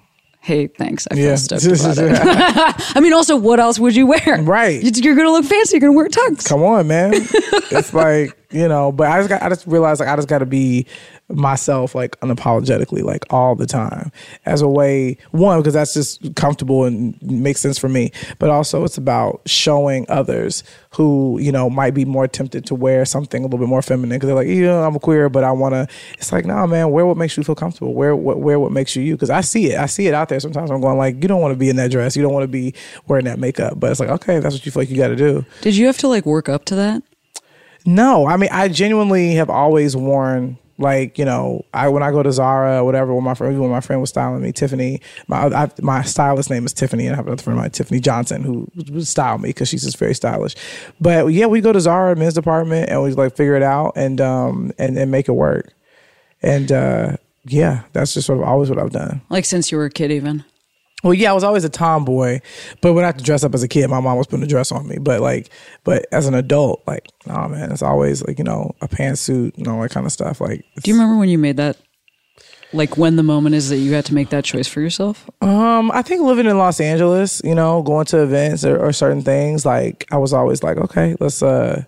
Hey, 0.43 0.65
thanks. 0.67 1.07
I 1.11 1.15
feel 1.15 1.25
Yeah. 1.25 1.35
stoked 1.35 1.63
about 1.65 1.97
it. 1.99 2.91
I 2.97 2.99
mean, 2.99 3.13
also, 3.13 3.35
what 3.37 3.59
else 3.59 3.77
would 3.77 3.95
you 3.95 4.07
wear? 4.07 4.41
Right. 4.41 4.81
You- 4.83 4.91
You're 5.03 5.15
going 5.15 5.27
to 5.27 5.31
look 5.31 5.45
fancy. 5.45 5.75
You're 5.77 5.81
going 5.81 5.93
to 5.93 5.97
wear 5.97 6.05
a 6.07 6.09
tux. 6.09 6.47
Come 6.47 6.63
on, 6.63 6.87
man. 6.87 7.11
it's 7.13 7.93
like, 7.93 8.35
you 8.49 8.67
know. 8.67 8.91
But 8.91 9.07
I 9.11 9.19
just 9.19 9.29
got, 9.29 9.43
I 9.43 9.49
just 9.49 9.67
realized 9.67 9.99
like 9.99 10.09
I 10.09 10.15
just 10.15 10.27
got 10.27 10.39
to 10.39 10.47
be 10.47 10.87
myself 11.33 11.95
like 11.95 12.19
unapologetically 12.19 13.03
like 13.03 13.25
all 13.31 13.55
the 13.55 13.65
time 13.65 14.11
as 14.45 14.61
a 14.61 14.67
way 14.67 15.17
one 15.31 15.59
because 15.59 15.73
that's 15.73 15.93
just 15.93 16.35
comfortable 16.35 16.85
and 16.85 17.19
makes 17.21 17.59
sense 17.59 17.77
for 17.77 17.89
me 17.89 18.11
but 18.39 18.49
also 18.49 18.83
it's 18.83 18.97
about 18.97 19.41
showing 19.45 20.05
others 20.09 20.63
who 20.95 21.37
you 21.39 21.51
know 21.51 21.69
might 21.69 21.93
be 21.93 22.05
more 22.05 22.27
tempted 22.27 22.65
to 22.65 22.75
wear 22.75 23.05
something 23.05 23.41
a 23.41 23.45
little 23.45 23.59
bit 23.59 23.67
more 23.67 23.81
feminine 23.81 24.17
because 24.17 24.27
they're 24.27 24.35
like 24.35 24.47
you 24.47 24.63
know 24.63 24.83
i'm 24.83 24.95
a 24.95 24.99
queer 24.99 25.29
but 25.29 25.43
i 25.43 25.51
want 25.51 25.73
to 25.73 25.87
it's 26.17 26.31
like 26.31 26.45
nah 26.45 26.65
man 26.65 26.91
wear 26.91 27.05
what 27.05 27.17
makes 27.17 27.37
you 27.37 27.43
feel 27.43 27.55
comfortable. 27.55 27.93
Wear 27.93 28.15
what 28.15 28.39
wear 28.39 28.59
what 28.59 28.71
makes 28.71 28.95
you 28.95 29.03
you 29.03 29.15
because 29.15 29.29
i 29.29 29.41
see 29.41 29.71
it. 29.71 29.79
I 29.79 29.85
see 29.85 30.07
it 30.07 30.13
out 30.13 30.29
there 30.29 30.39
sometimes. 30.39 30.71
I'm 30.71 30.81
going 30.81 30.97
like 30.97 31.15
you 31.21 31.27
don't 31.27 31.41
want 31.41 31.53
to 31.53 31.57
be 31.57 31.69
in 31.69 31.75
that 31.77 31.91
dress. 31.91 32.15
You 32.15 32.23
don't 32.23 32.33
want 32.33 32.43
to 32.43 32.47
be 32.47 32.73
wearing 33.07 33.25
that 33.25 33.39
makeup. 33.39 33.79
But 33.79 33.91
it's 33.91 33.99
like 33.99 34.09
okay 34.09 34.39
that's 34.39 34.55
what 34.55 34.65
you 34.65 34.71
feel 34.71 34.81
like 34.81 34.89
you 34.89 34.97
got 34.97 35.09
to 35.09 35.15
do. 35.15 35.45
Did 35.61 35.75
you 35.75 35.85
have 35.87 35.97
to 35.99 36.07
like 36.07 36.25
work 36.25 36.49
up 36.49 36.65
to 36.65 36.75
that? 36.75 37.03
no, 37.85 38.27
I 38.27 38.37
mean 38.37 38.49
I 38.51 38.67
genuinely 38.67 39.33
have 39.35 39.49
always 39.49 39.95
worn 39.95 40.57
like 40.81 41.17
you 41.17 41.25
know 41.25 41.65
I 41.73 41.87
when 41.89 42.03
I 42.03 42.11
go 42.11 42.23
to 42.23 42.31
Zara 42.31 42.79
or 42.79 42.83
whatever 42.83 43.13
when 43.13 43.23
my 43.23 43.33
friend 43.33 43.59
when 43.59 43.69
my 43.69 43.81
friend 43.81 44.01
was 44.01 44.09
styling 44.09 44.41
me 44.41 44.51
Tiffany 44.51 45.01
my 45.27 45.45
I, 45.45 45.69
my 45.81 46.01
stylist 46.01 46.49
name 46.49 46.65
is 46.65 46.73
Tiffany 46.73 47.05
and 47.05 47.13
I 47.13 47.17
have 47.17 47.27
another 47.27 47.41
friend 47.41 47.57
of 47.57 47.63
mine 47.63 47.71
Tiffany 47.71 47.99
Johnson 47.99 48.43
who 48.43 48.67
would 48.75 49.07
style 49.07 49.37
me 49.37 49.49
because 49.49 49.69
she's 49.69 49.83
just 49.83 49.97
very 49.97 50.15
stylish. 50.15 50.55
But 50.99 51.27
yeah 51.27 51.45
we 51.45 51.61
go 51.61 51.71
to 51.71 51.79
Zara 51.79 52.15
men's 52.15 52.33
department 52.33 52.89
and 52.89 53.01
we 53.03 53.11
like 53.13 53.35
figure 53.35 53.55
it 53.55 53.63
out 53.63 53.93
and 53.95 54.19
um 54.19 54.71
and, 54.77 54.97
and 54.97 55.11
make 55.11 55.27
it 55.29 55.33
work. 55.33 55.73
And 56.41 56.71
uh 56.71 57.17
yeah 57.45 57.83
that's 57.93 58.13
just 58.13 58.27
sort 58.27 58.39
of 58.39 58.45
always 58.45 58.69
what 58.69 58.79
I've 58.79 58.91
done. 58.91 59.21
Like 59.29 59.45
since 59.45 59.71
you 59.71 59.77
were 59.77 59.85
a 59.85 59.89
kid, 59.89 60.11
even. 60.11 60.43
Well, 61.03 61.13
yeah, 61.13 61.31
I 61.31 61.33
was 61.33 61.43
always 61.43 61.63
a 61.63 61.69
tomboy, 61.69 62.39
but 62.81 62.93
when 62.93 63.03
I 63.03 63.07
had 63.07 63.17
to 63.17 63.23
dress 63.23 63.43
up 63.43 63.53
as 63.53 63.63
a 63.63 63.67
kid, 63.67 63.89
my 63.89 63.99
mom 63.99 64.17
was 64.17 64.27
putting 64.27 64.43
a 64.43 64.47
dress 64.47 64.71
on 64.71 64.87
me. 64.87 64.97
But 64.99 65.21
like, 65.21 65.49
but 65.83 66.05
as 66.11 66.27
an 66.27 66.33
adult, 66.33 66.83
like, 66.87 67.07
nah, 67.25 67.47
man, 67.47 67.71
it's 67.71 67.81
always 67.81 68.25
like 68.25 68.37
you 68.37 68.43
know 68.43 68.75
a 68.81 68.87
pantsuit 68.87 69.57
and 69.57 69.67
all 69.67 69.81
that 69.81 69.91
kind 69.91 70.05
of 70.05 70.11
stuff. 70.11 70.41
Like, 70.41 70.63
Do 70.81 70.91
you 70.91 70.95
remember 70.95 71.17
when 71.17 71.29
you 71.29 71.37
made 71.37 71.57
that? 71.57 71.77
Like 72.73 72.97
when 72.97 73.17
the 73.17 73.23
moment 73.23 73.53
is 73.55 73.67
that 73.67 73.77
you 73.77 73.93
had 73.93 74.05
to 74.05 74.13
make 74.13 74.29
that 74.29 74.45
choice 74.45 74.65
for 74.67 74.79
yourself? 74.79 75.29
um, 75.41 75.91
I 75.91 76.01
think 76.01 76.21
living 76.21 76.45
in 76.45 76.57
Los 76.57 76.79
Angeles, 76.79 77.41
you 77.43 77.53
know, 77.53 77.81
going 77.81 78.05
to 78.05 78.23
events 78.23 78.63
or, 78.63 78.77
or 78.77 78.93
certain 78.93 79.23
things, 79.23 79.65
like 79.65 80.05
I 80.09 80.17
was 80.17 80.31
always 80.31 80.63
like, 80.63 80.77
okay, 80.77 81.17
let's 81.19 81.43
uh, 81.43 81.83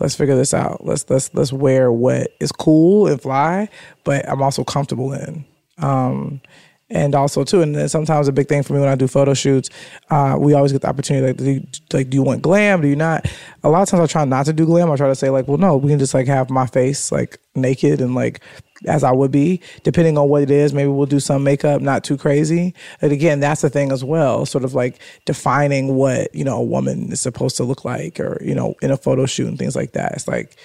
let's 0.00 0.16
figure 0.16 0.34
this 0.34 0.52
out. 0.52 0.84
Let's 0.84 1.08
let's 1.08 1.32
let's 1.34 1.52
wear 1.52 1.92
what 1.92 2.32
is 2.40 2.50
cool 2.50 3.06
and 3.06 3.20
fly, 3.20 3.68
but 4.02 4.28
I'm 4.28 4.42
also 4.42 4.64
comfortable 4.64 5.12
in. 5.12 5.44
Um, 5.78 6.40
and 6.88 7.14
also 7.14 7.42
too, 7.42 7.62
and 7.62 7.74
then 7.74 7.88
sometimes 7.88 8.28
a 8.28 8.32
big 8.32 8.48
thing 8.48 8.62
for 8.62 8.72
me 8.74 8.80
when 8.80 8.88
I 8.88 8.94
do 8.94 9.08
photo 9.08 9.34
shoots, 9.34 9.70
uh, 10.10 10.36
we 10.38 10.54
always 10.54 10.72
get 10.72 10.82
the 10.82 10.88
opportunity 10.88 11.26
like, 11.26 11.36
do 11.36 11.50
you, 11.50 11.66
like, 11.92 12.10
do 12.10 12.16
you 12.16 12.22
want 12.22 12.42
glam? 12.42 12.80
Do 12.80 12.88
you 12.88 12.96
not? 12.96 13.26
A 13.64 13.68
lot 13.68 13.82
of 13.82 13.88
times 13.88 14.02
I 14.02 14.06
try 14.06 14.24
not 14.24 14.46
to 14.46 14.52
do 14.52 14.66
glam. 14.66 14.90
I 14.90 14.96
try 14.96 15.08
to 15.08 15.14
say 15.14 15.30
like, 15.30 15.48
well, 15.48 15.58
no, 15.58 15.76
we 15.76 15.90
can 15.90 15.98
just 15.98 16.14
like 16.14 16.28
have 16.28 16.48
my 16.48 16.66
face 16.66 17.10
like 17.10 17.38
naked 17.54 18.00
and 18.00 18.14
like 18.14 18.40
as 18.86 19.02
I 19.02 19.10
would 19.10 19.32
be, 19.32 19.60
depending 19.82 20.18
on 20.18 20.28
what 20.28 20.42
it 20.42 20.50
is. 20.50 20.72
Maybe 20.72 20.88
we'll 20.88 21.06
do 21.06 21.20
some 21.20 21.42
makeup, 21.42 21.80
not 21.80 22.04
too 22.04 22.16
crazy. 22.16 22.74
But 23.00 23.10
again, 23.10 23.40
that's 23.40 23.62
the 23.62 23.70
thing 23.70 23.90
as 23.90 24.04
well, 24.04 24.46
sort 24.46 24.64
of 24.64 24.74
like 24.74 25.00
defining 25.24 25.94
what 25.94 26.34
you 26.34 26.44
know 26.44 26.58
a 26.58 26.64
woman 26.64 27.10
is 27.10 27.20
supposed 27.20 27.56
to 27.56 27.64
look 27.64 27.84
like, 27.84 28.20
or 28.20 28.40
you 28.44 28.54
know, 28.54 28.74
in 28.82 28.90
a 28.90 28.96
photo 28.96 29.26
shoot 29.26 29.48
and 29.48 29.58
things 29.58 29.74
like 29.74 29.92
that. 29.92 30.12
It's 30.12 30.28
like 30.28 30.56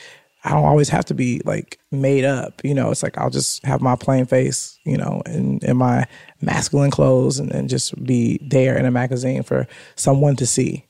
I 0.43 0.49
don't 0.51 0.65
always 0.65 0.89
have 0.89 1.05
to 1.05 1.13
be 1.13 1.41
like 1.45 1.77
made 1.91 2.25
up. 2.25 2.61
You 2.63 2.73
know, 2.73 2.89
it's 2.91 3.03
like 3.03 3.17
I'll 3.17 3.29
just 3.29 3.63
have 3.65 3.81
my 3.81 3.95
plain 3.95 4.25
face, 4.25 4.79
you 4.85 4.97
know, 4.97 5.21
and 5.25 5.63
in 5.63 5.77
my 5.77 6.05
masculine 6.41 6.89
clothes 6.91 7.37
and, 7.39 7.51
and 7.51 7.69
just 7.69 8.01
be 8.03 8.39
there 8.41 8.77
in 8.77 8.85
a 8.85 8.91
magazine 8.91 9.43
for 9.43 9.67
someone 9.95 10.35
to 10.37 10.47
see. 10.47 10.85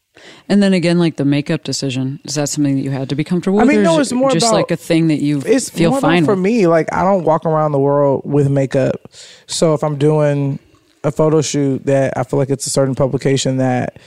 And 0.49 0.61
then 0.61 0.73
again, 0.73 0.99
like 0.99 1.15
the 1.17 1.25
makeup 1.25 1.63
decision, 1.63 2.19
is 2.25 2.35
that 2.35 2.49
something 2.49 2.75
that 2.75 2.81
you 2.81 2.91
had 2.91 3.09
to 3.09 3.15
be 3.15 3.23
comfortable 3.23 3.59
I 3.59 3.63
with? 3.63 3.69
mean, 3.69 3.79
or 3.79 3.83
no, 3.83 3.99
it's 3.99 4.11
more 4.11 4.29
just 4.31 4.45
about- 4.45 4.55
like 4.55 4.71
a 4.71 4.75
thing 4.77 5.07
that 5.07 5.21
you 5.21 5.41
It's 5.45 5.69
feel 5.69 5.91
more 5.91 6.01
fine 6.01 6.25
for 6.25 6.33
with. 6.35 6.43
me. 6.43 6.67
Like 6.67 6.91
I 6.93 7.03
don't 7.03 7.23
walk 7.23 7.45
around 7.45 7.71
the 7.71 7.79
world 7.79 8.21
with 8.25 8.49
makeup. 8.49 8.95
So 9.47 9.73
if 9.73 9.83
I'm 9.83 9.97
doing 9.97 10.59
a 11.03 11.11
photo 11.11 11.41
shoot 11.41 11.85
that 11.85 12.17
I 12.17 12.23
feel 12.23 12.37
like 12.39 12.49
it's 12.49 12.67
a 12.67 12.69
certain 12.69 12.93
publication 12.95 13.57
that 13.57 13.97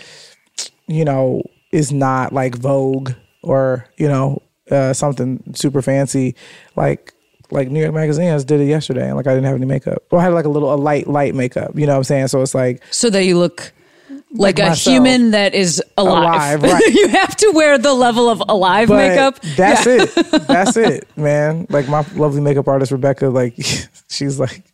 you 0.87 1.05
know 1.05 1.43
is 1.73 1.91
not 1.93 2.33
like 2.33 2.55
Vogue 2.57 3.13
or 3.43 3.87
you 3.97 4.07
know 4.09 4.41
uh, 4.71 4.93
something 4.93 5.43
super 5.55 5.83
fancy, 5.83 6.35
like 6.77 7.13
like 7.51 7.69
New 7.71 7.81
York 7.81 7.95
Magazine 7.95 8.29
just 8.33 8.47
did 8.49 8.61
it 8.61 8.67
yesterday, 8.67 9.07
and 9.07 9.17
like 9.17 9.27
I 9.27 9.31
didn't 9.35 9.47
have 9.47 9.57
any 9.57 9.67
makeup. 9.67 10.03
Well, 10.11 10.21
I 10.21 10.25
had 10.25 10.33
like 10.33 10.47
a 10.47 10.49
little 10.49 10.73
a 10.73 10.77
light 10.77 11.07
light 11.07 11.35
makeup. 11.35 11.73
You 11.79 11.87
know 11.87 11.93
what 11.93 11.99
I'm 11.99 12.05
saying? 12.05 12.29
So 12.29 12.41
it's 12.43 12.55
like 12.55 12.83
so 12.91 13.11
that 13.11 13.25
you 13.25 13.39
look 13.39 13.73
like, 14.37 14.59
Like 14.59 14.59
a 14.59 14.69
myself. 14.71 14.93
human 14.95 15.31
that 15.33 15.55
is 15.55 15.83
alive. 15.97 16.63
Alive, 16.65 16.73
right. 16.73 16.87
you 16.95 17.09
have 17.09 17.37
to 17.37 17.53
wear 17.55 17.79
the 17.79 17.93
level 17.93 18.29
of 18.29 18.43
alive 18.49 18.89
but 18.89 18.97
makeup. 18.97 19.41
That's 19.57 19.87
Yeah. 19.87 19.97
it. 20.03 20.47
That's 20.49 20.77
it, 20.77 21.07
man. 21.17 21.67
Like 21.71 21.89
my 21.89 22.05
lovely 22.15 22.41
makeup 22.41 22.67
artist 22.67 22.91
Rebecca, 22.91 23.29
like 23.29 23.55
she's 24.09 24.41
like, 24.41 24.65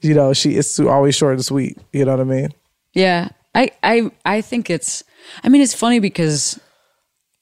you 0.00 0.14
know, 0.14 0.32
she 0.32 0.54
is 0.56 0.78
always 0.80 1.14
short 1.14 1.34
and 1.34 1.44
sweet. 1.44 1.76
You 1.92 2.04
know 2.06 2.12
what 2.12 2.20
I 2.20 2.24
mean? 2.24 2.48
Yeah. 2.94 3.28
I, 3.54 3.70
I 3.82 4.10
I 4.24 4.40
think 4.40 4.70
it's 4.70 5.02
I 5.44 5.50
mean 5.50 5.60
it's 5.60 5.74
funny 5.74 5.98
because 5.98 6.58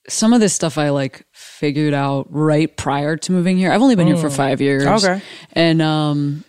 some 0.08 0.32
of 0.32 0.40
this 0.40 0.52
stuff 0.52 0.76
I 0.76 0.88
like 0.90 1.24
figured 1.60 1.92
out 1.92 2.26
right 2.30 2.74
prior 2.74 3.18
to 3.18 3.32
moving 3.32 3.58
here. 3.58 3.70
I've 3.70 3.82
only 3.82 3.94
been 3.94 4.06
here 4.06 4.16
for 4.16 4.30
five 4.30 4.62
years. 4.62 4.86
Okay. 4.86 5.20
And 5.52 5.82
um 5.82 6.42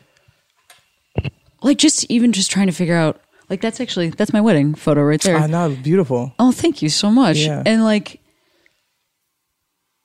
like 1.62 1.78
just 1.78 2.06
even 2.10 2.32
just 2.32 2.50
trying 2.50 2.68
to 2.68 2.72
figure 2.72 2.96
out 2.96 3.20
like 3.50 3.60
that's 3.60 3.82
actually 3.82 4.12
that's 4.12 4.32
my 4.32 4.40
wedding 4.40 4.74
photo 4.74 5.04
right 5.04 5.20
there. 5.22 5.36
I 5.36 5.48
know, 5.48 5.76
beautiful. 5.84 6.34
Oh, 6.40 6.54
thank 6.54 6.82
you 6.82 6.88
so 6.88 7.12
much. 7.12 7.40
Yeah. 7.40 7.62
And 7.66 7.84
like, 7.84 8.22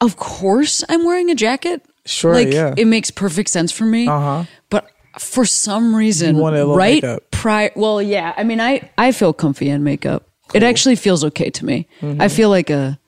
of 0.01 0.16
course, 0.16 0.83
I'm 0.88 1.05
wearing 1.05 1.31
a 1.31 1.37
jacket. 1.37 1.83
Sure, 2.05 2.35
like 2.35 2.53
yeah. 2.53 2.75
it 2.77 2.87
makes 2.87 3.12
perfect 3.12 3.49
sense 3.51 3.71
for 3.71 3.85
me. 3.85 4.09
Uh 4.09 4.19
huh. 4.19 4.45
But 4.71 4.90
for 5.21 5.45
some 5.45 5.95
reason, 5.95 6.35
You 6.35 6.42
wanted 6.42 6.62
a 6.62 6.66
right 6.66 7.01
makeup. 7.01 7.31
prior. 7.31 7.71
Well, 7.77 8.03
yeah. 8.03 8.35
I 8.37 8.42
mean, 8.42 8.61
I 8.61 8.90
I 8.99 9.12
feel 9.12 9.33
comfy 9.33 9.71
in 9.71 9.85
makeup. 9.85 10.29
It 10.53 10.64
actually 10.64 10.97
feels 10.97 11.23
okay 11.27 11.51
to 11.51 11.64
me. 11.64 11.87
Mm-hmm. 12.01 12.21
I 12.21 12.27
feel 12.27 12.51
like 12.51 12.71
a. 12.71 12.99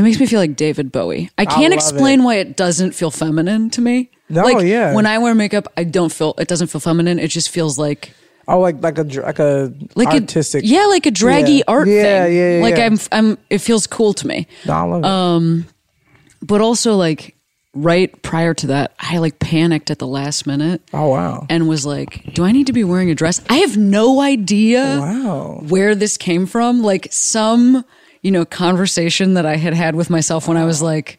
It 0.00 0.02
makes 0.02 0.18
me 0.18 0.24
feel 0.24 0.40
like 0.40 0.56
David 0.56 0.90
Bowie. 0.90 1.28
I 1.36 1.44
can't 1.44 1.74
explain 1.74 2.20
it. 2.20 2.24
why 2.24 2.36
it 2.36 2.56
doesn't 2.56 2.92
feel 2.92 3.10
feminine 3.10 3.68
to 3.70 3.82
me. 3.82 4.10
No, 4.30 4.44
like, 4.44 4.64
yeah. 4.64 4.94
When 4.94 5.04
I 5.04 5.18
wear 5.18 5.34
makeup, 5.34 5.66
I 5.76 5.84
don't 5.84 6.10
feel 6.10 6.34
it 6.38 6.48
doesn't 6.48 6.68
feel 6.68 6.80
feminine. 6.80 7.18
It 7.18 7.28
just 7.28 7.50
feels 7.50 7.78
like 7.78 8.14
Oh, 8.48 8.60
like 8.60 8.82
like 8.82 8.96
a 8.96 9.02
like 9.02 9.38
a 9.38 9.72
like 9.94 10.08
artistic. 10.08 10.64
a 10.64 10.66
yeah, 10.66 10.86
like 10.86 11.04
a 11.04 11.10
draggy 11.10 11.52
Yeah. 11.58 11.62
art 11.68 11.86
Yeah, 11.88 12.02
thing. 12.24 12.34
yeah, 12.36 12.56
yeah, 12.56 12.62
Like 12.62 12.76
yeah. 12.78 12.86
I'm 12.86 12.98
I'm. 13.12 13.38
It 13.50 13.58
feels 13.58 13.86
cool 13.86 14.14
to 14.14 14.26
me. 14.26 14.46
No, 14.66 14.88
love 14.88 15.04
it. 15.04 15.06
Um, 15.06 15.66
but 16.40 16.62
also 16.62 16.96
like 16.96 17.36
right 17.74 18.10
prior 18.22 18.54
to 18.54 18.68
that, 18.68 18.94
I 18.98 19.18
like 19.18 19.38
panicked 19.38 19.90
at 19.90 19.98
the 19.98 20.06
last 20.06 20.46
minute 20.46 20.80
oh 20.94 21.08
wow. 21.10 21.46
and 21.50 21.68
was 21.68 21.84
like, 21.84 22.32
"Do 22.34 22.44
I 22.44 22.52
need 22.52 22.68
to 22.68 22.72
be 22.72 22.84
wearing 22.84 23.10
a 23.10 23.14
dress?" 23.14 23.42
I 23.50 23.56
have 23.58 23.76
no 23.76 24.20
idea 24.22 24.82
Wow. 25.00 25.60
where 25.68 25.94
this 25.94 26.16
came 26.16 26.46
from. 26.46 26.82
Like 26.82 27.08
some 27.10 27.84
you 28.22 28.30
know 28.30 28.44
conversation 28.44 29.34
that 29.34 29.46
I 29.46 29.56
had 29.56 29.74
had 29.74 29.94
with 29.94 30.10
myself 30.10 30.46
when 30.48 30.56
I 30.56 30.64
was 30.64 30.80
like 30.82 31.18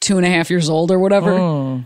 two 0.00 0.16
and 0.16 0.26
a 0.26 0.30
half 0.30 0.50
years 0.50 0.68
old 0.70 0.90
or 0.90 0.98
whatever. 0.98 1.36
Hmm. 1.38 1.80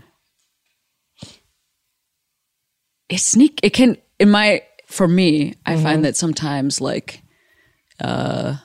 It 3.09 3.19
sneak. 3.19 3.59
It 3.63 3.71
can 3.71 3.97
in 4.19 4.29
my 4.31 4.63
for 4.87 5.07
me. 5.07 5.55
I 5.65 5.73
Mm-hmm. 5.73 5.83
find 5.83 6.05
that 6.05 6.15
sometimes 6.17 6.81
like 6.81 7.21
uh, 7.99 8.55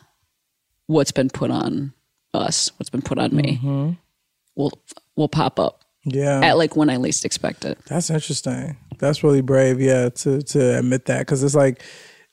what's 0.86 1.12
been 1.12 1.28
put 1.30 1.50
on 1.50 1.92
us, 2.32 2.70
what's 2.78 2.90
been 2.90 3.02
put 3.02 3.18
on 3.18 3.34
me, 3.34 3.58
Mm-hmm. 3.62 3.90
will 4.56 4.72
will 5.16 5.28
pop 5.28 5.58
up 5.60 5.84
Yeah. 6.04 6.40
at 6.42 6.56
like 6.56 6.74
when 6.76 6.88
I 6.88 6.96
least 6.96 7.24
expect 7.24 7.64
it. 7.64 7.78
That's 7.86 8.08
interesting. 8.10 8.76
That's 8.98 9.22
really 9.22 9.42
brave, 9.42 9.80
yeah, 9.80 10.08
to 10.08 10.40
to 10.42 10.78
admit 10.78 11.06
that 11.06 11.20
because 11.20 11.42
it's 11.42 11.54
like 11.54 11.82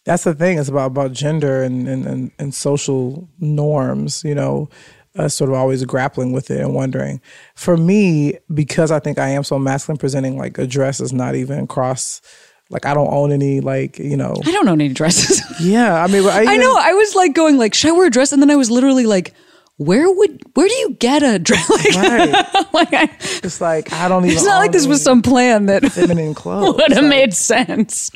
that's 0.07 0.23
the 0.23 0.33
thing. 0.33 0.57
It's 0.57 0.69
about 0.69 0.87
about 0.87 1.11
gender 1.11 1.61
and 1.61 1.87
and 1.87 2.05
and, 2.07 2.31
and 2.39 2.53
social 2.55 3.29
norms. 3.39 4.23
You 4.23 4.33
know, 4.35 4.69
uh, 5.17 5.27
sort 5.29 5.49
of 5.51 5.55
always 5.55 5.83
grappling 5.85 6.31
with 6.31 6.49
it 6.49 6.59
and 6.61 6.73
wondering. 6.73 7.21
For 7.55 7.77
me, 7.77 8.37
because 8.53 8.91
I 8.91 8.99
think 8.99 9.19
I 9.19 9.29
am 9.29 9.43
so 9.43 9.59
masculine 9.59 9.97
presenting, 9.97 10.37
like 10.37 10.57
a 10.57 10.65
dress 10.65 10.99
is 10.99 11.13
not 11.13 11.35
even 11.35 11.67
cross. 11.67 12.21
Like 12.69 12.85
I 12.85 12.93
don't 12.93 13.11
own 13.13 13.31
any 13.31 13.59
like 13.61 13.99
you 13.99 14.17
know. 14.17 14.35
I 14.45 14.51
don't 14.51 14.67
own 14.67 14.81
any 14.81 14.93
dresses. 14.93 15.41
Yeah, 15.59 16.03
I 16.03 16.07
mean, 16.07 16.23
I, 16.25 16.45
I 16.53 16.57
know. 16.57 16.75
I 16.77 16.93
was 16.93 17.15
like 17.15 17.33
going 17.33 17.57
like, 17.57 17.73
should 17.73 17.89
I 17.89 17.93
wear 17.93 18.07
a 18.07 18.09
dress? 18.11 18.31
And 18.31 18.41
then 18.41 18.51
I 18.51 18.55
was 18.55 18.69
literally 18.69 19.05
like, 19.07 19.33
where 19.77 20.09
would 20.11 20.41
where 20.53 20.67
do 20.67 20.73
you 20.75 20.91
get 20.99 21.23
a 21.23 21.39
dress? 21.39 21.67
Like, 21.69 21.95
Right. 21.95 22.29
like 22.73 22.93
I, 22.93 23.09
It's 23.43 23.59
like 23.61 23.91
I 23.93 24.07
don't 24.07 24.25
even. 24.25 24.35
it's 24.37 24.45
not 24.45 24.59
like 24.59 24.71
this 24.71 24.85
was 24.85 25.01
some 25.03 25.21
plan 25.21 25.65
that 25.67 25.83
feminine 25.91 26.33
clothes. 26.35 26.75
would 26.77 26.91
have 26.93 27.05
made 27.05 27.33
sense. 27.33 28.11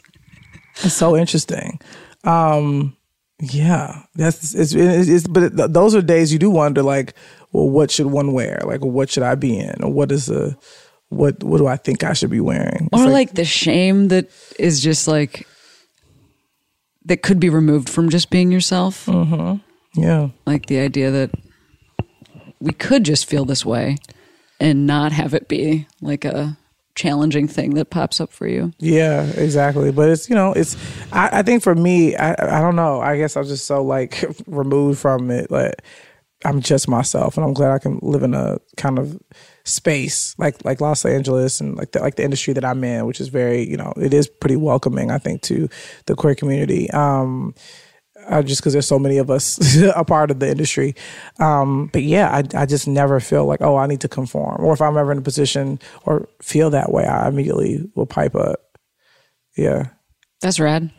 It's 0.84 0.94
so 0.94 1.16
interesting. 1.18 1.80
Um, 2.24 2.96
yeah, 3.40 4.04
that's 4.16 4.54
it's, 4.54 4.74
it's, 4.74 5.10
it's 5.10 5.28
but 5.28 5.56
th- 5.58 5.70
those 5.72 5.96
are 5.96 6.02
days 6.02 6.32
you 6.32 6.40
do 6.40 6.50
wonder 6.50 6.84
like, 6.84 7.14
well, 7.52 7.70
what 7.70 7.90
should 7.92 8.06
one 8.08 8.34
wear? 8.34 8.60
Like, 8.66 8.82
what 8.82 9.10
should 9.10 9.24
I 9.24 9.36
be 9.36 9.58
in? 9.60 9.82
Or 9.84 9.92
what 9.92 10.12
is 10.12 10.28
the 10.28 10.56
what 11.10 11.44
what 11.44 11.58
do 11.58 11.68
I 11.68 11.78
think 11.78 12.04
I 12.04 12.14
should 12.14 12.30
be 12.30 12.40
wearing? 12.40 12.90
It's 12.94 13.02
Or 13.02 13.10
like 13.10 13.34
the 13.34 13.46
shame 13.46 14.10
that 14.10 14.30
is 14.60 14.82
just 14.82 15.08
like 15.08 15.48
that 17.06 17.24
could 17.24 17.40
be 17.40 17.50
removed 17.50 17.90
from 17.90 18.10
just 18.10 18.30
being 18.30 18.52
yourself. 18.52 19.08
yeah, 19.96 20.30
Like 20.46 20.68
the 20.68 20.80
idea 20.80 21.10
that 21.12 21.32
we 22.60 22.72
could 22.74 23.04
just 23.04 23.26
feel 23.26 23.44
this 23.44 23.66
way 23.66 23.98
and 24.60 24.86
not 24.86 25.12
have 25.12 25.34
it 25.34 25.48
be 25.48 25.88
like 26.00 26.26
a 26.26 26.58
challenging 26.96 27.48
thing 27.48 27.74
that 27.76 27.90
pops 27.90 28.20
up 28.20 28.32
for 28.32 28.48
you. 28.48 28.72
Yeah, 28.80 29.24
exactly. 29.24 29.92
But 29.92 30.10
it's 30.10 30.30
you 30.30 30.36
know, 30.36 30.54
it's 30.54 30.76
I, 31.12 31.40
I 31.40 31.42
think 31.44 31.64
for 31.64 31.76
me, 31.76 32.16
I 32.16 32.32
I 32.34 32.62
don't 32.62 32.76
know. 32.76 33.02
I 33.02 33.18
guess 33.18 33.36
I'm 33.38 33.46
just 33.46 33.66
so 33.66 33.84
like 33.84 34.24
removed 34.48 35.00
from 35.00 35.32
it. 35.32 35.52
Like 35.52 35.82
I'm 36.44 36.62
just 36.62 36.88
myself, 36.88 37.38
and 37.38 37.46
I'm 37.46 37.54
glad 37.54 37.72
I 37.72 37.80
can 37.80 38.00
live 38.02 38.24
in 38.24 38.34
a 38.34 38.60
kind 38.78 39.00
of 39.00 39.20
space 39.64 40.36
like 40.40 40.64
like 40.66 40.82
Los 40.82 41.06
Angeles 41.06 41.62
and 41.62 41.78
like 41.78 41.92
the 41.92 42.00
like 42.00 42.16
the 42.16 42.24
industry 42.24 42.54
that 42.54 42.66
I'm 42.66 42.84
in, 42.84 43.06
which 43.06 43.22
is 43.22 43.28
very 43.28 43.68
you 43.68 43.78
know 43.78 43.94
it 43.98 44.14
is 44.14 44.28
pretty 44.28 44.56
welcoming. 44.56 45.12
I 45.12 45.18
think 45.18 45.42
to 45.44 45.70
the 46.06 46.16
queer 46.16 46.36
community. 46.36 46.90
Um, 46.92 47.54
uh, 48.28 48.42
just 48.42 48.62
because 48.62 48.74
there's 48.74 48.88
so 48.88 49.00
many 49.00 49.18
of 49.18 49.30
us 49.30 49.78
a 49.96 50.04
part 50.04 50.32
of 50.32 50.40
the 50.40 50.50
industry. 50.50 50.96
Um, 51.40 51.88
but 51.88 52.04
yeah, 52.04 52.30
I, 52.30 52.62
I 52.62 52.66
just 52.66 52.88
never 52.88 53.20
feel 53.20 53.46
like, 53.46 53.62
oh, 53.62 53.78
I 53.78 53.88
need 53.88 54.02
to 54.02 54.08
conform. 54.08 54.64
Or 54.64 54.74
if 54.74 54.82
I'm 54.82 54.98
ever 54.98 55.12
in 55.12 55.20
a 55.20 55.22
position 55.22 55.80
or 56.06 56.28
feel 56.42 56.70
that 56.72 56.92
way, 56.92 57.06
I 57.06 57.28
immediately 57.28 57.90
will 57.96 58.06
pipe 58.06 58.36
up. 58.36 58.60
Yeah. 59.58 59.90
That's 60.42 60.60
rad. 60.60 60.92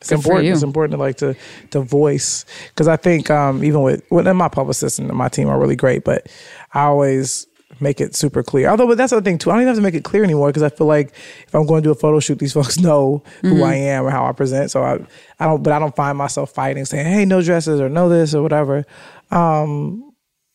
It's 0.00 0.10
Good 0.10 0.16
important. 0.16 0.48
It's 0.48 0.62
important 0.62 0.92
to 0.92 0.98
like 0.98 1.16
to 1.16 1.34
to 1.70 1.80
voice 1.80 2.44
because 2.68 2.86
I 2.86 2.96
think 2.96 3.30
um, 3.30 3.64
even 3.64 3.82
with 3.82 4.04
well, 4.10 4.26
and 4.26 4.38
my 4.38 4.48
publicist 4.48 5.00
and 5.00 5.08
my 5.08 5.28
team 5.28 5.48
are 5.48 5.58
really 5.58 5.74
great, 5.74 6.04
but 6.04 6.28
I 6.72 6.82
always 6.82 7.47
make 7.80 8.00
it 8.00 8.14
super 8.16 8.42
clear. 8.42 8.68
Although, 8.68 8.86
but 8.88 8.96
that's 8.98 9.12
the 9.12 9.20
thing 9.20 9.38
too. 9.38 9.50
I 9.50 9.54
don't 9.54 9.62
even 9.62 9.68
have 9.68 9.76
to 9.76 9.82
make 9.82 9.94
it 9.94 10.04
clear 10.04 10.24
anymore 10.24 10.48
because 10.48 10.62
I 10.62 10.68
feel 10.68 10.86
like 10.86 11.12
if 11.46 11.54
I'm 11.54 11.66
going 11.66 11.82
to 11.82 11.86
do 11.88 11.92
a 11.92 11.94
photo 11.94 12.18
shoot, 12.20 12.38
these 12.38 12.52
folks 12.58 12.78
know 12.78 13.22
who 13.42 13.54
Mm-hmm. 13.54 13.62
I 13.64 13.74
am 13.74 14.04
or 14.06 14.10
how 14.10 14.26
I 14.26 14.32
present. 14.32 14.70
So 14.70 14.82
I 14.82 14.94
I 15.38 15.46
don't, 15.46 15.62
but 15.62 15.72
I 15.72 15.78
don't 15.78 15.94
find 15.94 16.16
myself 16.18 16.50
fighting 16.52 16.84
saying, 16.84 17.06
"Hey, 17.06 17.24
no 17.24 17.40
dresses" 17.42 17.80
or 17.80 17.88
"No 17.88 18.08
this" 18.08 18.34
or 18.34 18.42
whatever. 18.42 18.84
Um, 19.30 20.12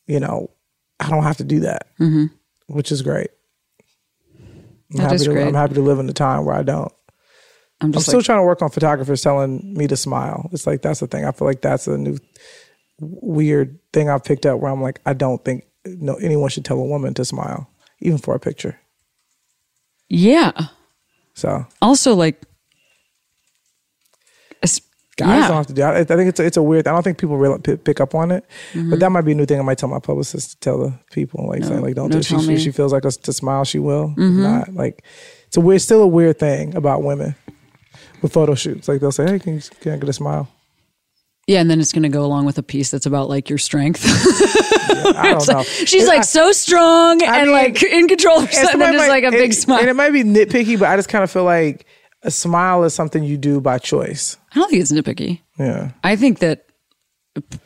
you 0.08 0.20
know, 0.20 0.50
I 1.00 1.10
don't 1.10 1.24
have 1.24 1.38
to 1.38 1.44
do 1.44 1.62
that, 1.62 1.88
which 2.68 2.92
is 2.92 3.02
great. 3.02 3.30
I'm 3.32 4.46
Mm-hmm. 4.46 4.98
That 4.98 5.04
happy 5.04 5.16
is 5.16 5.24
to, 5.24 5.32
great. 5.32 5.48
I'm 5.48 5.54
happy 5.54 5.74
to 5.76 5.82
live 5.82 6.00
in 6.00 6.08
the 6.08 6.14
time 6.14 6.46
where 6.46 6.56
I 6.56 6.64
don't. 6.64 6.92
I'm 7.82 7.94
I'm 7.94 8.00
still 8.00 8.20
like, 8.20 8.26
trying 8.26 8.40
to 8.40 8.44
work 8.44 8.62
on 8.62 8.70
photographers 8.70 9.22
telling 9.22 9.74
me 9.74 9.88
to 9.88 9.98
smile. 9.98 10.50
It's 10.54 10.68
like 10.68 10.82
that's 10.82 11.00
the 11.00 11.08
thing. 11.08 11.26
I 11.26 11.32
feel 11.32 11.48
like 11.48 11.62
that's 11.62 11.88
a 11.88 11.98
new 11.98 12.18
weird 13.00 13.80
thing 13.92 14.10
I've 14.10 14.24
picked 14.24 14.46
up 14.46 14.60
where 14.60 14.72
I'm 14.72 14.82
like, 14.82 15.02
I 15.06 15.14
don't 15.14 15.44
think 15.44 15.66
no 15.86 16.16
anyone 16.16 16.50
should 16.50 16.66
tell 16.66 16.80
a 16.80 16.86
woman 16.86 17.14
to 17.16 17.26
smile, 17.26 17.70
even 18.00 18.18
for 18.18 18.34
a 18.36 18.40
picture. 18.40 18.80
yeah. 20.10 20.52
So 21.36 21.66
Also, 21.82 22.14
like, 22.14 22.42
guys 24.62 24.82
yeah. 25.18 25.48
don't 25.48 25.58
have 25.58 25.68
to 25.68 25.74
do. 25.74 25.82
I, 25.84 26.00
I 26.00 26.04
think 26.04 26.30
it's 26.30 26.40
a, 26.40 26.46
it's 26.46 26.58
a 26.58 26.64
weird. 26.64 26.88
I 26.88 26.92
don't 26.92 27.04
think 27.04 27.18
people 27.18 27.38
really 27.38 27.60
pick 27.78 28.00
up 28.02 28.16
on 28.16 28.32
it, 28.32 28.46
Mm-hmm. 28.74 28.90
but 28.90 29.00
that 29.00 29.12
might 29.12 29.22
be 29.22 29.32
a 29.34 29.36
new 29.36 29.46
thing. 29.46 29.60
I 29.60 29.64
might 29.64 29.78
tell 29.78 29.90
my 29.90 30.00
publicist 30.00 30.52
to 30.52 30.58
tell 30.60 30.78
the 30.80 30.94
people, 31.12 31.48
like 31.48 31.64
saying 31.64 31.82
like, 31.82 31.96
don't 31.96 32.10
no, 32.10 32.18
do. 32.18 32.24
She, 32.24 32.34
tell 32.36 32.42
she. 32.44 32.50
Mm-hmm. 32.50 32.58
she 32.64 32.72
feels 32.72 32.92
like 32.94 33.06
us 33.06 33.18
to 33.18 33.34
smile, 33.34 33.64
she 33.66 33.80
will. 33.80 34.14
If 34.18 34.18
Not 34.18 34.74
like 34.74 35.04
it's 35.48 35.58
a 35.58 35.62
weird, 35.62 35.82
still 35.82 36.02
a 36.02 36.08
weird 36.08 36.40
thing 36.40 36.76
about 36.76 37.04
women 37.04 37.36
with 38.22 38.34
photo 38.34 38.56
shoots. 38.56 38.88
Like 38.88 39.02
they'll 39.02 39.12
say, 39.12 39.26
hey, 39.26 39.40
can 39.40 39.56
you, 39.56 39.62
can 39.82 39.94
I 39.94 39.98
get 39.98 40.10
a 40.10 40.14
smile? 40.14 40.48
Yeah, 41.48 41.60
and 41.62 41.70
then 41.70 41.80
it's 41.80 41.92
going 41.92 42.04
to 42.04 42.10
go 42.10 42.24
along 42.24 42.46
with 42.46 42.58
a 42.58 42.64
piece 42.64 42.90
that's 42.90 43.06
about 43.06 43.28
like 43.30 43.50
your 43.50 43.60
strength. 43.60 44.04
I 45.18 45.32
don't 45.34 45.48
know. 45.48 45.64
She's 45.64 46.04
And 46.04 46.08
like 46.08 46.20
I- 46.20 46.24
so 46.24 46.52
strong 46.52 47.22
I 47.24 47.38
and 47.40 47.48
mean, 47.48 47.52
like 47.52 47.84
in 47.84 48.08
control 48.08 48.40
of 48.40 48.46
herself, 48.46 48.74
and 48.74 48.82
just 48.94 49.10
like 49.10 49.24
a 49.24 49.32
big 49.32 49.54
smile. 49.54 49.80
And 49.80 49.90
it 49.90 49.96
might 49.96 50.12
be 50.12 50.24
nitpicky, 50.24 50.78
but 50.80 50.88
I 50.90 50.96
just 50.96 51.10
kind 51.10 51.24
of 51.24 51.32
feel 51.32 51.44
like 51.44 51.86
a 52.24 52.32
smile 52.32 52.84
is 52.84 52.94
something 52.94 53.24
you 53.24 53.38
do 53.38 53.60
by 53.62 53.78
choice. 53.80 54.38
I 54.56 54.60
don't 54.60 54.70
think 54.70 54.82
it's 54.82 54.92
nitpicky. 54.92 55.42
Yeah. 55.60 55.92
I 56.04 56.16
think 56.16 56.40
that 56.40 56.66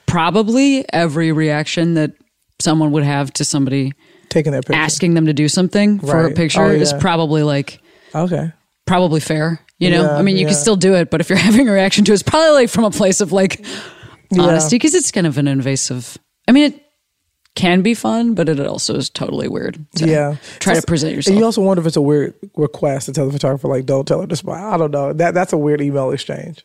probably 0.05 0.85
every 0.93 1.31
reaction 1.31 1.95
that 1.95 2.13
someone 2.59 2.91
would 2.91 3.03
have 3.03 3.31
to 3.33 3.45
somebody 3.45 3.93
Taking 4.29 4.51
that 4.53 4.65
picture. 4.65 4.79
asking 4.79 5.13
them 5.13 5.25
to 5.27 5.33
do 5.33 5.47
something 5.47 5.99
for 5.99 6.25
a 6.25 6.31
picture 6.33 6.63
Oh, 6.63 6.69
is 6.71 6.93
probably 6.93 7.43
like 7.43 7.79
Okay. 8.15 8.51
probably 8.85 9.19
fair. 9.19 9.59
You 9.79 9.91
know, 9.91 10.03
Yeah, 10.03 10.17
I 10.17 10.21
mean, 10.23 10.37
you 10.37 10.41
yeah. 10.43 10.47
can 10.49 10.55
still 10.57 10.75
do 10.75 10.95
it, 10.95 11.09
but 11.11 11.21
if 11.21 11.29
you're 11.29 11.37
having 11.49 11.69
a 11.69 11.71
reaction 11.71 12.03
to 12.05 12.11
it, 12.11 12.15
it's 12.15 12.23
probably 12.23 12.51
like 12.51 12.69
from 12.69 12.83
a 12.85 12.91
place 12.91 13.21
of 13.21 13.31
like 13.31 13.63
honesty 14.37 14.75
because 14.75 14.95
it's 14.95 15.11
kind 15.11 15.27
of 15.27 15.37
an 15.37 15.47
invasive. 15.47 16.17
I 16.47 16.51
mean, 16.51 16.71
it 16.73 16.81
can 17.57 17.81
be 17.81 17.93
fun, 17.93 18.35
but 18.35 18.47
it 18.47 18.59
also 18.59 18.95
is 18.95 19.09
totally 19.09 19.49
weird. 19.49 19.83
to 19.95 20.07
Yeah. 20.07 20.35
try 20.59 20.75
So- 20.75 20.79
to 20.81 20.87
present 20.87 21.09
And 21.09 21.15
yourself. 21.17 21.37
you 21.37 21.43
also 21.43 21.61
wonder 21.61 21.81
if 21.81 21.87
it's 21.87 21.97
a 21.97 22.01
weird 22.01 22.35
request 22.55 23.07
to 23.07 23.11
tell 23.11 23.25
the 23.25 23.33
photographer, 23.33 23.67
like, 23.67 23.85
don't 23.85 24.07
tell 24.07 24.21
her 24.21 24.27
to 24.27 24.35
smile. 24.35 24.73
I 24.73 24.77
don't 24.77 24.91
know. 24.91 25.11
That 25.11 25.33
That's 25.33 25.51
a 25.51 25.57
weird 25.57 25.81
email 25.81 26.11
exchange. 26.11 26.63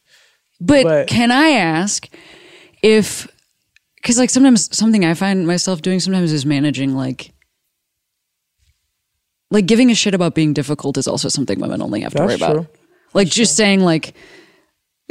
But, 0.61 0.85
But- 0.85 1.07
can 1.09 1.33
I 1.33 1.49
ask 1.49 2.09
if, 2.83 3.27
because 3.97 4.19
like 4.19 4.31
sometimes 4.31 4.69
something 4.77 5.05
I 5.05 5.15
find 5.15 5.47
myself 5.47 5.83
doing 5.83 5.99
sometimes 5.99 6.31
is 6.33 6.45
managing 6.47 6.95
like, 6.95 7.33
like 9.51 9.67
giving 9.67 9.91
a 9.91 9.95
shit 9.95 10.15
about 10.15 10.35
being 10.35 10.53
difficult 10.53 10.97
is 10.97 11.07
also 11.09 11.29
something 11.29 11.59
women 11.61 11.83
only 11.83 12.01
have 12.03 12.13
to 12.15 12.19
worry 12.23 12.29
That's 12.37 12.43
about. 12.43 12.53
true. 12.53 12.67
Like 13.15 13.29
just 13.29 13.57
saying 13.57 13.81
like, 13.81 14.15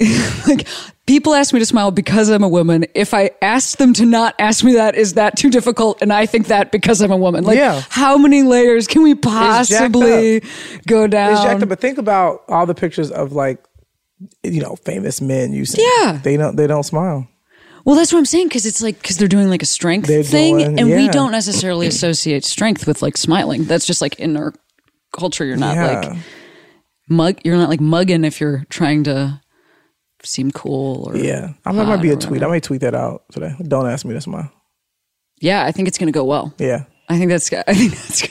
like 0.48 0.68
people 1.06 1.34
ask 1.34 1.54
me 1.54 1.60
to 1.60 1.66
smile 1.66 1.92
because 1.92 2.30
I'm 2.30 2.44
a 2.44 2.48
woman. 2.50 2.86
If 2.96 3.14
I 3.14 3.32
asked 3.42 3.78
them 3.78 3.94
to 3.94 4.06
not 4.06 4.36
ask 4.40 4.64
me 4.64 4.74
that, 4.74 4.96
is 4.96 5.14
that 5.14 5.38
too 5.38 5.50
difficult? 5.50 6.02
And 6.02 6.12
I 6.14 6.26
think 6.26 6.48
that 6.48 6.72
because 6.72 7.02
I'm 7.02 7.12
a 7.12 7.18
woman. 7.18 7.44
Like, 7.44 7.58
Yeah. 7.58 7.82
how 7.90 8.18
many 8.18 8.44
layers 8.44 8.88
can 8.88 9.04
we 9.04 9.16
possibly 9.16 10.42
go 10.88 11.08
down? 11.08 11.34
It's 11.34 11.42
jacked 11.44 11.64
up, 11.64 11.70
but 11.70 11.80
think 11.80 11.98
about 11.98 12.44
all 12.48 12.66
the 12.66 12.76
pictures 12.76 13.12
of 13.12 13.32
like, 13.34 13.64
you 14.44 14.62
know, 14.62 14.76
famous 14.76 15.22
men 15.22 15.54
using. 15.54 15.84
Yeah. 16.00 16.20
They 16.24 16.38
don't. 16.38 16.56
They 16.56 16.68
don't 16.68 16.84
smile. 16.84 17.28
Well, 17.84 17.96
that's 17.96 18.14
what 18.14 18.20
I'm 18.20 18.26
saying 18.26 18.48
because 18.48 18.68
it's 18.68 18.82
like 18.82 19.02
because 19.02 19.18
they're 19.18 19.28
doing 19.28 19.50
like 19.50 19.64
a 19.64 19.66
strength 19.68 20.08
They're 20.08 20.22
thing, 20.24 20.58
doing- 20.60 20.80
and 20.80 20.88
we 20.90 21.08
don't 21.10 21.32
necessarily 21.32 21.88
associate 21.88 22.46
strength 22.46 22.86
with 22.86 23.02
like 23.02 23.18
smiling. 23.18 23.64
That's 23.64 23.88
just 23.88 24.02
like 24.02 24.20
in 24.20 24.38
our 24.38 24.54
culture. 25.12 25.44
You're 25.46 25.58
not 25.58 25.76
Yeah. 25.76 26.00
like 26.00 26.18
mug. 27.10 27.40
You're 27.44 27.58
not 27.58 27.70
like 27.70 27.82
mugging 27.82 28.24
if 28.24 28.40
you're 28.40 28.66
trying 28.70 29.04
to 29.06 29.42
seem 30.24 30.52
cool 30.52 31.10
or 31.10 31.16
Yeah. 31.18 31.54
I 31.66 31.72
might 31.72 32.02
be 32.02 32.10
a 32.12 32.16
tweet. 32.16 32.44
I 32.44 32.48
might 32.48 32.64
tweet 32.64 32.82
that 32.82 32.96
out 32.96 33.24
today. 33.32 33.54
Don't 33.68 33.88
ask 33.88 34.06
me 34.06 34.14
to 34.14 34.22
smile. 34.22 34.52
yeah. 35.40 35.66
I 35.66 35.72
think 35.72 35.88
it's 35.88 35.98
gonna 35.98 36.12
go 36.12 36.24
well. 36.26 36.54
Yeah. 36.58 36.86
I 37.10 37.18
think 37.18 37.30
that's. 37.30 37.52
I 37.68 37.74
think 37.74 37.92
that's. 37.92 38.22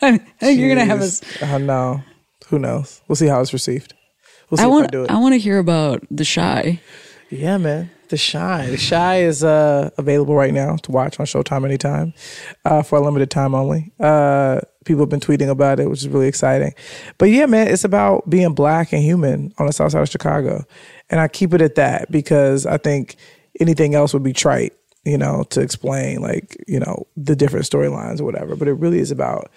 Gonna, 0.00 0.14
I 0.14 0.18
think 0.18 0.60
you're 0.60 0.68
gonna 0.68 0.84
have 0.84 1.00
us. 1.00 1.22
I 1.42 1.58
know. 1.58 2.02
Who 2.48 2.58
knows? 2.58 3.00
We'll 3.08 3.16
see 3.16 3.26
how 3.26 3.40
it's 3.40 3.52
received. 3.52 3.94
We'll 4.50 4.58
see 4.58 4.64
I 4.64 4.66
if 4.66 4.72
I 4.72 4.96
want. 4.98 5.10
I 5.10 5.18
want 5.18 5.32
to 5.34 5.38
hear 5.38 5.58
about 5.58 6.04
the 6.10 6.24
Chi. 6.24 6.80
Yeah, 7.30 7.56
man. 7.58 7.90
The 8.08 8.16
Chi. 8.18 8.70
The 8.70 8.76
Chi 8.76 9.16
is 9.22 9.42
uh, 9.42 9.90
available 9.98 10.36
right 10.36 10.54
now 10.54 10.76
to 10.76 10.92
watch 10.92 11.18
on 11.18 11.26
Showtime 11.26 11.64
anytime 11.64 12.14
uh, 12.64 12.82
for 12.82 12.98
a 12.98 13.00
limited 13.00 13.30
time 13.32 13.52
only. 13.54 13.92
Uh, 13.98 14.60
people 14.84 15.02
have 15.02 15.08
been 15.08 15.18
tweeting 15.18 15.48
about 15.48 15.80
it, 15.80 15.90
which 15.90 16.00
is 16.02 16.08
really 16.08 16.28
exciting. 16.28 16.72
But 17.18 17.30
yeah, 17.30 17.46
man, 17.46 17.66
it's 17.66 17.82
about 17.82 18.30
being 18.30 18.54
black 18.54 18.92
and 18.92 19.02
human 19.02 19.52
on 19.58 19.66
the 19.66 19.72
south 19.72 19.90
side 19.90 20.02
of 20.02 20.08
Chicago. 20.08 20.64
And 21.10 21.20
I 21.20 21.28
keep 21.28 21.54
it 21.54 21.62
at 21.62 21.76
that 21.76 22.10
because 22.10 22.66
I 22.66 22.78
think 22.78 23.16
anything 23.60 23.94
else 23.94 24.12
would 24.12 24.22
be 24.22 24.32
trite, 24.32 24.74
you 25.04 25.16
know, 25.16 25.44
to 25.50 25.60
explain 25.60 26.20
like, 26.20 26.56
you 26.66 26.80
know, 26.80 27.06
the 27.16 27.36
different 27.36 27.66
storylines 27.66 28.20
or 28.20 28.24
whatever. 28.24 28.56
But 28.56 28.68
it 28.68 28.74
really 28.74 28.98
is 28.98 29.10
about 29.10 29.50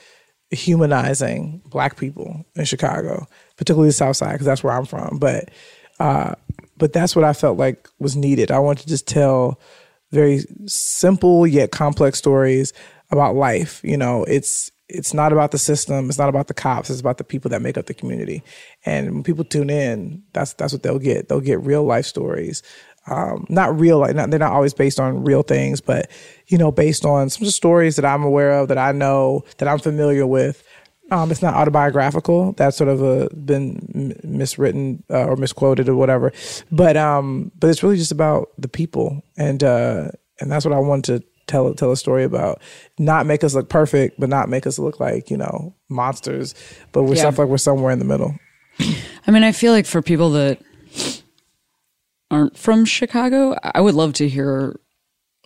humanizing 0.52 1.62
black 1.66 1.98
people 1.98 2.46
in 2.56 2.66
Chicago, 2.66 3.28
particularly 3.58 3.90
the 3.90 3.94
South 3.94 4.18
Side, 4.18 4.34
because 4.34 4.46
that's 4.46 4.64
where 4.64 4.74
I'm 4.74 4.86
from. 4.86 5.18
But 5.20 5.50
uh, 6.00 6.36
but 6.78 6.94
that's 6.94 7.16
what 7.16 7.26
I 7.26 7.34
felt 7.34 7.58
like 7.58 7.90
was 8.00 8.16
needed. 8.16 8.52
I 8.52 8.60
wanted 8.60 8.84
to 8.84 8.88
just 8.88 9.08
tell 9.08 9.60
very 10.12 10.42
simple 10.66 11.46
yet 11.46 11.72
complex 11.72 12.18
stories 12.18 12.74
about 13.12 13.36
life. 13.36 13.82
You 13.84 13.98
know, 13.98 14.24
it's 14.24 14.72
it's 14.90 15.14
not 15.14 15.32
about 15.32 15.52
the 15.52 15.58
system, 15.58 16.10
it's 16.10 16.18
not 16.18 16.30
about 16.30 16.48
the 16.48 16.54
cops, 16.54 16.90
it's 16.90 17.00
about 17.00 17.20
the 17.20 17.24
people 17.24 17.50
that 17.50 17.62
make 17.62 17.78
up 17.78 17.86
the 17.86 17.94
community. 17.94 18.44
And 18.86 19.14
when 19.14 19.24
people 19.24 19.46
tune 19.46 19.70
in, 19.70 20.24
that's 20.34 20.54
that's 20.54 20.74
what 20.74 20.84
they'll 20.84 21.00
get. 21.00 21.30
They'll 21.30 21.40
get 21.40 21.62
real 21.62 21.84
life 21.84 22.06
stories. 22.06 22.64
Um, 23.08 23.46
not 23.50 23.80
real, 23.80 24.00
like 24.00 24.16
not, 24.16 24.30
they're 24.30 24.40
not 24.40 24.52
always 24.52 24.74
based 24.74 25.00
on 25.00 25.24
real 25.24 25.44
things, 25.44 25.80
but 25.80 26.10
you 26.48 26.58
know, 26.58 26.72
based 26.72 27.06
on 27.06 27.30
some 27.30 27.46
stories 27.48 27.96
that 27.96 28.06
I'm 28.06 28.24
aware 28.24 28.52
of, 28.52 28.68
that 28.68 28.78
I 28.78 28.92
know, 28.92 29.44
that 29.58 29.68
I'm 29.68 29.80
familiar 29.80 30.28
with. 30.28 30.64
Um, 31.12 31.32
it's 31.32 31.42
not 31.42 31.56
autobiographical. 31.56 32.52
That's 32.54 32.78
sort 32.78 32.90
of 32.90 33.02
a, 33.02 33.30
been 33.34 34.16
miswritten 34.24 35.04
uh, 35.10 35.26
or 35.26 35.38
misquoted 35.38 35.90
or 35.90 35.96
whatever. 35.96 36.32
But 36.72 36.98
um, 36.98 37.52
but 37.60 37.70
it's 37.70 37.82
really 37.82 37.98
just 37.98 38.12
about 38.12 38.50
the 38.60 38.68
people, 38.68 39.24
and 39.38 39.64
uh, 39.64 40.10
and 40.40 40.52
that's 40.52 40.66
what 40.66 40.74
I 40.76 40.80
wanted 40.80 41.22
to 41.22 41.28
tell 41.50 41.74
tell 41.74 41.92
a 41.92 41.98
story 41.98 42.24
about. 42.24 42.62
Not 42.98 43.26
make 43.26 43.44
us 43.44 43.54
look 43.54 43.70
perfect, 43.70 44.20
but 44.20 44.30
not 44.30 44.50
make 44.50 44.66
us 44.66 44.80
look 44.80 45.00
like 45.00 45.30
you 45.30 45.38
know 45.38 45.76
monsters. 45.90 46.56
But 46.92 47.04
we're 47.04 47.16
Yeah. 47.16 47.22
stuff 47.22 47.40
like 47.40 47.50
we're 47.50 47.58
somewhere 47.58 47.92
in 47.92 48.00
the 48.00 48.06
middle. 48.06 48.36
I 49.28 49.32
mean, 49.32 49.44
I 49.44 49.52
feel 49.52 49.74
like 49.74 49.86
for 49.86 50.02
people 50.02 50.32
that 50.32 50.60
aren't 52.32 52.58
from 52.58 52.86
Chicago, 52.86 53.56
I 53.62 53.82
would 53.82 53.96
love 53.96 54.14
to 54.14 54.30
hear 54.30 54.80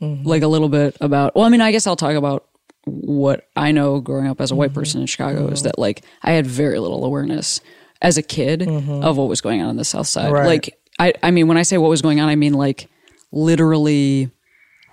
mm-hmm. 0.02 0.28
like 0.28 0.44
a 0.44 0.48
little 0.48 0.70
bit 0.70 0.98
about. 1.02 1.36
Well, 1.36 1.46
I 1.46 1.50
mean, 1.50 1.62
I 1.62 1.72
guess 1.72 1.88
I'll 1.88 1.96
talk 1.96 2.16
about 2.16 2.46
what 2.86 3.48
I 3.56 3.72
know 3.72 4.02
growing 4.02 4.28
up 4.28 4.42
as 4.42 4.52
a 4.52 4.56
white 4.56 4.70
mm-hmm. 4.70 4.80
person 4.80 5.02
in 5.02 5.08
Chicago 5.08 5.48
is 5.48 5.60
mm-hmm. 5.60 5.68
that 5.68 5.80
like 5.80 6.04
I 6.22 6.32
had 6.34 6.46
very 6.46 6.80
little 6.80 7.06
awareness 7.06 7.62
as 8.02 8.18
a 8.18 8.22
kid 8.22 8.62
of 8.64 9.18
what 9.18 9.30
was 9.30 9.40
going 9.40 9.62
on 9.62 9.70
on 9.70 9.78
the 9.78 9.86
South 9.86 10.08
Side. 10.08 10.30
Right. 10.30 10.46
Like, 10.46 10.78
I, 11.00 11.14
I 11.24 11.32
mean, 11.32 11.48
when 11.48 11.58
I 11.58 11.62
say 11.64 11.78
what 11.78 11.88
was 11.88 12.02
going 12.02 12.20
on, 12.20 12.28
I 12.28 12.36
mean 12.36 12.54
like 12.54 12.90
literally 13.32 14.30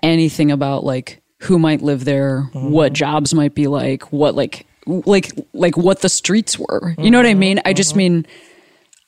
anything 0.02 0.50
about 0.50 0.84
like 0.84 1.20
who 1.42 1.58
might 1.58 1.82
live 1.82 2.04
there, 2.04 2.50
Mm-hmm. 2.54 2.70
what 2.70 2.92
jobs 2.92 3.32
might 3.34 3.54
be 3.54 3.66
like, 3.66 4.12
what 4.12 4.34
like 4.34 4.66
like 4.86 5.32
like 5.52 5.76
what 5.76 6.00
the 6.00 6.08
streets 6.08 6.58
were. 6.58 6.94
You 6.98 7.10
know 7.10 7.18
what 7.18 7.26
I 7.26 7.30
Mm-hmm. 7.32 7.38
mean? 7.38 7.60
I 7.64 7.72
just 7.72 7.94
mean 7.96 8.26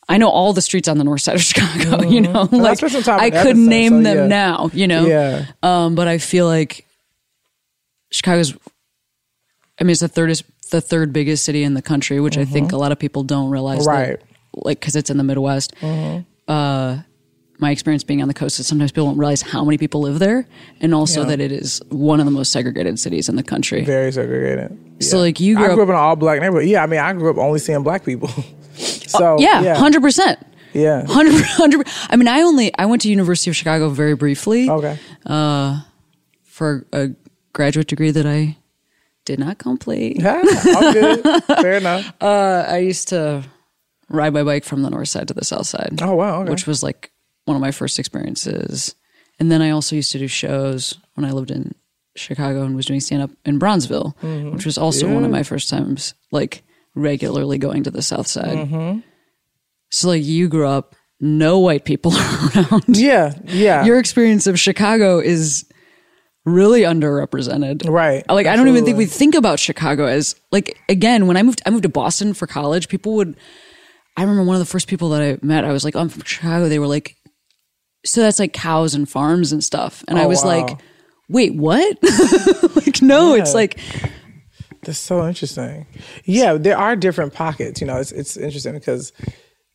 I 0.08 0.18
know 0.18 0.28
all 0.28 0.52
the 0.52 0.60
streets 0.62 0.88
on 0.88 0.98
the 0.98 1.04
north 1.04 1.20
side 1.22 1.36
of 1.36 1.42
Chicago, 1.42 2.02
you 2.02 2.20
know. 2.20 2.48
And 2.50 2.62
Like 2.62 2.78
spent 2.78 2.92
some 2.92 3.02
time 3.02 3.20
I 3.20 3.30
could 3.30 3.56
name 3.56 3.98
so 3.98 4.02
them 4.02 4.16
yeah. 4.16 4.26
now, 4.26 4.70
you 4.72 4.86
know. 4.86 5.06
Yeah. 5.06 5.46
Um, 5.62 5.94
but 5.94 6.08
I 6.08 6.18
feel 6.18 6.46
like 6.46 6.86
Chicago's 8.10 8.54
I 9.80 9.84
mean 9.84 9.90
it's 9.92 10.00
the 10.00 10.08
third 10.08 10.30
is 10.30 10.44
the 10.70 10.80
third 10.80 11.12
biggest 11.12 11.44
city 11.44 11.62
in 11.64 11.74
the 11.74 11.82
country, 11.82 12.18
which 12.20 12.38
I 12.38 12.44
think 12.46 12.72
a 12.72 12.76
lot 12.78 12.92
of 12.92 12.98
people 12.98 13.22
don't 13.24 13.50
realize 13.50 13.80
Mm-hmm. 13.86 13.88
Right. 13.88 14.18
Mm-hmm. 14.20 14.60
like 14.68 14.80
because 14.80 14.96
it's 14.96 15.10
in 15.10 15.16
the 15.18 15.24
Midwest. 15.24 15.72
Uh, 16.48 16.98
my 17.62 17.70
experience 17.70 18.04
being 18.04 18.20
on 18.20 18.28
the 18.28 18.34
coast 18.34 18.58
is 18.60 18.66
sometimes 18.66 18.92
people 18.92 19.06
don't 19.06 19.16
realize 19.16 19.40
how 19.40 19.64
many 19.64 19.78
people 19.78 20.00
live 20.02 20.18
there, 20.18 20.46
and 20.82 20.94
also 20.94 21.20
Yeah. 21.22 21.28
that 21.28 21.40
it 21.40 21.52
is 21.52 21.80
one 21.88 22.18
of 22.20 22.26
the 22.26 22.32
most 22.32 22.52
segregated 22.52 22.98
cities 22.98 23.28
in 23.30 23.36
the 23.36 23.42
country. 23.42 23.84
Very 23.84 24.12
segregated. 24.12 24.76
So, 25.00 25.16
Yeah. 25.16 25.22
like, 25.22 25.40
you 25.40 25.56
I 25.56 25.66
grew 25.66 25.74
grew 25.76 25.82
up- 25.84 25.88
up 25.88 25.88
in 25.90 25.94
an 25.94 26.00
all 26.00 26.16
black 26.16 26.40
neighborhood. 26.42 26.68
Yeah, 26.68 26.82
I 26.82 26.86
mean, 26.86 27.00
I 27.00 27.12
grew 27.14 27.30
up 27.30 27.38
only 27.38 27.58
seeing 27.60 27.82
black 27.82 28.04
people. 28.04 28.28
Uh, 29.14 29.18
so 29.18 29.38
yeah, 29.38 29.60
yeah, 29.62 29.74
hundred 29.76 30.00
percent. 30.00 30.38
yeah. 30.72 31.04
Hundred, 31.06 31.34
hundred. 31.44 31.86
I 32.08 32.16
mean, 32.16 32.26
I 32.26 32.40
only 32.40 32.72
I 32.78 32.86
went 32.86 33.02
to 33.02 33.08
University 33.10 33.50
of 33.50 33.54
Chicago 33.56 33.90
very 33.90 34.14
briefly 34.16 34.68
Okay. 34.70 34.98
Uh, 35.26 35.82
for 36.42 36.86
a 36.92 37.10
graduate 37.52 37.86
degree 37.88 38.10
that 38.12 38.24
I 38.24 38.56
did 39.26 39.38
not 39.38 39.58
complete. 39.58 40.18
Yeah, 40.18 40.42
I'm 40.42 40.92
good. 40.94 41.44
Fair 41.60 41.74
enough. 41.74 42.12
Uh, 42.20 42.64
I 42.66 42.78
used 42.78 43.08
to 43.08 43.44
ride 44.08 44.32
my 44.32 44.42
bike 44.42 44.64
from 44.64 44.80
the 44.82 44.88
north 44.90 45.08
side 45.08 45.28
to 45.28 45.34
the 45.34 45.44
south 45.44 45.66
side. 45.66 46.00
Oh, 46.02 46.14
wow, 46.14 46.40
okay. 46.42 46.50
Which 46.50 46.66
was 46.66 46.82
like 46.82 47.11
one 47.44 47.56
of 47.56 47.60
my 47.60 47.70
first 47.70 47.98
experiences. 47.98 48.94
And 49.38 49.50
then 49.50 49.62
I 49.62 49.70
also 49.70 49.96
used 49.96 50.12
to 50.12 50.18
do 50.18 50.28
shows 50.28 50.94
when 51.14 51.24
I 51.24 51.32
lived 51.32 51.50
in 51.50 51.74
Chicago 52.14 52.62
and 52.62 52.76
was 52.76 52.86
doing 52.86 53.00
stand 53.00 53.22
up 53.22 53.30
in 53.44 53.58
Bronzeville, 53.58 54.16
Mm-hmm. 54.18 54.52
which 54.52 54.66
was 54.66 54.78
also 54.78 55.12
one 55.12 55.24
of 55.24 55.30
my 55.30 55.42
first 55.42 55.68
times 55.70 56.14
like 56.30 56.62
regularly 56.94 57.58
going 57.58 57.82
to 57.84 57.90
the 57.90 58.02
south 58.02 58.26
side. 58.26 58.58
Mm-hmm. 58.68 59.00
So 59.90 60.08
like 60.08 60.22
you 60.24 60.48
grew 60.48 60.66
up 60.68 60.94
no 61.20 61.58
white 61.58 61.84
people 61.84 62.12
around. 62.56 62.84
Yeah, 62.96 63.32
yeah. 63.46 63.84
Your 63.84 63.98
experience 63.98 64.46
of 64.46 64.58
Chicago 64.60 65.18
is 65.20 65.64
really 66.44 66.82
underrepresented. 66.82 67.88
Right. 67.88 68.28
Like 68.28 68.46
I 68.46 68.56
don't 68.56 68.68
even 68.68 68.84
think 68.84 68.98
we 68.98 69.06
think 69.06 69.34
about 69.34 69.58
Chicago 69.58 70.06
as 70.06 70.34
like 70.50 70.76
again 70.88 71.26
when 71.26 71.36
I 71.36 71.42
moved 71.42 71.62
I 71.64 71.70
moved 71.70 71.84
to 71.84 71.88
Boston 71.88 72.34
for 72.34 72.46
college. 72.46 72.88
People 72.88 73.14
would. 73.16 73.36
I 74.16 74.22
remember 74.22 74.42
one 74.44 74.56
of 74.56 74.60
the 74.60 74.66
first 74.66 74.88
people 74.88 75.08
that 75.10 75.22
I 75.22 75.38
met. 75.44 75.64
I 75.64 75.72
was 75.72 75.84
like, 75.84 75.96
"I'm 75.96 76.08
from 76.10 76.22
Chicago." 76.24 76.68
They 76.68 76.78
were 76.78 76.86
like, 76.86 77.16
"So 78.04 78.20
that's 78.20 78.38
like 78.38 78.52
cows 78.52 78.94
and 78.94 79.08
farms 79.08 79.52
and 79.52 79.62
stuff," 79.62 80.04
and 80.08 80.18
I 80.18 80.24
Oh, 80.24 80.28
was 80.28 80.42
wow. 80.44 80.48
like, 80.66 80.78
"Wait, 81.28 81.54
what?" 81.54 81.98
like, 82.76 83.02
no, 83.02 83.34
it's 83.34 83.54
like 83.54 83.78
That's 84.82 84.98
so 84.98 85.26
interesting. 85.26 85.86
Yeah, 86.24 86.54
there 86.54 86.76
are 86.76 86.96
different 86.96 87.32
pockets. 87.32 87.80
You 87.80 87.86
know, 87.86 87.98
it's 87.98 88.12
it's 88.12 88.36
interesting 88.36 88.74
because 88.74 89.12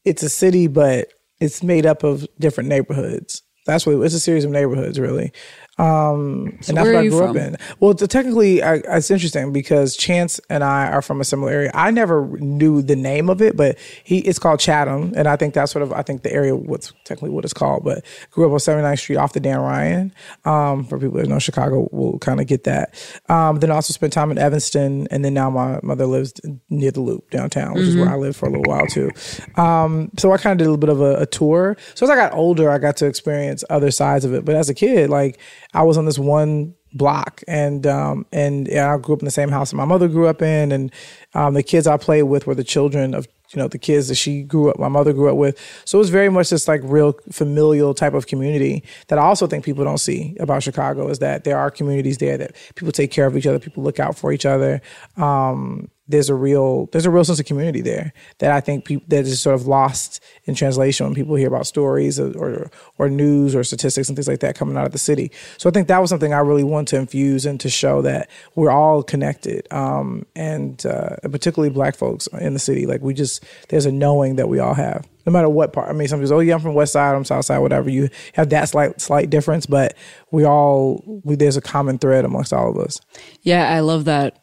it's 0.05 0.23
a 0.23 0.29
city, 0.29 0.67
but 0.67 1.07
it's 1.39 1.63
made 1.63 1.85
up 1.85 2.03
of 2.03 2.27
different 2.39 2.69
neighborhoods. 2.69 3.41
That's 3.65 3.85
what 3.85 4.01
it's 4.03 4.13
a 4.15 4.19
series 4.19 4.45
of 4.45 4.51
neighborhoods, 4.51 4.99
really. 4.99 5.31
Um, 5.77 6.57
and 6.67 6.77
that's 6.77 6.85
where 6.85 6.93
what 6.93 7.05
I 7.05 7.07
grew 7.07 7.19
from? 7.19 7.29
up 7.29 7.35
in. 7.35 7.57
Well, 7.79 7.93
technically, 7.93 8.63
I, 8.63 8.75
it's 8.75 9.11
interesting 9.11 9.53
because 9.53 9.95
Chance 9.95 10.39
and 10.49 10.63
I 10.63 10.87
are 10.87 11.01
from 11.01 11.21
a 11.21 11.23
similar 11.23 11.51
area. 11.51 11.71
I 11.73 11.91
never 11.91 12.25
knew 12.39 12.81
the 12.81 12.95
name 12.95 13.29
of 13.29 13.41
it, 13.41 13.55
but 13.55 13.77
he 14.03 14.19
it's 14.19 14.39
called 14.39 14.59
Chatham, 14.59 15.13
and 15.15 15.27
I 15.27 15.35
think 15.35 15.53
that's 15.53 15.71
sort 15.71 15.83
of 15.83 15.93
I 15.93 16.01
think 16.01 16.23
the 16.23 16.33
area 16.33 16.55
what's 16.55 16.93
technically 17.03 17.29
what 17.29 17.43
it's 17.43 17.53
called. 17.53 17.83
But 17.83 18.03
grew 18.31 18.45
up 18.45 18.51
on 18.51 18.57
79th 18.57 18.99
Street 18.99 19.17
off 19.17 19.33
the 19.33 19.39
Dan 19.39 19.59
Ryan. 19.59 20.13
Um, 20.45 20.83
for 20.83 20.97
people 20.97 21.17
that 21.19 21.27
know 21.27 21.39
Chicago, 21.39 21.87
will 21.91 22.17
kind 22.19 22.39
of 22.39 22.47
get 22.47 22.63
that. 22.63 22.95
Um, 23.29 23.59
then 23.59 23.69
also 23.71 23.93
spent 23.93 24.13
time 24.13 24.31
in 24.31 24.37
Evanston, 24.39 25.07
and 25.11 25.23
then 25.23 25.35
now 25.35 25.49
my 25.49 25.79
mother 25.83 26.07
lives 26.07 26.33
near 26.69 26.91
the 26.91 27.01
Loop 27.01 27.29
downtown, 27.29 27.73
which 27.75 27.83
is 27.83 27.95
where 27.95 28.09
I 28.09 28.15
lived 28.15 28.35
for 28.35 28.47
a 28.47 28.51
little 28.51 28.65
while 28.65 28.87
too. 28.87 29.11
Um, 29.55 30.09
so 30.17 30.31
I 30.31 30.37
kind 30.37 30.53
of 30.53 30.57
did 30.57 30.67
a 30.67 30.71
little 30.71 30.77
bit 30.77 30.89
of 30.89 31.01
a, 31.01 31.21
a 31.21 31.25
tour. 31.27 31.77
So 31.93 32.05
as 32.05 32.09
I 32.09 32.15
got 32.15 32.33
older, 32.33 32.71
I 32.71 32.79
got 32.79 32.97
to 32.97 33.05
experience 33.05 33.63
other 33.69 33.91
sides 33.91 34.25
of 34.25 34.33
it. 34.33 34.43
But 34.43 34.55
as 34.55 34.69
a 34.69 34.73
kid, 34.73 35.09
like 35.09 35.39
I 35.73 35.83
was 35.83 35.97
on 35.97 36.05
this 36.05 36.19
one 36.19 36.75
block 36.93 37.43
and 37.47 37.85
um 37.85 38.25
and 38.31 38.67
yeah, 38.67 38.93
I 38.93 38.97
grew 38.97 39.13
up 39.13 39.21
in 39.21 39.25
the 39.25 39.31
same 39.31 39.49
house 39.49 39.71
that 39.71 39.77
my 39.77 39.85
mother 39.85 40.07
grew 40.07 40.27
up 40.27 40.41
in. 40.41 40.71
And 40.71 40.91
um 41.33 41.53
the 41.53 41.63
kids 41.63 41.87
I 41.87 41.97
played 41.97 42.23
with 42.23 42.47
were 42.47 42.55
the 42.55 42.63
children 42.63 43.13
of 43.13 43.27
you 43.51 43.61
know 43.61 43.67
the 43.67 43.77
kids 43.77 44.07
that 44.07 44.15
she 44.15 44.43
grew 44.43 44.69
up 44.69 44.79
my 44.79 44.87
mother 44.87 45.13
grew 45.13 45.29
up 45.29 45.37
with 45.37 45.57
so 45.85 45.97
it 45.97 45.99
was 45.99 46.09
very 46.09 46.29
much 46.29 46.49
this 46.49 46.67
like 46.67 46.81
real 46.83 47.13
familial 47.31 47.93
type 47.93 48.13
of 48.13 48.27
community 48.27 48.83
that 49.07 49.19
I 49.19 49.23
also 49.23 49.47
think 49.47 49.63
people 49.63 49.83
don't 49.83 49.97
see 49.97 50.35
about 50.39 50.63
Chicago 50.63 51.07
is 51.09 51.19
that 51.19 51.43
there 51.43 51.57
are 51.57 51.71
communities 51.71 52.17
there 52.17 52.37
that 52.37 52.55
people 52.75 52.91
take 52.91 53.11
care 53.11 53.25
of 53.25 53.37
each 53.37 53.47
other 53.47 53.59
people 53.59 53.83
look 53.83 53.99
out 53.99 54.17
for 54.17 54.31
each 54.31 54.45
other 54.45 54.81
um 55.15 55.89
there's 56.07 56.29
a 56.29 56.35
real 56.35 56.87
there's 56.87 57.05
a 57.05 57.11
real 57.11 57.23
sense 57.23 57.39
of 57.39 57.45
community 57.45 57.81
there 57.81 58.13
that 58.39 58.51
I 58.51 58.61
think 58.61 58.85
people 58.85 59.05
that 59.09 59.25
is 59.25 59.41
sort 59.41 59.55
of 59.55 59.67
lost 59.67 60.23
in 60.45 60.55
translation 60.55 61.05
when 61.05 61.15
people 61.15 61.35
hear 61.35 61.47
about 61.47 61.67
stories 61.67 62.19
or, 62.19 62.31
or 62.37 62.71
or 62.97 63.09
news 63.09 63.55
or 63.55 63.63
statistics 63.63 64.07
and 64.07 64.15
things 64.15 64.27
like 64.27 64.39
that 64.39 64.55
coming 64.55 64.77
out 64.77 64.85
of 64.85 64.91
the 64.91 64.97
city. 64.97 65.31
So 65.57 65.69
I 65.69 65.73
think 65.73 65.87
that 65.89 65.99
was 65.99 66.09
something 66.09 66.33
I 66.33 66.39
really 66.39 66.63
want 66.63 66.87
to 66.89 66.97
infuse 66.97 67.45
and 67.45 67.59
to 67.59 67.69
show 67.69 68.01
that 68.03 68.29
we're 68.55 68.71
all 68.71 69.03
connected, 69.03 69.67
um, 69.71 70.25
and 70.35 70.83
uh, 70.85 71.17
particularly 71.23 71.73
Black 71.73 71.95
folks 71.95 72.27
in 72.39 72.53
the 72.53 72.59
city. 72.59 72.85
Like 72.85 73.01
we 73.01 73.13
just 73.13 73.36
there's 73.69 73.85
a 73.85 73.91
knowing 73.91 74.35
that 74.37 74.49
we 74.49 74.59
all 74.59 74.73
have, 74.73 75.07
no 75.25 75.31
matter 75.31 75.49
what 75.49 75.73
part. 75.73 75.89
I 75.89 75.93
mean, 75.93 76.07
some 76.07 76.19
people, 76.19 76.29
say, 76.29 76.35
oh 76.35 76.39
yeah, 76.39 76.53
I'm 76.55 76.59
from 76.59 76.73
West 76.73 76.93
Side, 76.93 77.15
I'm 77.15 77.25
South 77.25 77.45
Side, 77.45 77.59
whatever. 77.59 77.89
You 77.89 78.09
have 78.33 78.49
that 78.49 78.69
slight 78.69 78.99
slight 79.01 79.29
difference, 79.29 79.65
but 79.65 79.95
we 80.31 80.45
all 80.45 81.01
we, 81.23 81.35
there's 81.35 81.57
a 81.57 81.61
common 81.61 81.97
thread 81.97 82.25
amongst 82.25 82.53
all 82.53 82.69
of 82.69 82.77
us. 82.77 82.99
Yeah, 83.41 83.67
I 83.67 83.79
love 83.81 84.05
that 84.05 84.37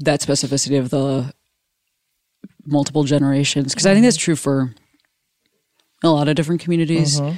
that 0.00 0.20
specificity 0.20 0.78
of 0.78 0.90
the 0.90 1.32
multiple 2.66 3.04
generations 3.04 3.72
because 3.72 3.86
I 3.86 3.94
think 3.94 4.04
that's 4.04 4.16
true 4.16 4.36
for 4.36 4.74
a 6.02 6.08
lot 6.10 6.28
of 6.28 6.34
different 6.36 6.60
communities 6.60 7.20
Mm-hmm. 7.20 7.36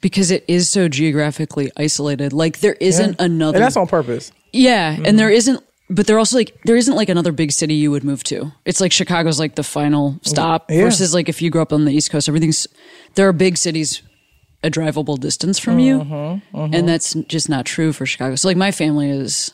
because 0.00 0.30
it 0.30 0.44
is 0.48 0.68
so 0.68 0.88
geographically 0.88 1.70
isolated. 1.76 2.32
Like 2.32 2.60
there 2.60 2.74
isn't 2.80 3.20
another 3.20 3.56
and 3.56 3.64
that's 3.64 3.76
on 3.76 3.86
purpose. 3.86 4.32
Yeah, 4.52 4.94
Mm-hmm. 4.94 5.06
and 5.06 5.18
there 5.18 5.30
isn't 5.30 5.62
but 5.94 6.06
they're 6.06 6.18
also 6.18 6.36
like 6.36 6.56
there 6.64 6.76
isn't 6.76 6.94
like 6.94 7.08
another 7.08 7.32
big 7.32 7.52
city 7.52 7.74
you 7.74 7.90
would 7.90 8.04
move 8.04 8.22
to. 8.24 8.52
It's 8.64 8.80
like 8.80 8.92
Chicago's 8.92 9.38
like 9.38 9.54
the 9.54 9.62
final 9.62 10.18
stop 10.22 10.70
Yeah. 10.70 10.84
versus 10.84 11.14
like 11.14 11.28
if 11.28 11.40
you 11.42 11.50
grew 11.50 11.62
up 11.62 11.72
on 11.72 11.84
the 11.84 11.92
East 11.92 12.10
Coast, 12.10 12.28
everything's 12.28 12.66
there 13.14 13.28
are 13.28 13.32
big 13.32 13.56
cities 13.58 14.02
a 14.64 14.70
drivable 14.70 15.18
distance 15.18 15.58
from 15.58 15.78
you. 15.80 15.98
Mm-hmm, 16.00 16.74
And 16.74 16.88
that's 16.88 17.14
just 17.26 17.48
not 17.48 17.66
true 17.66 17.92
for 17.92 18.06
Chicago. 18.06 18.36
So 18.36 18.46
like 18.48 18.56
my 18.56 18.70
family 18.70 19.10
is 19.10 19.52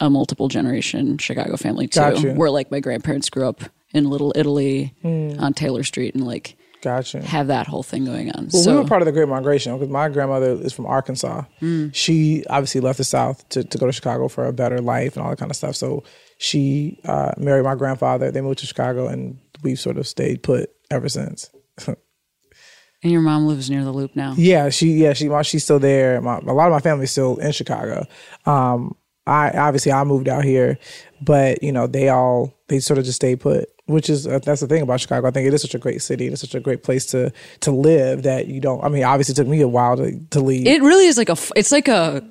a 0.00 0.10
multiple 0.10 0.48
generation 0.48 1.16
Chicago 1.18 1.56
family 1.56 1.86
too. 1.86 2.00
Got 2.00 2.22
you. 2.22 2.32
Where 2.34 2.50
like 2.50 2.70
my 2.70 2.80
grandparents 2.80 3.30
grew 3.30 3.48
up 3.48 3.62
in 3.94 4.08
Little 4.10 4.32
Italy 4.36 4.94
Hmm. 5.02 5.32
on 5.38 5.54
Taylor 5.54 5.82
Street 5.82 6.14
and 6.14 6.26
like 6.26 6.56
Gotcha. 6.82 7.22
have 7.22 7.48
that 7.48 7.66
whole 7.66 7.82
thing 7.82 8.04
going 8.04 8.30
on. 8.32 8.48
Well, 8.52 8.62
so 8.62 8.72
we 8.72 8.78
were 8.78 8.88
part 8.88 9.02
of 9.02 9.06
the 9.06 9.12
Great 9.12 9.28
Migration 9.28 9.72
because 9.76 9.90
my 9.90 10.08
grandmother 10.08 10.52
is 10.52 10.72
from 10.72 10.86
Arkansas. 10.86 11.44
She 11.92 12.44
obviously 12.48 12.80
left 12.80 12.98
the 12.98 13.04
South 13.04 13.46
to, 13.50 13.64
to 13.64 13.78
go 13.78 13.86
to 13.86 13.92
Chicago 13.92 14.28
for 14.28 14.46
a 14.46 14.52
better 14.52 14.78
life 14.80 15.16
and 15.16 15.22
all 15.22 15.30
that 15.30 15.38
kind 15.38 15.50
of 15.50 15.56
stuff. 15.56 15.76
So 15.76 16.04
she 16.38 16.98
uh, 17.04 17.32
married 17.36 17.64
my 17.64 17.74
grandfather. 17.74 18.30
They 18.30 18.40
moved 18.40 18.60
to 18.60 18.66
Chicago, 18.66 19.08
and 19.08 19.38
we've 19.62 19.78
sort 19.78 19.98
of 19.98 20.06
stayed 20.06 20.42
put 20.42 20.70
ever 20.90 21.08
since. 21.08 21.50
and 21.86 21.96
your 23.02 23.20
mom 23.20 23.46
lives 23.46 23.70
near 23.70 23.84
the 23.84 23.92
loop 23.92 24.16
now. 24.16 24.34
yeah, 24.36 24.68
she 24.70 24.92
yeah 24.92 25.12
she 25.12 25.28
my, 25.28 25.42
she's 25.42 25.64
still 25.64 25.78
there. 25.78 26.20
My, 26.20 26.38
a 26.38 26.52
lot 26.52 26.66
of 26.66 26.72
my 26.72 26.80
family's 26.80 27.10
still 27.10 27.36
in 27.36 27.52
Chicago. 27.52 28.06
Um, 28.46 28.96
I 29.26 29.50
obviously 29.50 29.92
I 29.92 30.02
moved 30.04 30.28
out 30.28 30.44
here, 30.44 30.78
but 31.20 31.62
you 31.62 31.72
know 31.72 31.86
they 31.86 32.08
all 32.08 32.54
they 32.68 32.80
sort 32.80 32.98
of 32.98 33.04
just 33.04 33.16
stay 33.16 33.36
put. 33.36 33.68
Which 33.90 34.08
is 34.08 34.26
uh, 34.26 34.38
that's 34.38 34.60
the 34.60 34.66
thing 34.66 34.82
about 34.82 35.00
Chicago. 35.00 35.28
I 35.28 35.30
think 35.30 35.46
it 35.46 35.54
is 35.54 35.62
such 35.62 35.74
a 35.74 35.78
great 35.78 36.00
city. 36.02 36.26
And 36.26 36.32
it's 36.32 36.40
such 36.40 36.54
a 36.54 36.60
great 36.60 36.82
place 36.82 37.06
to 37.06 37.32
to 37.60 37.70
live 37.70 38.22
that 38.22 38.46
you 38.46 38.60
don't. 38.60 38.82
I 38.84 38.88
mean, 38.88 39.04
obviously 39.04 39.32
it 39.32 39.36
took 39.36 39.48
me 39.48 39.60
a 39.60 39.68
while 39.68 39.96
to 39.96 40.18
to 40.30 40.40
leave. 40.40 40.66
It 40.66 40.82
really 40.82 41.06
is 41.06 41.18
like 41.18 41.28
a. 41.28 41.36
It's 41.56 41.72
like 41.72 41.88
a 41.88 42.22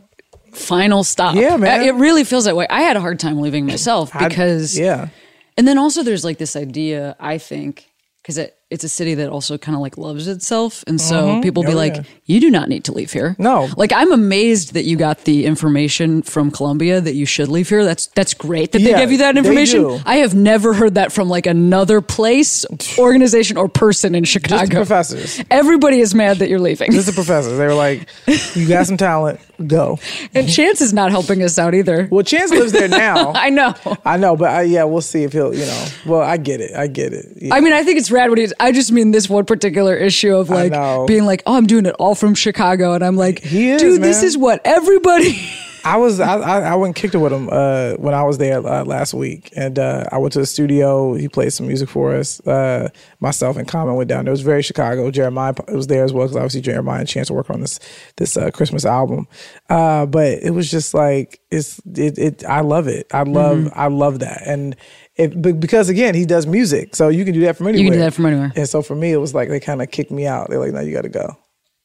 final 0.53 1.03
stop. 1.03 1.36
Yeah, 1.36 1.57
man. 1.57 1.82
It 1.82 1.95
really 1.95 2.24
feels 2.24 2.45
that 2.45 2.55
way. 2.55 2.68
I 2.70 2.82
had 2.82 2.97
a 2.97 3.01
hard 3.01 3.20
time 3.20 3.39
leaving 3.39 3.66
myself 3.66 4.16
I- 4.16 4.28
because 4.28 4.78
yeah. 4.78 5.10
and 5.57 5.68
then 5.68 5.78
also 5.78 6.03
there's 6.03 6.24
like 6.24 6.38
this 6.38 6.55
idea. 6.55 7.16
I 7.20 7.38
think 7.38 7.89
because 8.22 8.38
it, 8.38 8.55
it's 8.72 8.84
a 8.84 8.89
city 8.89 9.15
that 9.15 9.30
also 9.30 9.57
kind 9.57 9.76
of 9.76 9.82
like 9.82 9.97
loves 9.97 10.28
itself, 10.28 10.84
and 10.88 11.01
so 11.01 11.15
mm-hmm. 11.28 11.41
people 11.41 11.63
be 11.63 11.70
Oh, 11.74 11.76
like, 11.76 11.95
yeah. 11.95 12.03
"You 12.26 12.39
do 12.39 12.51
not 12.51 12.70
need 12.70 12.84
to 12.86 12.91
leave 12.91 13.11
here." 13.11 13.36
No. 13.39 13.67
like 13.78 13.91
I'm 13.91 14.11
amazed 14.11 14.74
that 14.76 14.84
you 14.84 14.95
got 14.95 15.24
the 15.26 15.45
information 15.45 16.22
from 16.22 16.51
Columbia 16.51 17.01
that 17.01 17.15
you 17.15 17.26
should 17.26 17.47
leave 17.47 17.70
here. 17.70 17.84
That's 17.84 18.07
that's 18.07 18.34
great 18.36 18.72
that 18.74 18.80
they 18.80 18.91
Yeah, 18.91 18.99
give 18.99 19.11
you 19.11 19.17
that 19.20 19.38
information. 19.38 20.01
I 20.05 20.17
have 20.17 20.36
never 20.36 20.74
heard 20.74 20.95
that 20.95 21.11
from 21.11 21.30
like 21.30 21.47
another 21.47 21.99
place, 22.01 22.63
organization, 22.99 23.57
or 23.57 23.67
person 23.70 24.13
in 24.15 24.24
Just 24.24 24.43
the 24.43 24.49
Chicago. 24.49 24.76
professors. 24.76 25.41
Everybody 25.49 25.99
is 25.99 26.13
mad 26.13 26.38
that 26.38 26.49
you're 26.49 26.59
leaving. 26.59 26.91
Just 26.91 27.07
the 27.07 27.13
professors. 27.13 27.57
They 27.57 27.65
were 27.65 27.74
like, 27.74 28.07
"You 28.55 28.67
got 28.67 28.86
some 28.86 28.97
talent, 28.97 29.39
go." 29.65 29.97
And 30.36 30.47
Chance 30.47 30.82
is 30.82 30.93
not 30.93 31.09
helping 31.11 31.41
us 31.41 31.57
out 31.57 31.74
either. 31.74 32.07
Well, 32.11 32.24
Chance 32.24 32.51
lives 32.51 32.72
there 32.72 32.88
now. 32.88 33.32
I 33.36 33.49
know. 33.49 33.74
I 34.05 34.17
know, 34.17 34.36
but 34.36 34.49
I, 34.51 34.61
yeah, 34.63 34.84
we'll 34.84 35.01
see 35.01 35.24
if 35.24 35.34
he'll. 35.34 35.53
You 35.55 35.65
know, 35.65 35.88
well, 36.05 36.22
I 36.22 36.38
get 36.38 36.61
it. 36.61 36.76
I 36.76 36.86
get 36.88 37.13
it. 37.13 37.26
Yeah. 37.38 37.55
I 37.55 37.61
mean, 37.61 37.74
I 37.74 37.84
think 37.84 37.97
it's 37.97 38.11
rad 38.11 38.30
what 38.30 38.38
he's. 38.38 38.53
I 38.60 38.72
just 38.72 38.91
mean 38.91 39.12
this 39.12 39.30
one 39.30 39.45
particular 39.45 39.95
issue 39.95 40.36
of 40.36 40.49
like 40.49 41.07
being 41.07 41.26
like, 41.26 41.43
oh, 41.45 41.55
I'm 41.55 41.68
doing 41.68 41.86
it 41.86 41.95
all 41.99 42.16
from 42.16 42.36
Chicago, 42.36 42.93
and 42.93 43.03
I'm 43.03 43.16
like, 43.16 43.45
is, 43.45 43.82
dude, 43.82 44.01
this 44.01 44.24
is 44.24 44.38
what 44.38 44.62
everybody. 44.66 45.39
I 45.86 45.97
was 45.97 46.20
I, 46.20 46.36
I 46.36 46.60
I 46.60 46.76
went 46.76 46.89
and 46.89 46.95
kicked 46.95 47.16
it 47.16 47.20
with 47.20 47.32
him 47.32 47.49
uh, 47.49 47.93
when 47.93 48.14
I 48.14 48.24
was 48.24 48.38
there 48.38 48.60
uh, 48.66 48.84
last 48.84 49.14
week, 49.14 49.51
and 49.55 49.80
uh, 49.80 50.05
I 50.12 50.18
went 50.18 50.34
to 50.34 50.39
the 50.39 50.45
studio. 50.45 51.14
He 51.14 51.30
played 51.30 51.53
some 51.53 51.68
music 51.68 51.89
for 51.89 52.14
us. 52.14 52.45
Uh, 52.45 52.89
myself 53.20 53.57
and 53.57 53.68
Common 53.68 53.95
went 53.95 54.10
down. 54.10 54.28
It 54.28 54.32
was 54.32 54.41
very 54.41 54.62
Chicago. 54.62 55.10
Jeremih 55.10 55.74
was 55.74 55.88
there 55.88 56.03
as 56.03 56.12
well 56.12 56.26
because 56.26 56.36
obviously 56.36 56.62
Jeremih 56.62 56.97
had 56.97 57.03
a 57.03 57.05
chance 57.05 57.28
to 57.28 57.34
work 57.34 57.49
on 57.49 57.62
this 57.62 57.80
this 58.18 58.36
uh, 58.36 58.51
Christmas 58.51 58.86
album. 58.86 59.28
Uh, 59.70 60.05
but 60.05 60.39
it 60.43 60.51
was 60.51 60.70
just 60.70 60.93
like 60.93 61.39
it's 61.49 61.80
it, 61.95 62.18
it. 62.18 62.45
I 62.45 62.60
love 62.62 62.88
it. 62.88 63.07
I 63.14 63.24
love 63.24 63.49
Mm-hmm. 63.60 63.80
I 63.80 63.88
love 63.88 64.20
that, 64.20 64.43
and 64.45 64.76
it 65.20 65.59
because 65.59 65.89
again 65.89 66.15
he 66.15 66.26
does 66.26 66.47
music, 66.47 66.95
so 66.95 67.09
you 67.09 67.26
can 67.26 67.34
do 67.34 67.41
that 67.41 67.57
from 67.57 67.67
anywhere. 67.67 67.84
You 67.84 67.89
can 67.91 67.99
do 67.99 68.03
that 68.05 68.13
from 68.13 68.26
anywhere. 68.26 68.51
And 68.55 68.67
so 68.67 68.82
for 68.82 68.95
me, 68.95 69.11
it 69.11 69.17
was 69.17 69.34
like 69.36 69.49
they 69.49 69.59
kind 69.59 69.82
of 69.82 69.91
kicked 69.91 70.11
me 70.11 70.26
out. 70.26 70.49
They're 70.49 70.59
like, 70.59 70.72
"No, 70.74 70.80
you 70.80 70.93
got 70.93 71.01
to 71.03 71.09
go." 71.09 71.38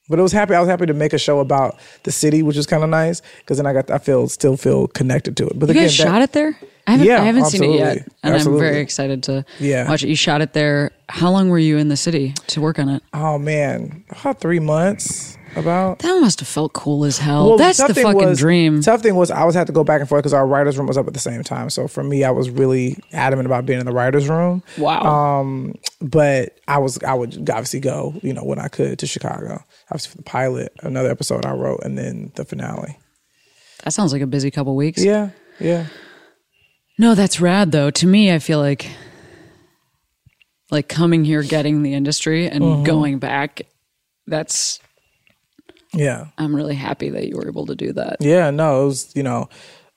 But 0.09 0.19
it 0.19 0.23
was 0.23 0.33
happy. 0.33 0.55
I 0.55 0.61
was 0.61 0.69
happy 0.69 0.85
to 0.87 0.93
make 0.95 1.15
a 1.15 1.19
show 1.19 1.41
about 1.41 1.79
the 2.03 2.13
city, 2.13 2.43
which 2.43 2.57
was 2.57 2.67
kind 2.67 2.85
of 2.85 2.91
nice 2.91 3.23
because 3.39 3.57
then 3.57 3.67
I 3.67 3.73
got 3.73 3.91
I 3.91 3.99
feel 3.99 4.29
still 4.29 4.57
feel 4.57 4.87
connected 4.89 5.37
to 5.39 5.47
it. 5.49 5.59
But 5.59 5.69
You 5.69 5.73
again, 5.73 5.85
guys 5.85 5.97
that- 5.99 6.03
shot 6.05 6.23
it 6.23 6.33
there? 6.33 6.57
I 6.87 6.91
haven't, 6.93 7.07
Yeah, 7.07 7.23
I 7.23 7.25
haven't 7.25 7.47
seen 7.47 7.65
it 7.65 7.77
yet, 7.79 7.97
and 8.23 8.35
Absolutely. 8.35 8.67
I'm 8.67 8.73
very 8.73 8.83
excited 8.83 9.23
to 9.23 9.47
Yeah. 9.59 9.89
watch 9.89 10.05
it. 10.05 10.09
You 10.11 10.17
shot 10.17 10.43
it 10.43 10.53
there. 10.53 10.91
How 11.09 11.31
long 11.31 11.49
were 11.49 11.59
you 11.59 11.79
in 11.79 11.89
the 11.89 11.97
city 11.97 12.35
to 12.49 12.61
work 12.61 12.79
on 12.79 12.91
it? 12.91 13.03
Oh 13.15 13.39
man, 13.39 14.05
about 14.21 14.39
three 14.41 14.59
months. 14.61 15.39
About 15.57 16.01
That 16.01 16.21
must 16.21 16.41
have 16.41 16.49
felt 16.49 16.73
cool 16.73 17.05
as 17.05 17.19
hell. 17.19 17.49
Well, 17.51 17.59
That's 17.59 17.79
tough 17.79 17.89
the 17.89 17.95
fucking 18.03 18.29
was- 18.29 18.39
dream. 18.39 18.81
Tough 18.83 19.03
thing 19.03 19.15
was 19.15 19.31
I 19.31 19.41
always 19.41 19.55
had 19.55 19.67
to 19.69 19.73
go 19.73 19.85
back 19.85 20.01
and 20.01 20.09
forth 20.09 20.21
because 20.23 20.33
our 20.35 20.47
writers' 20.47 20.77
room 20.77 20.87
was 20.89 20.99
up 20.99 21.07
at 21.07 21.13
the 21.15 21.21
same 21.21 21.43
time. 21.45 21.71
So 21.71 21.87
for 21.87 22.03
me, 22.03 22.25
I 22.25 22.31
was 22.31 22.51
really 22.51 22.97
adamant 23.13 23.47
about 23.47 23.65
being 23.67 23.79
in 23.81 23.87
the 23.87 23.93
writers' 23.93 24.29
room. 24.29 24.63
Wow. 24.79 25.03
Um, 25.41 25.75
but 26.01 26.59
I 26.67 26.79
was 26.79 26.99
I 27.05 27.15
would 27.15 27.49
obviously 27.51 27.81
go, 27.81 28.15
you 28.23 28.33
know, 28.33 28.43
when 28.43 28.59
I 28.59 28.69
could 28.69 28.99
to 28.99 29.07
Chicago. 29.07 29.63
Obviously 29.91 30.11
for 30.11 30.17
the 30.17 30.23
pilot, 30.25 30.73
another 30.83 31.11
episode 31.11 31.45
I 31.47 31.53
wrote, 31.53 31.81
and 31.85 31.97
then 31.97 32.33
the 32.35 32.45
finale. 32.45 32.99
that 33.85 33.93
sounds 33.93 34.13
like 34.13 34.23
a 34.23 34.27
busy 34.27 34.51
couple 34.51 34.75
weeks. 34.75 35.05
Yeah, 35.05 35.31
yeah. 35.61 35.87
No, 36.99 37.15
that's 37.15 37.41
rad 37.41 37.71
though. 37.73 37.91
To 37.91 38.07
me, 38.07 38.33
I 38.33 38.39
feel 38.41 38.59
like 38.59 38.89
like 40.71 40.89
coming 40.89 41.25
here, 41.25 41.43
getting 41.43 41.83
the 41.83 41.95
industry, 41.95 42.49
and 42.49 42.63
Mm-hmm. 42.63 42.85
going 42.85 43.19
back. 43.19 43.63
That's 44.27 44.81
Yeah. 45.95 46.27
I'm 46.39 46.55
really 46.55 46.75
happy 46.75 47.09
that 47.11 47.29
you 47.29 47.37
were 47.37 47.47
able 47.47 47.67
to 47.67 47.75
do 47.75 47.93
that. 47.93 48.17
Yeah, 48.21 48.51
no, 48.51 48.83
it 48.83 48.87
was, 48.87 49.13
you 49.15 49.23
know, 49.23 49.49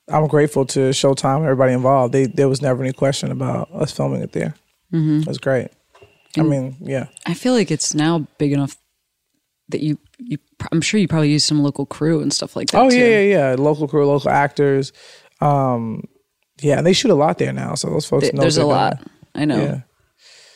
I'm 0.09 0.27
grateful 0.27 0.65
to 0.67 0.79
Showtime 0.91 1.37
and 1.37 1.45
everybody 1.45 1.73
involved. 1.73 2.13
They 2.13 2.25
there 2.27 2.47
was 2.47 2.61
never 2.61 2.81
any 2.83 2.93
question 2.93 3.31
about 3.31 3.69
us 3.73 3.91
filming 3.91 4.21
it 4.21 4.31
there. 4.31 4.55
Mm-hmm. 4.93 5.21
It 5.21 5.27
was 5.27 5.37
great. 5.37 5.69
I 6.37 6.43
mean, 6.43 6.77
yeah. 6.79 7.07
I 7.25 7.33
feel 7.33 7.53
like 7.53 7.71
it's 7.71 7.93
now 7.93 8.27
big 8.37 8.53
enough 8.53 8.77
that 9.69 9.81
you 9.81 9.97
you. 10.17 10.37
I'm 10.71 10.81
sure 10.81 10.99
you 10.99 11.07
probably 11.07 11.31
use 11.31 11.43
some 11.43 11.61
local 11.61 11.85
crew 11.85 12.21
and 12.21 12.31
stuff 12.31 12.55
like 12.55 12.69
that. 12.71 12.79
Oh 12.79 12.89
too. 12.89 12.97
yeah, 12.97 13.19
yeah, 13.19 13.49
yeah. 13.49 13.55
Local 13.57 13.87
crew, 13.87 14.05
local 14.05 14.29
actors. 14.29 14.93
Um 15.41 16.03
yeah, 16.61 16.77
and 16.77 16.87
they 16.87 16.93
shoot 16.93 17.11
a 17.11 17.15
lot 17.15 17.37
there 17.37 17.53
now, 17.53 17.75
so 17.75 17.89
those 17.89 18.05
folks 18.05 18.23
Th- 18.23 18.33
know 18.33 18.41
There's 18.41 18.57
a 18.57 18.65
lot. 18.65 18.97
doing. 18.97 19.09
I 19.35 19.45
know. 19.45 19.61
Yeah. 19.61 19.81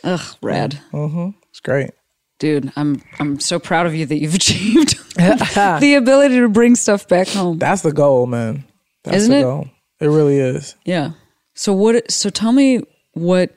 Ugh, 0.03 0.37
rad. 0.41 0.79
Mm-hmm. 0.91 1.29
It's 1.49 1.59
great. 1.59 1.91
Dude, 2.41 2.73
I'm 2.75 3.03
I'm 3.19 3.39
so 3.39 3.59
proud 3.59 3.85
of 3.85 3.93
you 3.93 4.07
that 4.07 4.17
you've 4.17 4.33
achieved 4.43 4.97
the 5.15 5.93
ability 5.95 6.39
to 6.39 6.49
bring 6.49 6.73
stuff 6.73 7.07
back 7.07 7.27
home. 7.27 7.59
That's 7.59 7.83
the 7.83 7.91
goal, 7.93 8.25
man. 8.25 8.63
That's 9.03 9.17
Isn't 9.17 9.31
the 9.31 9.37
it? 9.37 9.43
goal. 9.43 9.69
It 9.99 10.07
really 10.07 10.39
is. 10.39 10.75
Yeah. 10.83 11.11
So 11.53 11.71
what? 11.71 12.09
So 12.11 12.31
tell 12.31 12.51
me 12.51 12.81
what 13.13 13.55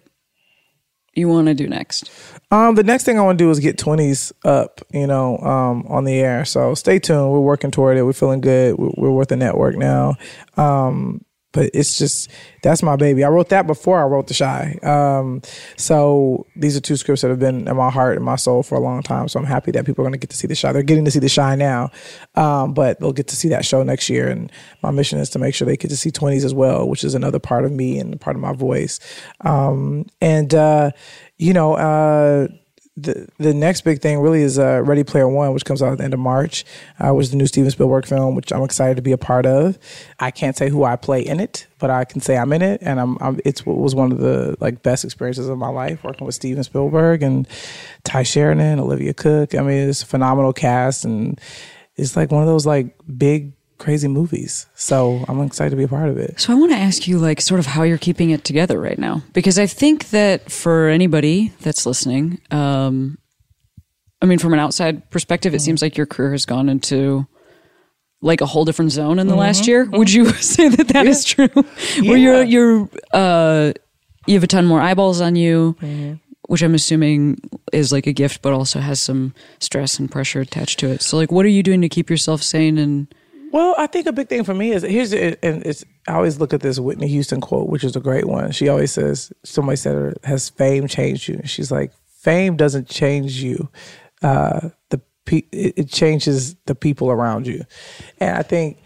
you 1.15 1.29
want 1.29 1.47
to 1.47 1.55
do 1.55 1.67
next. 1.67 2.11
Um, 2.51 2.75
the 2.75 2.83
next 2.83 3.05
thing 3.05 3.19
I 3.19 3.23
want 3.23 3.39
to 3.39 3.45
do 3.45 3.51
is 3.51 3.59
get 3.59 3.79
20s 3.79 4.33
up, 4.45 4.83
you 4.93 5.07
know, 5.07 5.39
um, 5.39 5.87
on 5.89 6.05
the 6.05 6.21
air. 6.21 6.45
So 6.45 6.75
stay 6.75 6.99
tuned. 6.99 7.33
We're 7.33 7.41
working 7.41 7.71
toward 7.71 7.97
it. 7.97 8.03
We're 8.03 8.13
feeling 8.13 8.43
good. 8.43 8.77
We're, 8.77 8.91
we're 8.99 9.11
with 9.13 9.31
the 9.31 9.37
network 9.37 9.77
now. 9.77 10.17
Um, 10.59 11.24
but 11.55 11.71
it's 11.73 11.97
just 11.97 12.31
that's 12.63 12.83
my 12.83 12.97
baby. 12.97 13.25
I 13.25 13.29
wrote 13.29 13.49
that 13.49 13.67
before 13.67 13.99
I 13.99 14.05
wrote 14.05 14.27
The 14.27 14.35
Chi. 14.35 14.79
Um, 14.83 15.41
so 15.77 16.47
these 16.57 16.77
are 16.77 16.81
two 16.81 16.97
scripts 16.97 17.23
that 17.23 17.29
have 17.29 17.39
been 17.39 17.67
in 17.69 17.77
my 17.77 17.91
heart 17.91 18.17
and 18.17 18.25
my 18.25 18.37
soul 18.37 18.63
for 18.63 18.75
a 18.75 18.81
long 18.81 19.03
time. 19.03 19.29
So 19.29 19.41
I'm 19.41 19.47
happy 19.47 19.71
that 19.71 19.87
people 19.87 20.03
are 20.03 20.07
going 20.07 20.13
to 20.13 20.19
get 20.19 20.31
to 20.31 20.37
see 20.37 20.49
The 20.49 20.57
Chi. 20.57 20.73
They're 20.73 20.83
getting 20.83 21.05
to 21.07 21.11
see 21.11 21.21
The 21.21 21.31
Chi 21.31 21.55
now, 21.55 21.91
um, 22.35 22.75
but 22.75 23.01
they'll 23.01 23.13
get 23.13 23.29
to 23.29 23.37
see 23.37 23.49
that 23.49 23.65
show 23.65 23.83
next 23.83 24.11
year. 24.11 24.29
And 24.29 24.53
my 24.83 24.91
mission 24.91 25.19
is 25.19 25.31
to 25.31 25.39
make 25.39 25.55
sure 25.55 25.65
they 25.65 25.77
get 25.77 25.89
to 25.89 25.97
see 25.97 26.11
20s 26.11 26.45
as 26.45 26.53
well, 26.53 26.89
which 26.89 27.05
is 27.05 27.15
another 27.15 27.39
part 27.39 27.65
of 27.65 27.73
me 27.73 27.99
and 27.99 28.21
part 28.21 28.37
of 28.37 28.43
my 28.43 28.53
voice. 28.53 29.01
Um, 29.41 30.07
and 30.21 30.53
uh, 30.55 30.91
you 31.39 31.55
know. 31.55 31.75
Uh, 31.75 32.49
the 32.97 33.27
the 33.39 33.53
next 33.53 33.81
big 33.81 34.01
thing 34.01 34.21
really 34.21 34.43
is 34.43 34.59
uh, 34.59 34.81
Ready 34.85 35.03
Player 35.03 35.29
One, 35.29 35.53
which 35.53 35.65
comes 35.65 35.83
out 35.83 35.93
at 35.93 35.99
the 35.99 36.05
end 36.05 36.15
of 36.15 36.21
March, 36.21 36.65
uh, 37.01 37.13
which 37.13 37.25
is 37.25 37.31
the 37.33 37.37
new 37.37 37.47
Steven 37.47 37.71
Spielberg 37.71 38.07
film, 38.07 38.37
which 38.37 38.53
I'm 38.53 38.63
excited 38.63 38.97
to 38.97 39.03
be 39.03 39.11
a 39.11 39.19
part 39.19 39.47
of. 39.47 39.79
I 40.21 40.31
can't 40.31 40.57
say 40.57 40.69
who 40.69 40.85
I 40.85 40.95
play 40.95 41.21
in 41.21 41.41
it, 41.41 41.67
but 41.81 41.91
I 41.91 42.05
can 42.05 42.21
say 42.21 42.37
I'm 42.37 42.53
in 42.53 42.63
it, 42.63 42.81
and 42.83 43.01
I'm, 43.01 43.19
I'm 43.21 43.41
what 43.65 43.79
was 43.79 43.97
one 43.97 44.13
of 44.13 44.19
the 44.19 44.57
like 44.61 44.83
best 44.83 45.05
experiences 45.05 45.49
of 45.49 45.59
my 45.59 45.69
life 45.69 46.05
working 46.05 46.25
with 46.25 46.37
Steven 46.37 46.63
Spielberg 46.63 47.25
and 47.25 47.49
Tye 48.05 48.23
Sheridan, 48.23 48.79
Olivia 48.79 49.13
Cooke. 49.13 49.57
I 49.57 49.63
mean, 49.63 49.89
it's 49.89 50.03
a 50.03 50.07
phenomenal 50.07 50.53
cast, 50.53 51.05
and 51.05 51.41
it's 51.97 52.17
like 52.17 52.31
one 52.31 52.43
of 52.43 52.49
those 52.49 52.65
like 52.65 52.95
big 53.19 53.53
crazy 53.79 54.09
movies. 54.09 54.67
So 54.75 55.25
I'm 55.29 55.41
excited 55.43 55.71
to 55.71 55.77
be 55.77 55.85
a 55.85 55.89
part 55.89 56.09
of 56.09 56.19
it. 56.19 56.41
So 56.41 56.53
I 56.53 56.57
want 56.57 56.73
to 56.73 56.79
ask 56.79 57.07
you, 57.07 57.19
like, 57.19 57.41
sort 57.41 57.61
of 57.61 57.67
how 57.67 57.83
you're 57.83 57.99
keeping 57.99 58.31
it 58.31 58.45
together 58.45 58.81
right 58.81 58.99
now, 58.99 59.23
because 59.33 59.59
I 59.59 59.67
think 59.67 60.11
that 60.11 60.51
for 60.51 60.89
anybody 60.89 61.53
that's 61.61 61.87
listening, 61.87 62.41
um, 62.51 63.19
I 64.23 64.27
mean, 64.27 64.39
from 64.39 64.53
an 64.55 64.59
outside 64.59 65.11
perspective, 65.11 65.55
it 65.55 65.61
seems 65.61 65.83
like 65.83 65.97
your 65.97 66.07
career 66.07 66.33
has 66.33 66.47
gone 66.47 66.69
into 66.69 67.27
like 68.23 68.41
a 68.41 68.47
whole 68.47 68.65
different 68.65 68.91
zone 68.91 69.19
in 69.19 69.27
the 69.27 69.35
last 69.37 69.67
year. 69.67 69.85
Would 69.85 70.11
you 70.11 70.31
say 70.33 70.69
that 70.69 70.89
that 70.89 71.07
is 71.07 71.25
true? 71.25 71.49
Where 72.03 72.17
you're 72.17 72.43
you're 72.43 72.89
uh, 73.13 73.73
you 74.27 74.35
have 74.35 74.45
a 74.45 74.47
ton 74.47 74.65
more 74.65 74.81
eyeballs 74.81 75.21
on 75.21 75.37
you, 75.37 75.77
which 76.49 76.63
I'm 76.63 76.75
assuming 76.75 77.39
is 77.73 77.93
like 77.93 78.07
a 78.07 78.13
gift, 78.15 78.41
but 78.41 78.55
also 78.55 78.81
has 78.81 78.99
some 78.99 79.35
stress 79.59 79.99
and 79.99 80.11
pressure 80.11 80.41
attached 80.41 80.79
to 80.79 80.89
it. 80.89 81.03
So, 81.03 81.19
like, 81.19 81.31
what 81.31 81.45
are 81.45 81.51
you 81.51 81.63
doing 81.63 81.83
to 81.83 81.89
keep 81.91 82.09
yourself 82.09 82.43
sane 82.43 82.79
and 82.79 83.15
Well, 83.55 83.77
I 83.79 83.87
think 83.87 84.09
a 84.09 84.13
big 84.13 84.29
thing 84.29 84.43
for 84.43 84.53
me 84.53 84.73
is 84.73 84.83
here's 84.83 85.13
and 85.13 85.37
it's 85.65 85.85
I 86.09 86.15
always 86.15 86.41
look 86.41 86.53
at 86.53 86.61
this 86.61 86.81
Whitney 86.81 87.07
Houston 87.07 87.41
quote, 87.41 87.69
which 87.69 87.85
is 87.85 87.95
a 87.95 88.01
great 88.01 88.25
one. 88.25 88.51
She 88.51 88.69
always 88.69 88.91
says, 88.91 89.33
somebody 89.45 89.77
said, 89.77 90.17
"Has 90.25 90.49
fame 90.49 90.89
changed 90.89 91.29
you?" 91.29 91.37
And 91.37 91.49
she's 91.49 91.71
like, 91.71 91.93
"Fame 92.19 92.57
doesn't 92.57 92.89
change 92.89 93.41
you. 93.41 93.69
Uh, 94.25 94.71
the 94.91 95.01
pe- 95.25 95.47
it, 95.53 95.75
it 95.77 95.89
changes 95.89 96.57
the 96.67 96.75
people 96.75 97.13
around 97.13 97.47
you." 97.47 97.65
And 98.19 98.37
I 98.37 98.43
think 98.43 98.79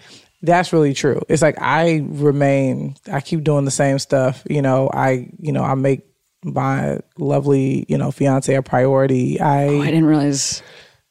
that's 0.42 0.70
really 0.70 0.92
true. 0.92 1.22
It's 1.30 1.40
like 1.40 1.56
I 1.58 2.06
remain, 2.06 2.94
I 3.10 3.22
keep 3.22 3.44
doing 3.44 3.64
the 3.64 3.70
same 3.70 3.98
stuff. 3.98 4.42
You 4.50 4.60
know, 4.60 4.90
I 4.92 5.30
you 5.38 5.52
know 5.52 5.62
I 5.62 5.76
make 5.76 6.02
my 6.44 7.00
lovely 7.16 7.86
you 7.88 7.96
know 7.96 8.10
fiance 8.10 8.54
a 8.54 8.60
priority. 8.60 9.40
I 9.40 9.68
oh, 9.68 9.80
I 9.80 9.86
didn't 9.86 10.04
realize 10.04 10.62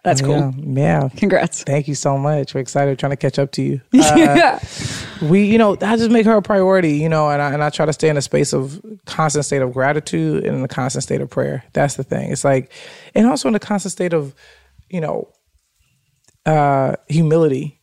that's 0.03 0.21
cool. 0.21 0.53
yeah, 0.57 1.01
yeah. 1.01 1.09
Congrats. 1.17 1.63
Thank 1.63 1.87
you 1.87 1.95
so 1.95 2.17
much. 2.17 2.53
We're 2.53 2.61
excited 2.61 2.97
trying 2.97 3.09
to 3.11 3.17
catch 3.17 3.37
up 3.39 3.51
to 3.53 3.61
you. 3.61 3.81
Uh, 3.93 4.13
yeah. 4.15 4.59
we, 5.21 5.43
you 5.45 5.57
know, 5.57 5.75
I 5.81 5.97
just 5.97 6.11
make 6.11 6.25
her 6.25 6.35
a 6.37 6.41
priority, 6.41 6.93
you 6.97 7.09
know, 7.09 7.29
and 7.29 7.41
I, 7.41 7.51
and 7.53 7.63
I 7.63 7.69
try 7.69 7.85
to 7.85 7.91
stay 7.93 8.07
in 8.07 8.15
a 8.17 8.21
space 8.21 8.53
of 8.53 8.81
constant 9.05 9.43
state 9.45 9.61
of 9.61 9.73
gratitude 9.73 10.45
and 10.45 10.57
in 10.57 10.63
a 10.63 10.67
constant 10.67 11.03
state 11.03 11.19
of 11.21 11.29
prayer. 11.29 11.63
That's 11.73 11.95
the 11.95 12.03
thing. 12.03 12.31
It's 12.31 12.43
like, 12.45 12.71
and 13.15 13.27
also 13.27 13.47
in 13.49 13.55
a 13.55 13.59
constant 13.59 13.91
state 13.91 14.13
of, 14.13 14.33
you 14.89 15.01
know, 15.01 15.27
uh, 16.45 16.95
humility. 17.09 17.81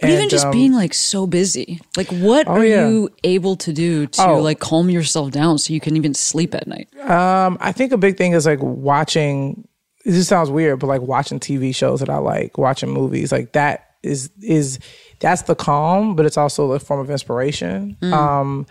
But 0.00 0.10
even 0.10 0.28
just 0.28 0.46
um, 0.46 0.52
being 0.52 0.72
like 0.72 0.94
so 0.94 1.26
busy, 1.26 1.80
like 1.96 2.08
what 2.08 2.46
are 2.46 2.64
yeah. 2.64 2.88
you 2.88 3.08
able 3.24 3.56
to 3.56 3.72
do 3.72 4.06
to 4.06 4.22
Oh. 4.26 4.40
like 4.40 4.58
calm 4.58 4.88
yourself 4.90 5.30
down 5.32 5.58
so 5.58 5.72
you 5.72 5.80
can 5.80 5.96
even 5.96 6.14
sleep 6.14 6.54
at 6.54 6.66
night? 6.66 6.88
Um, 7.00 7.58
I 7.60 7.72
think 7.72 7.92
a 7.92 7.98
big 7.98 8.16
thing 8.16 8.32
is 8.32 8.46
like 8.46 8.60
watching. 8.62 9.66
This 10.06 10.28
sounds 10.28 10.50
weird, 10.50 10.78
but 10.78 10.86
like 10.86 11.02
watching 11.02 11.40
TV 11.40 11.74
shows 11.74 11.98
that 12.00 12.08
I 12.08 12.18
like, 12.18 12.58
watching 12.58 12.90
movies, 12.90 13.32
like 13.32 13.52
that 13.52 13.96
is 14.04 14.30
is 14.40 14.78
that's 15.18 15.42
the 15.42 15.56
calm, 15.56 16.14
but 16.14 16.24
it's 16.24 16.36
also 16.36 16.70
a 16.72 16.78
form 16.78 17.00
of 17.00 17.10
inspiration. 17.10 17.96
Um, 18.12 18.66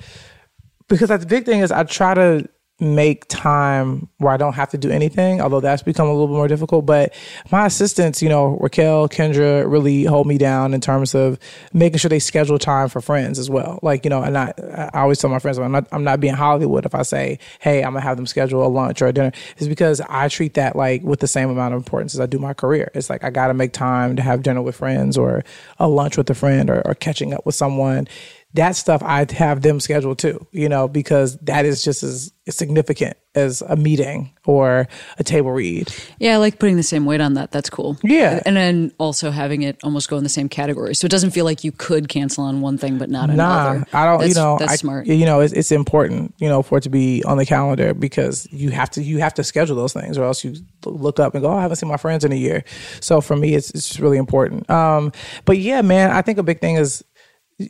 because 0.88 1.09
that's 1.09 1.23
the 1.23 1.29
big 1.29 1.45
thing 1.45 1.59
is 1.59 1.71
I 1.71 1.83
try 1.83 2.13
to 2.13 2.47
make 2.80 3.26
time 3.30 4.09
where 4.17 4.34
I 4.34 4.38
don't 4.38 4.53
have 4.53 4.69
to 4.71 4.78
do 4.78 4.91
anything, 4.91 5.39
although 5.39 5.61
that's 5.61 5.82
become 5.82 6.07
a 6.07 6.11
little 6.11 6.28
bit 6.28 6.34
more 6.34 6.49
difficult. 6.49 6.86
But 6.86 7.13
my 7.49 7.67
assistants, 7.67 8.21
you 8.21 8.28
know, 8.28 8.57
Raquel, 8.59 9.07
Kendra 9.07 9.69
really 9.69 10.03
hold 10.03 10.28
me 10.28 10.38
down 10.38 10.73
in 10.73 10.82
terms 10.82 11.15
of 11.15 11.39
making 11.71 11.99
sure 11.99 12.09
they 12.09 12.19
schedule 12.19 12.59
time 12.59 12.89
for 12.89 12.99
friends 12.99 13.39
as 13.39 13.49
well. 13.49 13.80
Like, 13.82 14.03
you 14.03 14.09
know, 14.09 14.21
and 14.21 14.38
I, 14.38 14.53
I 14.93 15.01
always 15.01 15.19
tell 15.19 15.30
my 15.30 15.39
friends, 15.39 15.57
I'm 15.57 15.71
not, 15.71 15.88
I'm 15.93 16.03
not 16.03 16.19
being 16.19 16.34
Hollywood 16.34 16.86
if 16.86 16.93
I 16.93 17.03
say, 17.03 17.39
hey, 17.59 17.82
I'm 17.82 17.93
gonna 17.93 18.01
have 18.01 18.17
them 18.17 18.28
schedule 18.28 18.65
a 18.65 18.67
lunch 18.67 19.01
or 19.01 19.07
a 19.07 19.13
dinner. 19.13 19.32
It's 19.57 19.67
because 19.67 20.01
I 20.01 20.28
treat 20.28 20.55
that 20.55 20.76
like 20.76 21.01
with 21.01 21.21
the 21.21 21.28
same 21.28 21.49
amount 21.49 21.76
of 21.76 21.78
importance 21.78 22.13
as 22.13 22.19
I 22.19 22.26
do 22.26 22.39
my 22.39 22.53
career. 22.53 22.91
It's 22.93 23.09
like 23.09 23.23
I 23.23 23.30
gotta 23.30 23.53
make 23.53 23.71
time 23.71 24.17
to 24.17 24.21
have 24.21 24.43
dinner 24.43 24.61
with 24.61 24.76
friends 24.76 25.17
or 25.17 25.45
a 25.80 25.88
lunch 25.88 26.17
with 26.17 26.30
a 26.30 26.36
friend 26.36 26.69
or, 26.69 26.86
or 26.86 26.93
catching 26.93 27.34
up 27.34 27.45
with 27.45 27.55
someone 27.55 28.07
that 28.56 28.76
stuff 28.76 29.03
I'd 29.03 29.32
have 29.32 29.62
them 29.62 29.80
schedule 29.80 30.16
too, 30.16 30.45
you 30.51 30.70
know, 30.70 30.88
because 30.88 31.38
that 31.39 31.66
is 31.66 31.84
just 31.84 32.03
as 32.03 32.32
significant 32.49 33.18
as 33.34 33.62
a 33.64 33.76
meeting 33.76 34.32
or 34.45 34.88
a 35.18 35.24
table 35.24 35.51
read. 35.51 35.93
Yeah, 36.20 36.36
I 36.36 36.38
like 36.38 36.58
putting 36.58 36.78
the 36.78 36.84
same 36.84 37.06
weight 37.06 37.20
on 37.20 37.34
that. 37.34 37.51
That's 37.51 37.70
cool. 37.70 37.97
Yeah. 38.03 38.41
And 38.45 38.56
then 38.56 38.93
also 38.97 39.30
having 39.32 39.64
it 39.64 39.78
almost 39.84 40.10
go 40.10 40.18
in 40.18 40.24
the 40.24 40.30
same 40.30 40.47
category. 40.47 40.95
So 40.95 41.06
it 41.06 41.12
doesn't 41.12 41.32
feel 41.32 41.43
like 41.43 41.64
you 41.64 41.72
could 41.72 42.08
cancel 42.08 42.45
on 42.45 42.62
one 42.62 42.78
thing 42.78 42.97
but 42.97 43.10
not 43.10 43.30
Nah, 43.30 43.72
another. 43.72 43.86
I 43.93 44.06
don't. 44.06 44.20
That's, 44.20 44.30
you 44.30 44.36
know, 44.36 44.58
that's 44.58 44.74
I, 44.74 44.76
smart. 44.78 45.08
You 45.08 45.26
know, 45.26 45.41
it's, 45.41 45.53
it's 45.53 45.72
important. 45.72 46.34
You 46.38 46.47
know, 46.47 46.62
for 46.62 46.78
it 46.78 46.82
to 46.82 46.89
be 46.89 47.24
on 47.26 47.38
the 47.38 47.45
calendar 47.45 47.93
because 47.93 48.47
you 48.51 48.70
have 48.72 48.89
to 48.91 49.03
you 49.03 49.18
have 49.18 49.34
to 49.34 49.43
schedule 49.43 49.76
those 49.76 49.93
things, 49.93 50.18
or 50.18 50.24
else 50.24 50.43
you 50.43 50.56
look 50.86 51.20
up 51.20 51.34
and 51.34 51.43
go, 51.43 51.49
"Oh, 51.49 51.58
I 51.58 51.62
haven't 51.62 51.78
seen 51.78 51.89
my 51.89 51.97
friends 51.97 52.24
in 52.24 52.32
a 52.32 52.36
year." 52.36 52.64
So 53.01 53.20
for 53.22 53.36
me, 53.36 53.56
it's 53.56 53.72
it's 53.72 53.99
really 53.99 54.18
important. 54.18 54.70
Um, 54.70 55.12
but 55.43 55.58
yeah, 55.58 55.82
man, 55.82 56.12
I 56.12 56.22
think 56.22 56.38
a 56.38 56.43
big 56.43 56.62
thing 56.62 56.76
is 56.76 57.03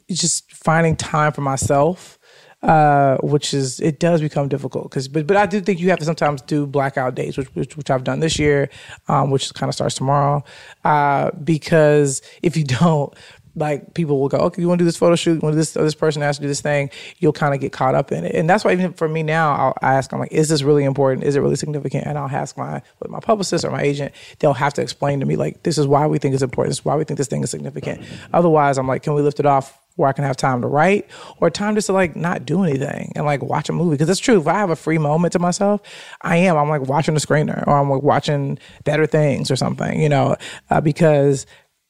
just 0.09 0.51
finding 0.51 0.95
time 0.95 1.31
for 1.31 1.41
myself. 1.41 2.19
Uh, 2.63 3.17
which 3.17 3.53
is 3.53 3.79
it 3.79 3.99
does 3.99 4.21
become 4.21 4.47
difficult 4.47 4.89
because 4.89 5.07
but 5.07 5.27
but 5.27 5.37
I 5.37 5.45
do 5.45 5.61
think 5.61 5.79
you 5.79 5.91
have 5.91 5.99
to 5.99 6.05
sometimes 6.05 6.41
do 6.41 6.65
blackout 6.65 7.13
days, 7.13 7.37
which 7.37 7.53
which, 7.53 7.77
which 7.77 7.91
I've 7.91 8.03
done 8.03 8.21
this 8.21 8.39
year, 8.39 8.69
um, 9.07 9.29
which 9.29 9.53
kind 9.53 9.69
of 9.69 9.75
starts 9.75 9.93
tomorrow. 9.93 10.43
Uh, 10.83 11.29
because 11.43 12.23
if 12.41 12.57
you 12.57 12.63
don't, 12.81 13.13
like 13.55 13.93
people 13.93 14.19
will 14.19 14.29
go, 14.29 14.37
okay, 14.37 14.61
you 14.61 14.67
want 14.67 14.79
to 14.79 14.83
do 14.83 14.85
this 14.85 14.97
photo 14.97 15.15
shoot? 15.15 15.41
Do 15.41 15.51
this? 15.51 15.73
This 15.73 15.95
person 15.95 16.21
has 16.21 16.37
to 16.37 16.41
do 16.41 16.47
this 16.47 16.61
thing. 16.61 16.89
You'll 17.19 17.33
kind 17.33 17.53
of 17.53 17.61
get 17.61 17.71
caught 17.71 17.95
up 17.95 18.11
in 18.11 18.25
it, 18.25 18.35
and 18.35 18.49
that's 18.49 18.63
why 18.65 18.73
even 18.73 18.93
for 18.93 19.07
me 19.07 19.23
now, 19.23 19.53
I'll 19.53 19.77
ask, 19.81 20.13
I'm 20.13 20.19
like, 20.19 20.31
is 20.31 20.49
this 20.49 20.61
really 20.61 20.83
important? 20.83 21.25
Is 21.25 21.35
it 21.35 21.39
really 21.39 21.55
significant? 21.55 22.05
And 22.05 22.17
I'll 22.17 22.29
ask 22.29 22.57
my 22.57 22.81
with 22.99 23.09
my 23.09 23.19
publicist 23.19 23.65
or 23.65 23.71
my 23.71 23.81
agent. 23.81 24.13
They'll 24.39 24.53
have 24.53 24.73
to 24.75 24.81
explain 24.81 25.19
to 25.21 25.25
me 25.25 25.35
like, 25.35 25.63
this 25.63 25.77
is 25.77 25.87
why 25.87 26.07
we 26.07 26.17
think 26.17 26.33
it's 26.33 26.43
important. 26.43 26.71
This 26.71 26.79
is 26.79 26.85
why 26.85 26.95
we 26.95 27.03
think 27.03 27.17
this 27.17 27.27
thing 27.27 27.43
is 27.43 27.49
significant. 27.49 28.01
Otherwise, 28.33 28.77
I'm 28.77 28.87
like, 28.87 29.03
can 29.03 29.13
we 29.13 29.21
lift 29.21 29.39
it 29.39 29.45
off? 29.45 29.79
Where 29.95 30.09
I 30.09 30.11
can 30.11 30.25
have 30.25 30.35
time 30.35 30.61
to 30.61 30.67
write 30.67 31.07
or 31.39 31.49
time 31.49 31.75
just 31.75 31.87
to 31.87 31.93
like 31.93 32.17
not 32.17 32.45
do 32.45 32.63
anything 32.63 33.13
and 33.15 33.25
like 33.25 33.41
watch 33.41 33.69
a 33.69 33.71
movie. 33.71 33.91
Because 33.91 34.09
it's 34.09 34.19
true. 34.19 34.41
If 34.41 34.45
I 34.45 34.55
have 34.55 34.69
a 34.69 34.75
free 34.75 34.97
moment 34.97 35.31
to 35.33 35.39
myself, 35.39 35.79
I 36.21 36.35
am. 36.35 36.57
I'm 36.57 36.67
like 36.67 36.81
watching 36.81 37.13
the 37.13 37.21
screener 37.21 37.65
or 37.65 37.79
I'm 37.79 37.89
like 37.89 38.03
watching 38.03 38.59
Better 38.83 39.05
Things 39.05 39.49
or 39.49 39.55
something, 39.55 40.01
you 40.01 40.09
know, 40.09 40.35
uh, 40.69 40.81
because 40.81 41.45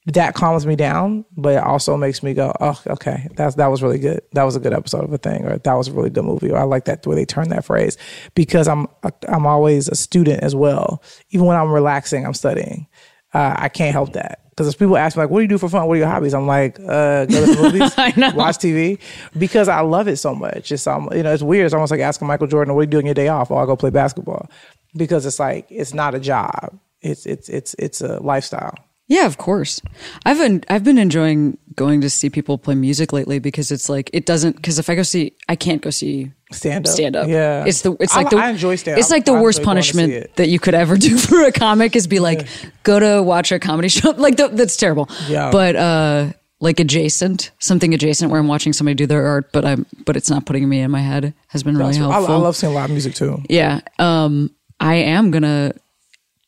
that 0.06 0.34
calms 0.34 0.64
me 0.66 0.76
down, 0.76 1.24
but 1.36 1.54
it 1.54 1.62
also 1.62 1.96
makes 1.96 2.22
me 2.22 2.32
go, 2.32 2.54
oh, 2.60 2.80
okay, 2.86 3.28
that's 3.34 3.56
that 3.56 3.66
was 3.66 3.82
really 3.82 3.98
good. 3.98 4.22
That 4.32 4.44
was 4.44 4.54
a 4.54 4.60
good 4.60 4.72
episode 4.72 5.04
of 5.04 5.12
a 5.12 5.18
thing, 5.18 5.44
or 5.44 5.58
that 5.58 5.72
was 5.74 5.88
a 5.88 5.92
really 5.92 6.10
good 6.10 6.24
movie. 6.24 6.50
Or 6.50 6.58
I 6.58 6.62
like 6.62 6.84
that 6.84 7.02
the 7.02 7.08
way 7.08 7.16
they 7.16 7.24
turn 7.24 7.48
that 7.48 7.64
phrase 7.64 7.98
because 8.34 8.68
I'm 8.68 8.86
I'm 9.28 9.46
always 9.46 9.88
a 9.88 9.96
student 9.96 10.42
as 10.42 10.54
well. 10.54 11.02
Even 11.30 11.46
when 11.46 11.56
I'm 11.56 11.72
relaxing, 11.72 12.24
I'm 12.24 12.34
studying. 12.34 12.86
Uh, 13.34 13.54
I 13.58 13.68
can't 13.68 13.92
help 13.92 14.12
that 14.12 14.40
because 14.50 14.68
as 14.68 14.76
people 14.76 14.96
ask 14.96 15.16
me 15.16 15.24
like, 15.24 15.30
"What 15.30 15.40
do 15.40 15.42
you 15.42 15.48
do 15.48 15.58
for 15.58 15.68
fun? 15.68 15.86
What 15.86 15.94
are 15.94 15.98
your 15.98 16.06
hobbies?" 16.06 16.34
I'm 16.34 16.46
like, 16.46 16.78
uh, 16.78 17.26
"Go 17.26 17.44
to 17.44 17.54
the 17.54 17.62
movies, 18.16 18.34
watch 18.34 18.58
TV," 18.58 18.98
because 19.36 19.68
I 19.68 19.80
love 19.80 20.06
it 20.06 20.16
so 20.16 20.34
much. 20.34 20.70
It's 20.70 20.86
um, 20.86 21.08
you 21.12 21.24
know, 21.24 21.34
it's 21.34 21.42
weird. 21.42 21.66
It's 21.66 21.74
almost 21.74 21.90
like 21.90 22.00
asking 22.00 22.28
Michael 22.28 22.46
Jordan, 22.46 22.74
"What 22.74 22.80
are 22.80 22.84
you 22.84 22.90
doing 22.90 23.06
your 23.06 23.14
day 23.14 23.28
off?" 23.28 23.50
Oh, 23.50 23.56
I 23.56 23.66
go 23.66 23.76
play 23.76 23.90
basketball, 23.90 24.48
because 24.94 25.26
it's 25.26 25.40
like 25.40 25.66
it's 25.68 25.92
not 25.92 26.14
a 26.14 26.20
job. 26.20 26.78
It's 27.02 27.26
it's 27.26 27.48
it's 27.48 27.74
it's 27.78 28.00
a 28.00 28.20
lifestyle. 28.20 28.85
Yeah, 29.08 29.26
of 29.26 29.38
course. 29.38 29.80
I've 30.24 30.38
been 30.38 30.64
I've 30.68 30.82
been 30.82 30.98
enjoying 30.98 31.58
going 31.76 32.00
to 32.00 32.10
see 32.10 32.28
people 32.30 32.58
play 32.58 32.74
music 32.74 33.12
lately 33.12 33.38
because 33.38 33.70
it's 33.70 33.88
like 33.88 34.10
it 34.12 34.26
doesn't 34.26 34.56
because 34.56 34.78
if 34.78 34.90
I 34.90 34.94
go 34.96 35.02
see 35.02 35.34
I 35.48 35.54
can't 35.56 35.80
go 35.82 35.90
see 35.90 36.32
Stand 36.50 36.86
up. 36.86 36.92
stand 36.92 37.16
up. 37.16 37.28
Yeah. 37.28 37.64
It's 37.66 37.82
the 37.82 37.96
it's 38.00 38.14
I- 38.14 38.22
like 38.22 38.30
the 38.30 38.36
I 38.38 38.50
enjoy 38.50 38.74
stand-up. 38.76 38.98
It's 39.00 39.10
like 39.10 39.24
the 39.24 39.32
I 39.34 39.40
worst 39.40 39.58
enjoy 39.60 39.72
going 39.72 39.76
to 39.76 39.82
see 39.84 39.92
punishment 39.98 40.36
that 40.36 40.48
you 40.48 40.58
could 40.58 40.74
ever 40.74 40.96
do 41.08 41.16
for 41.18 41.42
a 41.44 41.52
comic 41.52 41.94
is 41.94 42.06
be 42.08 42.18
like 42.18 42.48
go 42.82 42.98
to 42.98 43.22
watch 43.22 43.52
a 43.52 43.58
comedy 43.60 43.88
show. 43.88 44.10
Like 44.16 44.36
the, 44.36 44.48
that's 44.48 44.76
terrible. 44.76 45.08
Yeah. 45.28 45.50
But 45.50 45.76
uh 45.76 46.32
like 46.58 46.80
adjacent, 46.80 47.50
something 47.58 47.92
adjacent 47.92 48.30
where 48.30 48.40
I'm 48.40 48.48
watching 48.48 48.72
somebody 48.72 48.94
do 48.94 49.06
their 49.06 49.26
art, 49.26 49.52
but 49.52 49.64
I'm 49.64 49.86
but 50.04 50.16
it's 50.16 50.30
not 50.30 50.46
putting 50.46 50.68
me 50.68 50.80
in 50.80 50.90
my 50.90 51.00
head 51.00 51.34
has 51.48 51.62
been 51.62 51.76
really 51.76 51.94
I, 51.94 51.98
helpful. 51.98 52.34
I 52.34 52.38
love 52.38 52.56
seeing 52.56 52.72
live 52.74 52.90
music 52.90 53.14
too. 53.14 53.42
Yeah. 53.48 53.80
Um, 53.98 54.50
I 54.80 54.94
am 54.94 55.30
gonna 55.30 55.74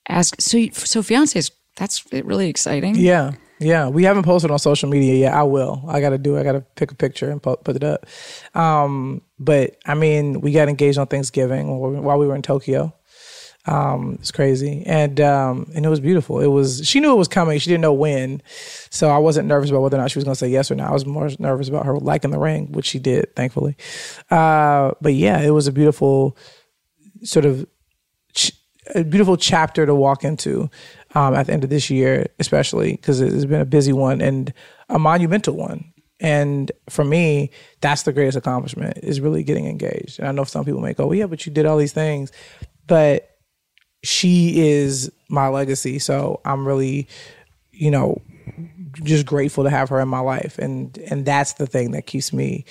ask. 0.08 0.40
So, 0.40 0.66
so 0.72 1.02
fiance's. 1.02 1.50
That's 1.78 2.04
really 2.12 2.48
exciting. 2.48 2.96
Yeah, 2.96 3.32
yeah. 3.60 3.88
We 3.88 4.02
haven't 4.02 4.24
posted 4.24 4.50
on 4.50 4.58
social 4.58 4.88
media 4.88 5.14
yet. 5.14 5.32
I 5.32 5.44
will. 5.44 5.84
I 5.86 6.00
got 6.00 6.10
to 6.10 6.18
do. 6.18 6.36
I 6.36 6.42
got 6.42 6.52
to 6.52 6.60
pick 6.74 6.90
a 6.90 6.94
picture 6.96 7.30
and 7.30 7.40
put 7.42 7.68
it 7.68 7.84
up. 7.84 8.04
Um, 8.54 9.22
but 9.38 9.76
I 9.86 9.94
mean, 9.94 10.40
we 10.40 10.52
got 10.52 10.68
engaged 10.68 10.98
on 10.98 11.06
Thanksgiving 11.06 11.78
while 11.78 12.18
we- 12.18 12.26
were 12.26 12.34
in 12.34 12.42
Tokyo. 12.42 12.92
Um, 13.66 14.16
it's 14.18 14.32
crazy, 14.32 14.82
and 14.86 15.20
um, 15.20 15.70
and 15.74 15.84
it 15.84 15.88
was 15.88 16.00
beautiful. 16.00 16.40
It 16.40 16.46
was. 16.46 16.88
She 16.88 17.00
knew 17.00 17.12
it 17.12 17.16
was 17.16 17.28
coming. 17.28 17.58
She 17.58 17.68
didn't 17.68 17.82
know 17.82 17.92
when, 17.92 18.40
so 18.90 19.10
I 19.10 19.18
wasn't 19.18 19.46
nervous 19.46 19.68
about 19.68 19.82
whether 19.82 19.98
or 19.98 20.00
not 20.00 20.10
she 20.10 20.18
was 20.18 20.24
going 20.24 20.34
to 20.34 20.38
say 20.38 20.48
yes 20.48 20.70
or 20.70 20.74
no. 20.74 20.84
I 20.84 20.90
was 20.92 21.04
more 21.04 21.28
nervous 21.38 21.68
about 21.68 21.84
her 21.84 21.98
liking 21.98 22.30
the 22.30 22.38
ring, 22.38 22.72
which 22.72 22.86
she 22.86 22.98
did, 22.98 23.36
thankfully. 23.36 23.76
Uh, 24.30 24.92
but 25.02 25.12
yeah, 25.14 25.40
it 25.42 25.50
was 25.50 25.66
a 25.66 25.72
beautiful 25.72 26.36
sort 27.22 27.44
of 27.44 27.66
a 28.94 29.04
beautiful 29.04 29.36
chapter 29.36 29.84
to 29.84 29.94
walk 29.94 30.24
into 30.24 30.70
um, 31.18 31.34
at 31.34 31.46
the 31.46 31.52
end 31.52 31.64
of 31.64 31.70
this 31.70 31.90
year, 31.90 32.28
especially 32.38 32.92
because 32.92 33.20
it's 33.20 33.44
been 33.44 33.60
a 33.60 33.66
busy 33.66 33.92
one 33.92 34.20
and 34.20 34.52
a 34.88 35.00
monumental 35.00 35.56
one. 35.56 35.92
And 36.20 36.70
for 36.88 37.04
me, 37.04 37.50
that's 37.80 38.04
the 38.04 38.12
greatest 38.12 38.38
accomplishment 38.38 38.98
is 39.02 39.20
really 39.20 39.42
getting 39.42 39.66
engaged. 39.66 40.20
And 40.20 40.28
I 40.28 40.32
know 40.32 40.44
some 40.44 40.64
people 40.64 40.80
may 40.80 40.94
go, 40.94 41.08
well, 41.08 41.16
yeah, 41.16 41.26
but 41.26 41.44
you 41.44 41.52
did 41.52 41.66
all 41.66 41.76
these 41.76 41.92
things. 41.92 42.30
But 42.86 43.36
she 44.04 44.60
is 44.60 45.10
my 45.28 45.48
legacy. 45.48 45.98
So 45.98 46.40
I'm 46.44 46.66
really, 46.66 47.08
you 47.72 47.90
know, 47.90 48.22
just 49.02 49.26
grateful 49.26 49.64
to 49.64 49.70
have 49.70 49.88
her 49.88 49.98
in 49.98 50.08
my 50.08 50.20
life. 50.20 50.56
And 50.58 50.96
and 51.10 51.26
that's 51.26 51.54
the 51.54 51.66
thing 51.66 51.90
that 51.92 52.06
keeps 52.06 52.32
me 52.32 52.64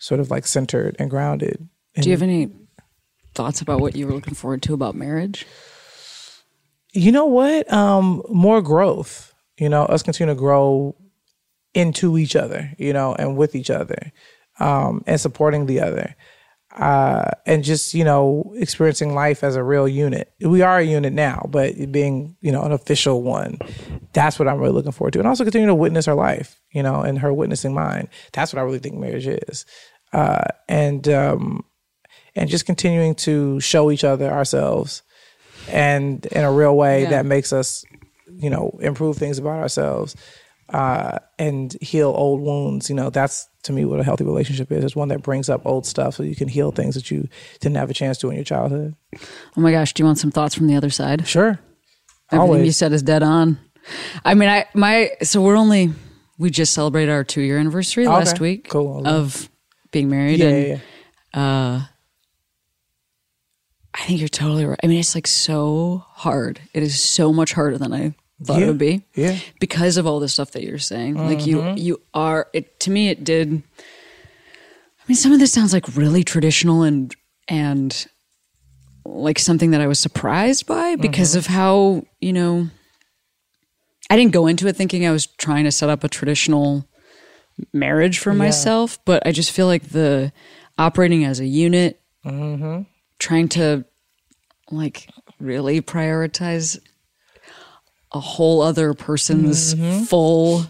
sort 0.00 0.18
of 0.18 0.28
like 0.28 0.48
centered 0.48 0.96
and 0.98 1.08
grounded. 1.08 1.68
Do 1.94 2.08
you 2.08 2.14
have 2.16 2.22
any 2.22 2.50
thoughts 3.34 3.60
about 3.60 3.80
what 3.80 3.94
you 3.94 4.08
were 4.08 4.12
looking 4.12 4.34
forward 4.34 4.62
to 4.62 4.74
about 4.74 4.96
marriage? 4.96 5.46
You 6.92 7.10
know 7.12 7.26
what? 7.26 7.72
Um, 7.72 8.22
more 8.28 8.60
growth. 8.60 9.34
You 9.58 9.68
know, 9.68 9.84
us 9.84 10.02
continue 10.02 10.34
to 10.34 10.38
grow 10.38 10.96
into 11.74 12.18
each 12.18 12.36
other. 12.36 12.72
You 12.78 12.92
know, 12.92 13.14
and 13.14 13.36
with 13.36 13.54
each 13.54 13.70
other, 13.70 14.12
um, 14.58 15.02
and 15.06 15.20
supporting 15.20 15.66
the 15.66 15.80
other, 15.80 16.14
uh, 16.76 17.30
and 17.46 17.64
just 17.64 17.94
you 17.94 18.04
know 18.04 18.52
experiencing 18.56 19.14
life 19.14 19.42
as 19.42 19.56
a 19.56 19.62
real 19.62 19.88
unit. 19.88 20.32
We 20.40 20.60
are 20.62 20.78
a 20.78 20.84
unit 20.84 21.14
now, 21.14 21.46
but 21.48 21.74
being 21.90 22.36
you 22.42 22.52
know 22.52 22.62
an 22.62 22.72
official 22.72 23.22
one, 23.22 23.58
that's 24.12 24.38
what 24.38 24.48
I'm 24.48 24.58
really 24.58 24.72
looking 24.72 24.92
forward 24.92 25.12
to, 25.14 25.18
and 25.18 25.28
also 25.28 25.44
continue 25.44 25.68
to 25.68 25.74
witness 25.74 26.06
her 26.06 26.14
life. 26.14 26.60
You 26.72 26.82
know, 26.82 27.00
and 27.00 27.18
her 27.20 27.32
witnessing 27.32 27.72
mine. 27.72 28.08
That's 28.32 28.52
what 28.52 28.60
I 28.60 28.64
really 28.64 28.80
think 28.80 28.96
marriage 28.96 29.26
is, 29.26 29.64
uh, 30.12 30.44
and 30.68 31.08
um, 31.08 31.64
and 32.34 32.50
just 32.50 32.66
continuing 32.66 33.14
to 33.14 33.60
show 33.60 33.90
each 33.90 34.04
other 34.04 34.30
ourselves 34.30 35.02
and 35.68 36.24
in 36.26 36.44
a 36.44 36.52
real 36.52 36.76
way 36.76 37.02
Yeah. 37.02 37.10
that 37.10 37.26
makes 37.26 37.52
us, 37.52 37.84
you 38.36 38.50
know, 38.50 38.78
improve 38.80 39.16
things 39.16 39.38
about 39.38 39.58
ourselves 39.60 40.16
uh, 40.70 41.18
and 41.38 41.72
heal 41.80 42.12
old 42.16 42.40
wounds. 42.40 42.88
You 42.88 42.96
know, 42.96 43.10
that's 43.10 43.48
to 43.64 43.72
me 43.72 43.84
what 43.84 44.00
a 44.00 44.04
healthy 44.04 44.24
relationship 44.24 44.72
is. 44.72 44.84
It's 44.84 44.96
one 44.96 45.08
that 45.08 45.22
brings 45.22 45.48
up 45.48 45.62
old 45.64 45.86
stuff 45.86 46.14
so 46.16 46.22
you 46.22 46.34
can 46.34 46.48
heal 46.48 46.72
things 46.72 46.94
that 46.94 47.10
you 47.10 47.28
didn't 47.60 47.76
have 47.76 47.90
a 47.90 47.94
chance 47.94 48.18
to 48.18 48.28
in 48.30 48.36
your 48.36 48.44
childhood. 48.44 48.94
Oh 49.56 49.60
my 49.60 49.70
gosh, 49.70 49.92
do 49.92 50.02
you 50.02 50.06
want 50.06 50.18
some 50.18 50.30
thoughts 50.30 50.54
from 50.54 50.66
the 50.66 50.74
other 50.76 50.90
side? 50.90 51.26
Sure. 51.28 51.58
Everything 52.30 52.40
Always. 52.50 52.64
you 52.66 52.72
said 52.72 52.92
is 52.92 53.02
dead 53.02 53.22
on. 53.22 53.58
I 54.24 54.34
mean, 54.34 54.48
I 54.48 54.64
my 54.74 55.10
so 55.22 55.42
we're 55.42 55.56
only 55.56 55.92
we 56.38 56.50
just 56.50 56.72
celebrated 56.72 57.12
our 57.12 57.24
two 57.24 57.42
year 57.42 57.58
anniversary 57.58 58.06
last 58.06 58.40
week 58.40 58.68
Cool. 58.68 59.06
of 59.06 59.48
being 59.90 60.08
married, 60.08 60.38
Yeah, 60.40 60.46
and 60.48 60.66
yeah, 60.66 60.78
yeah. 61.34 61.82
I 63.94 64.04
think 64.04 64.20
you're 64.20 64.28
totally 64.28 64.64
right. 64.64 64.78
I 64.82 64.86
mean, 64.86 64.98
it's 65.00 65.14
like 65.14 65.26
so 65.26 66.04
hard. 66.10 66.60
It 66.72 66.82
is 66.82 66.98
so 67.00 67.32
much 67.32 67.52
harder 67.52 67.76
than 67.78 67.92
I 67.92 68.14
thought 68.42 68.58
Yeah, 68.58 68.64
it 68.64 68.68
would 68.68 68.78
be. 68.78 69.02
yeah. 69.14 69.32
Mm-hmm. 69.32 69.56
because 69.60 69.96
of 69.98 70.06
all 70.06 70.18
the 70.20 70.28
stuff 70.28 70.52
that 70.52 70.62
you're 70.64 70.78
saying. 70.78 71.16
Like 71.16 71.46
you, 71.46 71.74
you 71.76 72.00
are. 72.14 72.48
It 72.52 72.80
to 72.80 72.90
me, 72.90 73.08
it 73.10 73.22
did. 73.24 73.48
I 73.78 75.02
mean, 75.08 75.16
some 75.16 75.32
of 75.32 75.40
this 75.40 75.52
sounds 75.52 75.72
like 75.72 75.94
really 75.96 76.24
traditional 76.24 76.82
and 76.82 77.14
and 77.48 78.06
like 79.04 79.38
something 79.38 79.72
that 79.72 79.80
I 79.80 79.86
was 79.88 79.98
surprised 79.98 80.66
by 80.66 80.96
because 80.96 81.30
Mm-hmm. 81.30 81.38
of 81.38 81.46
how 81.46 82.04
you 82.20 82.32
know. 82.32 82.68
I 84.10 84.16
didn't 84.16 84.32
go 84.32 84.46
into 84.46 84.66
it 84.68 84.76
thinking 84.76 85.06
I 85.06 85.10
was 85.10 85.26
trying 85.26 85.64
to 85.64 85.72
set 85.72 85.88
up 85.88 86.04
a 86.04 86.08
traditional 86.08 86.86
marriage 87.72 88.18
for 88.18 88.34
myself, 88.34 88.98
but 89.06 89.26
I 89.26 89.32
just 89.32 89.52
feel 89.52 89.66
like 89.66 89.88
the 89.90 90.32
operating 90.78 91.24
as 91.24 91.40
a 91.40 91.46
unit, 91.46 92.00
Mm-hmm. 92.24 92.82
Trying 93.22 93.48
to 93.48 93.84
like 94.70 95.08
really 95.38 95.80
prioritize 95.80 96.78
a 98.12 98.20
whole 98.20 98.60
other 98.62 98.94
person's 98.94 99.74
Mm-hmm. 99.74 100.04
full 100.04 100.64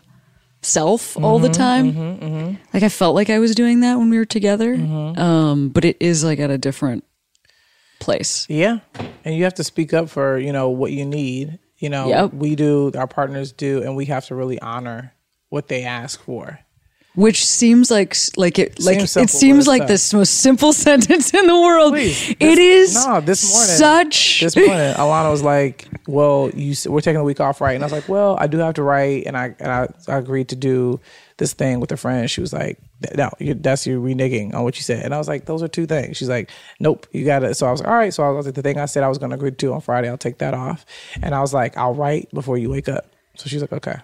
self 0.63 1.17
all 1.19 1.39
the 1.41 1.49
time. 1.49 2.59
Like 2.73 2.83
I 2.85 2.89
felt 2.89 3.15
like 3.17 3.31
I 3.31 3.39
was 3.41 3.55
doing 3.55 3.81
that 3.81 3.97
when 3.99 4.11
we 4.11 4.19
were 4.19 4.25
together, 4.25 4.77
Mm-hmm. 4.77 5.21
um, 5.21 5.69
but 5.71 5.85
it 5.85 5.97
is 6.01 6.23
like 6.25 6.39
at 6.39 6.51
a 6.51 6.59
different 6.59 7.05
place. 8.01 8.47
Yeah. 8.49 8.79
And 9.25 9.35
you 9.35 9.45
have 9.45 9.55
to 9.55 9.65
speak 9.65 9.93
up 9.93 10.09
for, 10.09 10.39
you 10.39 10.53
know, 10.53 10.69
what 10.71 10.93
you 10.93 11.05
need. 11.05 11.59
You 11.79 11.89
know, 11.89 12.09
Yep. 12.09 12.35
we 12.35 12.55
do, 12.55 12.93
our 12.97 13.09
partners 13.09 13.51
do, 13.51 13.83
and 13.83 13.97
we 13.97 14.05
have 14.07 14.27
to 14.27 14.37
really 14.37 14.61
honor 14.61 15.15
what 15.49 15.67
they 15.67 15.83
ask 15.83 16.21
for. 16.23 16.61
Which 17.15 17.45
seems 17.47 17.91
like 17.91 18.17
like 18.37 18.59
it 18.59 18.81
like 18.81 18.99
Seems 18.99 19.11
simple, 19.13 19.25
it 19.25 19.31
seems 19.39 19.67
like 19.67 19.87
the 19.87 20.11
most 20.15 20.35
simple 20.41 20.73
sentence 20.87 21.35
in 21.35 21.47
the 21.47 21.61
world. 21.61 21.93
Please. 21.93 22.31
it 22.31 22.39
This- 22.39 22.91
is 22.91 23.07
no, 23.07 23.21
this 23.21 23.53
morning- 23.53 23.77
such 23.77 24.41
this 24.41 24.57
morning, 24.57 24.95
Alana 24.95 25.31
was 25.31 25.43
like, 25.43 25.89
"Well, 26.09 26.51
you 26.55 26.75
we're 26.91 27.01
taking 27.01 27.21
a 27.21 27.25
week 27.25 27.41
off, 27.41 27.61
right?" 27.61 27.75
And 27.75 27.83
I 27.85 27.87
was 27.87 27.93
like, 27.93 28.09
"Well, 28.09 28.37
I 28.41 28.47
do 28.47 28.59
have 28.59 28.75
to 28.75 28.83
write, 28.83 29.27
and 29.27 29.37
I 29.37 29.55
and 29.59 29.71
I, 29.71 29.89
I 30.09 30.17
agreed 30.17 30.49
to 30.49 30.57
do 30.57 31.01
this 31.37 31.53
thing 31.53 31.81
with 31.81 31.93
a 31.93 31.97
friend." 31.97 32.31
She 32.31 32.41
was 32.41 32.53
like, 32.53 32.79
"No, 33.15 33.31
you, 33.39 33.55
that's 33.55 33.87
you 33.87 34.01
reneging 34.01 34.55
on 34.55 34.65
what 34.65 34.77
you 34.77 34.83
said," 34.83 35.05
and 35.05 35.15
I 35.15 35.19
was 35.19 35.29
like, 35.29 35.45
"Those 35.45 35.63
are 35.63 35.69
two 35.69 35.87
things." 35.87 36.17
She's 36.17 36.29
like, 36.31 36.51
"Nope, 36.81 37.07
you 37.13 37.25
got 37.27 37.41
to." 37.41 37.55
So 37.55 37.67
I 37.67 37.71
was 37.73 37.81
like, 37.81 37.89
"All 37.91 37.95
right." 37.97 38.15
So 38.15 38.23
I 38.23 38.31
was 38.31 38.47
like, 38.47 38.55
"The 38.55 38.63
thing 38.63 38.79
I 38.79 38.87
said 38.87 39.03
I 39.03 39.09
was 39.09 39.19
going 39.19 39.31
to 39.31 39.37
agree 39.37 39.51
to 39.53 39.73
on 39.75 39.81
Friday, 39.83 40.09
I'll 40.09 40.17
take 40.17 40.39
that 40.39 40.55
off," 40.55 40.87
and 41.23 41.35
I 41.35 41.41
was 41.41 41.53
like, 41.53 41.77
"I'll 41.77 41.95
write 41.95 42.31
before 42.33 42.57
you 42.57 42.71
wake 42.71 42.89
up." 42.89 43.07
So 43.37 43.49
she's 43.49 43.61
like, 43.61 43.73
"Okay." 43.73 43.97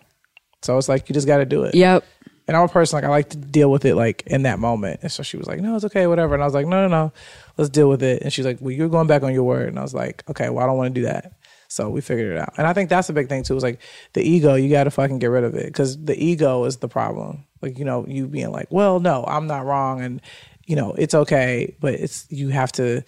So 0.61 0.77
it's 0.77 0.89
like 0.89 1.09
you 1.09 1.13
just 1.15 1.29
got 1.29 1.37
to 1.39 1.45
do 1.47 1.63
it. 1.63 1.75
Yep. 1.77 2.05
And 2.49 2.57
I'm 2.57 2.65
a 2.65 2.69
person 2.69 2.97
like 2.97 3.05
I 3.05 3.09
like 3.09 3.29
to 3.31 3.37
deal 3.37 3.71
with 3.71 3.85
it 3.85 3.95
like 3.95 4.23
in 4.27 4.43
that 4.43 4.59
moment. 4.59 5.01
And 5.03 5.13
so 5.13 5.23
she 5.23 5.37
was 5.37 5.47
like, 5.47 5.61
"No, 5.61 5.77
it's 5.77 5.85
okay, 5.85 6.07
whatever." 6.07 6.33
And 6.35 6.43
I 6.43 6.47
was 6.47 6.55
like, 6.55 6.67
"No, 6.67 6.81
no, 6.81 6.89
no, 6.89 7.13
let's 7.59 7.69
deal 7.69 7.89
with 7.91 8.03
it." 8.03 8.23
And 8.23 8.33
she's 8.33 8.47
like, 8.47 8.59
"Well, 8.61 8.73
you're 8.73 8.89
going 8.89 9.07
back 9.07 9.23
on 9.23 9.35
your 9.35 9.45
word." 9.45 9.69
And 9.69 9.79
I 9.79 9.83
was 9.83 9.95
like, 9.95 10.25
"Okay, 10.31 10.49
well, 10.49 10.65
I 10.65 10.67
don't 10.67 10.79
want 10.79 10.95
to 10.95 11.01
do 11.01 11.07
that." 11.07 11.35
So 11.69 11.91
we 11.91 12.01
figured 12.01 12.33
it 12.33 12.39
out. 12.39 12.55
And 12.57 12.67
I 12.67 12.73
think 12.73 12.89
that's 12.89 13.11
a 13.11 13.13
big 13.13 13.29
thing 13.29 13.43
too. 13.43 13.55
Is 13.55 13.63
like 13.63 13.81
the 14.15 14.23
ego. 14.23 14.55
You 14.55 14.71
got 14.71 14.85
to 14.85 14.91
fucking 14.91 15.19
get 15.19 15.27
rid 15.27 15.45
of 15.45 15.55
it 15.55 15.67
because 15.67 16.03
the 16.03 16.17
ego 16.17 16.65
is 16.65 16.79
the 16.79 16.89
problem. 16.89 17.45
Like 17.61 17.79
you 17.79 17.85
know, 17.85 18.07
you 18.09 18.27
being 18.27 18.51
like, 18.51 18.69
"Well, 18.71 18.99
no, 18.99 19.25
I'm 19.29 19.47
not 19.47 19.67
wrong," 19.67 20.01
and 20.01 20.23
you 20.65 20.75
know, 20.75 20.93
it's 20.93 21.15
okay, 21.15 21.77
but 21.81 21.95
it's 21.95 22.27
you 22.31 22.49
have 22.49 22.73
to 22.73 23.05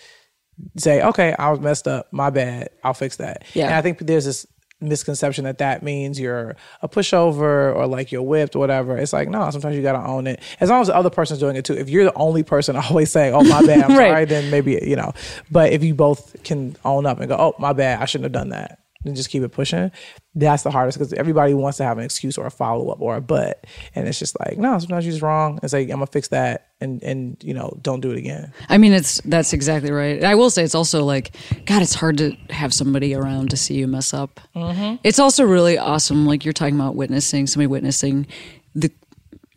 say, 0.76 1.03
"Okay, 1.03 1.34
I 1.38 1.51
was 1.51 1.61
messed 1.61 1.88
up. 1.88 2.12
My 2.12 2.28
bad. 2.28 2.68
I'll 2.84 2.93
fix 2.93 3.16
that." 3.16 3.45
Yeah. 3.55 3.66
And 3.66 3.74
I 3.74 3.80
think 3.80 3.99
there's 4.01 4.26
this 4.26 4.47
misconception 4.80 5.44
that 5.44 5.58
that 5.58 5.82
means 5.82 6.18
you're 6.18 6.56
a 6.82 6.88
pushover 6.88 7.74
or 7.74 7.86
like 7.86 8.10
you're 8.12 8.22
whipped 8.22 8.56
or 8.56 8.58
whatever. 8.60 8.96
It's 8.96 9.12
like 9.12 9.28
no, 9.28 9.50
sometimes 9.50 9.76
you 9.76 9.82
got 9.82 9.92
to 9.92 10.06
own 10.06 10.26
it. 10.26 10.40
As 10.60 10.70
long 10.70 10.80
as 10.80 10.86
the 10.88 10.96
other 10.96 11.10
person's 11.10 11.38
doing 11.40 11.56
it 11.56 11.64
too. 11.64 11.74
If 11.74 11.88
you're 11.90 12.04
the 12.04 12.14
only 12.14 12.42
person 12.42 12.76
always 12.90 13.10
saying, 13.10 13.34
"Oh 13.34 13.42
my 13.44 13.64
bad, 13.64 13.82
I'm 13.84 13.90
Right. 13.98 14.10
sorry," 14.10 14.24
then 14.24 14.50
maybe 14.50 14.78
you 14.82 14.96
know. 14.96 15.12
But 15.50 15.72
if 15.72 15.82
you 15.84 15.94
both 15.94 16.42
can 16.44 16.76
own 16.84 17.06
up 17.06 17.20
and 17.20 17.28
go, 17.28 17.36
"Oh 17.38 17.54
my 17.58 17.72
bad, 17.72 18.00
I 18.00 18.04
shouldn't 18.06 18.24
have 18.24 18.32
done 18.32 18.50
that," 18.50 18.78
and 19.05 19.16
just 19.16 19.30
keep 19.30 19.42
it 19.42 19.51
pushing. 19.51 19.90
That's 20.34 20.62
the 20.62 20.70
hardest 20.70 20.98
because 20.98 21.12
everybody 21.12 21.55
wants 21.55 21.78
to 21.78 21.84
have 21.84 21.98
an 21.98 22.05
excuse 22.05 22.38
or 22.38 22.46
a 22.46 22.51
follow 22.51 22.90
up 22.90 23.01
or 23.01 23.16
a 23.16 23.20
but, 23.20 23.66
and 23.94 24.07
it's 24.07 24.18
just 24.18 24.38
like 24.40 24.59
no, 24.59 24.78
sometimes 24.78 25.05
you're 25.05 25.12
just 25.12 25.22
wrong. 25.22 25.59
It's 25.62 25.72
like 25.72 25.84
I'm 25.84 25.96
gonna 25.96 26.07
fix 26.07 26.28
that 26.28 26.68
and 26.80 27.03
and 27.03 27.42
you 27.42 27.55
know 27.55 27.76
don't 27.82 28.01
do 28.01 28.11
it 28.11 28.18
again. 28.18 28.53
I 28.68 28.78
mean, 28.78 28.92
it's 28.92 29.20
that's 29.22 29.53
exactly 29.53 29.90
right. 29.90 30.22
I 30.22 30.34
will 30.34 30.51
say 30.51 30.62
it's 30.62 30.74
also 30.74 31.05
like, 31.05 31.34
God, 31.66 31.82
it's 31.82 31.94
hard 31.94 32.18
to 32.18 32.30
have 32.51 32.72
somebody 32.72 33.14
around 33.14 33.51
to 33.51 33.57
see 33.57 33.74
you 33.74 33.86
mess 33.86 34.14
up. 34.14 34.40
Mm-hmm. 34.55 34.96
It's 35.03 35.18
also 35.18 35.44
really 35.44 35.78
awesome. 35.78 36.26
Like 36.26 36.44
you're 36.44 36.53
talking 36.53 36.74
about 36.76 36.94
witnessing 36.94 37.46
somebody 37.46 37.66
witnessing 37.66 38.26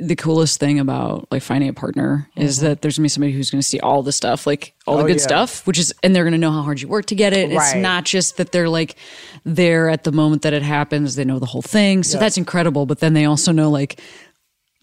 the 0.06 0.16
coolest 0.16 0.60
thing 0.60 0.80
about 0.80 1.28
like 1.32 1.42
finding 1.42 1.70
a 1.70 1.74
partner 1.74 2.30
is 2.36 2.60
that 2.60 2.82
there's 2.82 2.98
gonna 2.98 3.06
be 3.06 3.10
somebody 3.10 3.32
who's 3.32 3.50
gonna 3.50 3.62
see 3.64 3.80
all 3.80 4.04
the 4.04 4.12
stuff, 4.12 4.46
like 4.46 4.74
all 4.86 4.98
the 4.98 5.04
Mm-hmm. 5.04 5.06
Oh, 5.06 5.08
good 5.14 5.20
yeah. 5.20 5.24
stuff, 5.24 5.66
which 5.68 5.80
is, 5.80 5.94
and 6.04 6.16
they're 6.16 6.24
gonna 6.24 6.38
know 6.38 6.52
how 6.52 6.62
hard 6.62 6.82
you 6.82 6.88
work 6.88 7.06
to 7.08 7.16
get 7.16 7.34
it. 7.34 7.52
It's 7.52 7.76
not 7.76 8.04
just 8.06 8.38
that 8.38 8.52
they're 8.52 8.70
like 8.70 8.96
there 9.46 9.90
at 9.90 10.04
the 10.04 10.12
moment 10.12 10.42
that 10.42 10.54
it 10.54 10.64
happens. 10.64 11.16
They 11.16 11.26
know 11.26 11.40
the 11.40 11.46
whole 11.46 11.62
thing, 11.62 12.04
so 12.04 12.18
that's 12.20 12.38
incredible. 12.38 12.86
But 12.86 13.00
then 13.00 13.14
they 13.14 13.26
also 13.26 13.52
know 13.52 13.70
like 13.70 14.00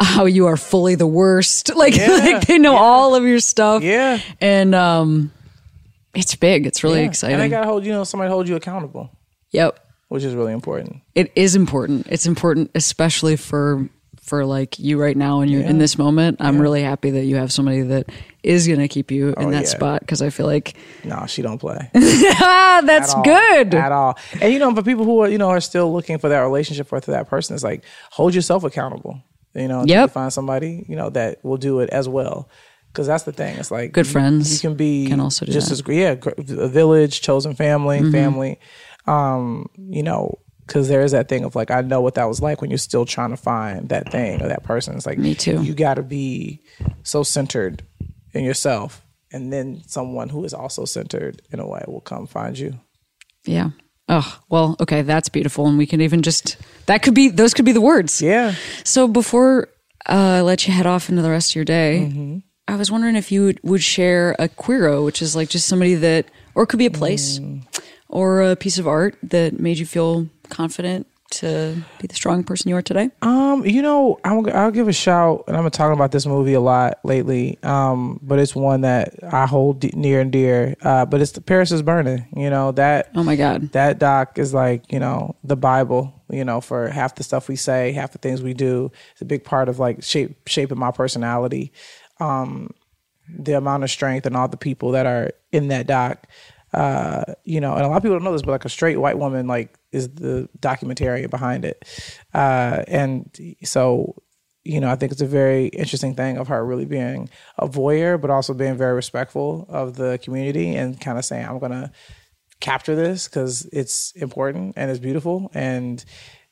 how 0.01 0.25
you 0.25 0.47
are 0.47 0.57
fully 0.57 0.95
the 0.95 1.07
worst. 1.07 1.71
Like, 1.77 1.97
like 1.99 2.47
they 2.47 2.59
know 2.59 2.77
all 2.77 3.15
of 3.15 3.25
your 3.25 3.41
stuff. 3.41 3.83
Yeah. 3.83 4.21
And 4.41 4.75
um 4.75 5.33
it's 6.15 6.35
big. 6.35 6.67
It's 6.67 6.83
really 6.83 7.01
Yeah. 7.01 7.07
exciting. 7.07 7.35
And 7.35 7.43
they 7.43 7.49
gotta 7.49 7.67
hold 7.67 7.85
you 7.85 7.93
know 7.93 8.05
somebody 8.05 8.31
hold 8.31 8.49
you 8.49 8.57
accountable, 8.57 9.11
yep. 9.51 9.79
which 10.09 10.25
is 10.25 10.35
really 10.35 10.53
important. 10.53 11.03
It 11.15 11.31
is 11.37 11.55
important. 11.55 12.07
It's 12.11 12.27
important 12.27 12.71
especially 12.75 13.37
for 13.37 13.89
for 14.31 14.47
like 14.47 14.79
you 14.79 14.95
right 15.07 15.17
now 15.17 15.41
and 15.41 15.51
you're 15.51 15.63
in 15.73 15.79
this 15.79 15.99
moment. 15.99 16.37
I'm 16.41 16.59
really 16.61 16.83
happy 16.83 17.11
that 17.17 17.25
you 17.25 17.37
have 17.37 17.51
somebody 17.53 17.83
that 17.83 18.05
is 18.43 18.67
going 18.67 18.79
to 18.79 18.89
keep 18.89 19.11
you 19.11 19.29
in 19.31 19.35
Oh, 19.49 19.51
that 19.51 19.65
yeah. 19.65 19.69
spot 19.77 20.07
cuz 20.07 20.23
I 20.23 20.31
feel 20.31 20.47
like 20.47 20.75
No, 21.05 21.27
she 21.27 21.43
don't 21.43 21.59
play. 21.59 21.91
that's 21.95 23.11
at 23.13 23.17
all, 23.17 23.25
good. 23.25 23.75
at 23.75 23.93
all. 23.93 24.17
And 24.41 24.53
you 24.53 24.59
know, 24.59 24.75
for 24.75 24.83
people 24.83 25.05
who 25.05 25.21
are 25.23 25.29
you 25.29 25.39
know 25.39 25.51
are 25.51 25.61
still 25.61 25.93
looking 25.93 26.19
for 26.19 26.29
that 26.31 26.41
relationship 26.41 26.91
with 26.93 27.07
that 27.07 27.29
person, 27.29 27.55
it's 27.55 27.65
like 27.65 27.85
hold 28.11 28.35
yourself 28.35 28.65
accountable. 28.65 29.21
You 29.55 29.69
know, 29.69 29.81
you 29.81 29.95
Yep. 29.95 30.13
find 30.13 30.33
somebody 30.33 30.85
you 30.89 30.97
know 30.97 31.11
that 31.11 31.45
will 31.45 31.57
do 31.59 31.81
it 31.81 31.91
as 31.91 32.09
well. 32.09 32.49
Because 32.93 33.07
that's 33.07 33.23
the 33.25 33.33
thing. 33.33 33.57
It's 33.59 33.71
like 33.71 33.93
Good 33.93 34.07
you- 34.07 34.13
friends 34.13 34.53
You 34.53 34.69
can 34.71 34.77
be 34.77 35.07
can 35.09 35.21
also 35.21 35.45
do 35.47 35.53
just 35.53 35.69
that. 35.69 35.75
as 35.75 35.83
great. 35.83 35.99
Yeah, 35.99 36.15
a 36.67 36.69
village, 36.69 37.21
chosen 37.21 37.55
family, 37.55 37.99
Mm-hmm. 38.01 38.11
family. 38.21 38.59
Um, 39.07 39.67
you 39.99 40.03
know, 40.03 40.39
because 40.71 40.89
there 40.89 41.01
is 41.03 41.11
that 41.11 41.29
thing 41.29 41.43
of 41.45 41.57
like 41.57 41.73
I 41.73 41.81
know 41.81 42.01
what 42.01 42.15
that 42.15 42.29
was 42.29 42.41
like 42.41 42.61
when 42.61 42.71
you're 42.71 42.79
still 42.79 43.05
trying 43.05 43.31
to 43.31 43.37
find 43.37 43.89
that 43.89 44.13
thing 44.13 44.41
or 44.41 44.47
that 44.49 44.63
person. 44.63 44.95
It's 44.97 45.05
like 45.07 45.19
Me 45.19 45.35
too. 45.35 45.63
You 45.63 45.75
got 45.75 45.95
to 45.95 46.03
be 46.05 46.61
so 47.03 47.25
centered 47.25 47.83
in 48.33 48.45
yourself, 48.45 49.05
and 49.33 49.53
then 49.53 49.83
someone 49.87 50.29
who 50.29 50.45
is 50.45 50.55
also 50.55 50.85
centered 50.85 51.43
in 51.53 51.59
a 51.59 51.67
way 51.67 51.83
will 51.89 52.01
come 52.01 52.27
find 52.29 52.57
you. 52.57 52.79
Yeah. 53.45 53.71
Oh, 54.09 54.41
well, 54.49 54.77
okay, 54.81 55.03
that's 55.03 55.29
beautiful 55.29 55.67
and 55.69 55.79
we 55.79 55.87
can 55.87 56.01
even 56.01 56.23
just 56.23 56.57
that 56.87 57.03
could 57.03 57.15
be 57.15 57.29
those 57.29 57.53
could 57.55 57.65
be 57.65 57.73
the 57.73 57.81
words. 57.81 58.21
Yeah. 58.23 58.55
So 58.85 59.09
before 59.09 59.69
uh, 60.09 60.39
I 60.39 60.41
let 60.43 60.67
you 60.67 60.73
head 60.73 60.87
off 60.87 61.09
into 61.11 61.23
the 61.23 61.31
rest 61.31 61.51
of 61.53 61.57
your 61.57 61.65
day, 61.65 62.09
Mm-hmm. 62.09 62.39
I 62.69 62.77
was 62.77 62.89
wondering 62.91 63.17
if 63.17 63.33
you 63.33 63.45
would, 63.47 63.61
would 63.65 63.83
share 63.83 64.37
a 64.39 64.49
queero, 64.49 65.05
which 65.05 65.21
is 65.23 65.35
like 65.35 65.49
just 65.49 65.67
somebody 65.67 65.95
that, 65.97 66.27
or 66.55 66.63
it 66.63 66.69
could 66.69 66.79
be 66.79 66.87
a 66.87 66.91
place, 66.91 67.41
Mm. 67.41 67.63
or 68.09 68.43
a 68.43 68.55
piece 68.55 68.79
of 68.79 68.87
art 68.87 69.17
that 69.25 69.59
made 69.59 69.79
you 69.79 69.87
feel 69.87 70.29
confident 70.51 71.07
to 71.31 71.77
be 72.01 72.07
the 72.07 72.15
strong 72.15 72.43
person 72.45 72.69
you 72.69 72.77
are 72.77 72.83
today. 72.83 73.11
Um, 73.23 73.65
you 73.65 73.83
know, 73.83 74.19
I'll, 74.25 74.49
I'll 74.55 74.71
give 74.71 74.89
a 74.89 74.93
shout, 74.93 75.45
and 75.47 75.57
I've 75.57 75.63
been 75.63 75.71
talking 75.71 75.95
about 75.95 76.13
this 76.13 76.27
movie 76.27 76.55
a 76.55 76.61
lot 76.61 76.99
lately. 77.05 77.59
Um, 77.63 78.19
but 78.23 78.39
it's 78.39 78.55
one 78.55 78.83
that 78.83 79.15
I 79.33 79.47
hold 79.47 79.81
de- 79.81 79.97
near 79.97 80.21
and 80.21 80.33
dear. 80.33 80.77
Uh, 80.83 81.07
but 81.07 81.21
it's 81.21 81.33
the 81.33 81.41
Paris 81.41 81.73
is 81.73 81.83
burning. 81.83 82.27
You 82.37 82.51
know 82.51 82.73
that. 82.73 83.11
Oh 83.15 83.23
my 83.23 83.37
God. 83.37 83.73
That 83.73 83.99
doc 83.99 84.39
is 84.39 84.53
like 84.53 84.93
you 84.93 84.99
know 84.99 85.37
the 85.45 85.57
Bible. 85.57 86.15
You 86.29 86.45
know, 86.45 86.61
for 86.61 86.89
half 86.89 87.17
the 87.17 87.25
stuff 87.25 87.49
we 87.49 87.57
say, 87.57 87.93
half 87.93 88.13
the 88.13 88.19
things 88.19 88.43
we 88.43 88.55
do. 88.55 88.93
It's 89.13 89.23
a 89.23 89.25
big 89.25 89.45
part 89.45 89.69
of 89.69 89.79
like 89.79 90.03
shape 90.03 90.49
shaping 90.49 90.79
my 90.79 90.91
personality. 90.91 91.73
Um, 92.21 92.75
the 93.29 93.57
amount 93.57 93.85
of 93.85 93.91
strength 93.91 94.27
and 94.27 94.37
all 94.37 94.49
the 94.49 94.57
people 94.57 94.93
that 94.93 95.07
are 95.07 95.33
in 95.53 95.69
that 95.69 95.87
doc. 95.87 96.27
Uh, 96.73 97.25
you 97.43 97.61
know, 97.61 97.75
and 97.75 97.85
a 97.85 97.89
lot 97.89 97.97
of 97.97 98.03
people 98.03 98.17
don't 98.17 98.23
know 98.23 98.33
this, 98.33 98.43
but 98.43 98.53
like 98.53 98.65
a 98.65 98.69
straight 98.69 98.97
white 98.97 99.19
woman, 99.19 99.49
like 99.49 99.75
is 99.93 100.09
the 100.11 100.49
documentary 100.59 101.27
behind 101.27 101.65
it. 101.65 101.85
Uh, 102.33 102.85
and 102.89 103.31
so, 103.65 104.15
you 104.65 104.81
know, 104.81 104.91
I 104.91 104.97
think 104.97 105.13
it's 105.13 105.23
a 105.23 105.27
very 105.27 105.69
interesting 105.69 106.15
thing 106.15 106.37
of 106.39 106.49
her 106.49 106.65
really 106.65 106.85
being 106.85 107.29
a 107.59 107.69
voyeur, 107.69 108.21
but 108.21 108.31
also 108.31 108.55
being 108.55 108.77
very 108.77 108.95
respectful 108.95 109.67
of 109.69 109.97
the 109.97 110.19
community 110.23 110.77
and 110.77 111.01
kind 111.01 111.19
of 111.19 111.25
saying, 111.25 111.47
I'm 111.47 111.59
going 111.59 111.73
to 111.73 111.91
capture 112.61 112.95
this 112.95 113.27
because 113.27 113.67
it's 113.73 114.13
important 114.13 114.75
and 114.77 114.91
it's 114.91 115.01
beautiful 115.01 115.51
and 115.55 116.05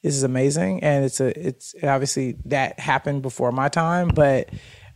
this 0.02 0.14
is 0.14 0.22
amazing. 0.22 0.82
And 0.82 1.04
it's 1.04 1.20
a, 1.20 1.46
it's 1.46 1.74
obviously 1.82 2.36
that 2.46 2.78
happened 2.78 3.22
before 3.22 3.52
my 3.52 3.68
time, 3.68 4.08
but 4.08 4.48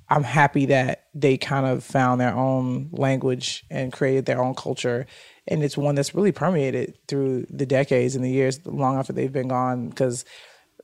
I'm 0.09 0.22
happy 0.22 0.66
that 0.66 1.07
they 1.14 1.36
kind 1.36 1.66
of 1.66 1.84
found 1.84 2.20
their 2.20 2.34
own 2.34 2.90
language 2.93 3.64
and 3.70 3.93
created 3.93 4.26
their 4.26 4.43
own 4.43 4.55
culture. 4.55 5.07
And 5.49 5.62
it's 5.64 5.76
one 5.76 5.95
that's 5.97 6.14
really 6.14 6.32
permeated 6.32 6.97
through 7.09 7.47
the 7.51 7.66
decades 7.66 8.14
and 8.14 8.24
the 8.24 8.30
years 8.30 8.64
long 8.64 8.97
after 8.99 9.12
they've 9.12 9.32
been 9.32 9.49
gone. 9.49 9.88
Because, 9.88 10.24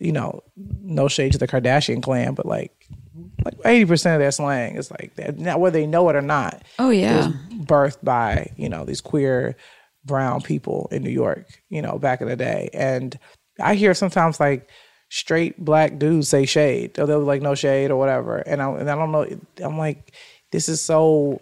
you 0.00 0.10
know, 0.12 0.42
no 0.82 1.06
shade 1.08 1.32
to 1.32 1.38
the 1.38 1.46
Kardashian 1.48 2.02
clan, 2.02 2.34
but 2.34 2.44
like, 2.46 2.72
like 3.44 3.54
eighty 3.64 3.84
percent 3.84 4.14
of 4.16 4.20
their 4.20 4.30
slang 4.32 4.76
is 4.76 4.90
like 4.90 5.14
that. 5.16 5.38
Now, 5.38 5.58
whether 5.58 5.78
they 5.78 5.86
know 5.86 6.08
it 6.08 6.16
or 6.16 6.22
not, 6.22 6.62
Oh, 6.78 6.90
yeah. 6.90 7.12
it 7.12 7.16
was 7.26 7.34
birthed 7.66 8.02
by 8.04 8.52
you 8.56 8.68
know 8.68 8.84
these 8.84 9.00
queer 9.00 9.56
brown 10.04 10.40
people 10.40 10.88
in 10.90 11.02
New 11.02 11.10
York. 11.10 11.46
You 11.68 11.82
know, 11.82 11.98
back 11.98 12.20
in 12.20 12.28
the 12.28 12.36
day, 12.36 12.68
and 12.72 13.16
I 13.60 13.74
hear 13.76 13.94
sometimes 13.94 14.40
like 14.40 14.68
straight 15.08 15.56
black 15.64 15.98
dudes 15.98 16.28
say 16.28 16.46
shade, 16.46 16.98
or 16.98 17.06
they'll 17.06 17.20
be 17.20 17.26
like 17.26 17.42
no 17.42 17.54
shade 17.54 17.90
or 17.90 17.96
whatever, 17.96 18.38
and 18.38 18.60
I 18.60 18.70
and 18.70 18.90
I 18.90 18.94
don't 18.96 19.12
know. 19.12 19.26
I'm 19.62 19.78
like, 19.78 20.14
this 20.52 20.68
is 20.68 20.80
so 20.80 21.40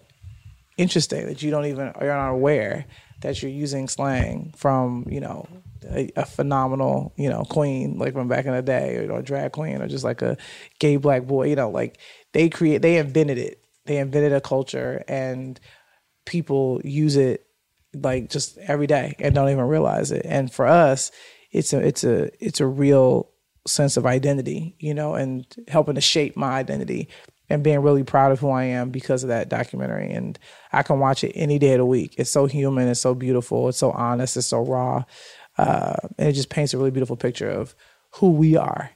interesting 0.77 1.27
that 1.27 1.43
you 1.43 1.51
don't 1.51 1.65
even 1.67 1.93
you're 2.01 2.15
not 2.15 2.31
aware 2.31 2.85
that 3.21 3.43
you're 3.43 3.51
using 3.51 3.89
slang 3.89 4.53
from 4.57 5.07
you 5.09 5.21
know 5.21 5.47
a, 5.91 6.11
a 6.17 6.25
phenomenal 6.25 7.13
you 7.17 7.29
know 7.29 7.43
queen 7.45 7.99
like 7.99 8.13
from 8.13 8.29
back 8.29 8.47
in 8.47 8.53
the 8.53 8.63
day 8.63 8.97
or 8.97 9.19
a 9.19 9.23
drag 9.23 9.53
queen 9.53 9.81
or 9.81 9.89
just 9.89 10.05
like 10.05 10.23
a 10.23 10.37
gay 10.79 10.97
black 10.97 11.25
boy 11.27 11.47
you 11.47 11.57
know 11.57 11.71
like 11.71 11.99
they 12.37 12.51
create 12.51 12.83
they 12.83 12.99
invented 12.99 13.39
it. 13.39 13.65
They 13.87 13.97
invented 13.97 14.35
a 14.35 14.43
culture 14.43 15.03
and 15.09 15.59
people 16.27 16.83
use 16.85 17.17
it 17.17 17.47
like 17.95 18.29
just 18.29 18.59
every 18.59 18.87
day 18.87 19.15
and 19.21 19.35
don't 19.35 19.49
even 19.49 19.65
realize 19.65 20.13
it. 20.13 20.27
And 20.27 20.53
for 20.53 20.67
us 20.67 21.11
it's 21.51 21.73
a 21.73 21.79
it's 21.79 22.05
a 22.05 22.31
it's 22.45 22.61
a 22.61 22.67
real 22.67 23.31
sense 23.67 23.97
of 23.97 24.05
identity 24.05 24.77
you 24.79 24.93
know 24.93 25.15
and 25.15 25.47
helping 25.67 25.95
to 25.95 26.01
shape 26.01 26.37
my 26.37 26.53
identity 26.53 27.09
and 27.49 27.63
being 27.63 27.81
really 27.81 28.05
proud 28.05 28.33
of 28.33 28.41
who 28.41 28.51
I 28.51 28.65
am 28.65 28.91
because 28.91 29.23
of 29.23 29.29
that 29.29 29.49
documentary. 29.49 30.13
And 30.13 30.39
I 30.73 30.83
can 30.83 30.99
watch 30.99 31.25
it 31.25 31.33
any 31.35 31.59
day 31.59 31.73
of 31.73 31.79
the 31.79 31.87
week. 31.87 32.15
It's 32.19 32.31
so 32.31 32.47
human 32.47 32.89
it's 32.89 33.01
so 33.01 33.15
beautiful 33.15 33.69
it's 33.69 33.79
so 33.79 33.91
honest 33.93 34.37
it's 34.37 34.49
so 34.49 34.61
raw. 34.61 35.05
Uh, 35.59 35.97
and 36.19 36.29
it 36.29 36.33
just 36.33 36.51
paints 36.51 36.75
a 36.75 36.79
really 36.79 36.91
beautiful 36.91 37.17
picture 37.17 37.49
of 37.49 37.75
who 38.13 38.31
we 38.31 38.57
are 38.57 38.91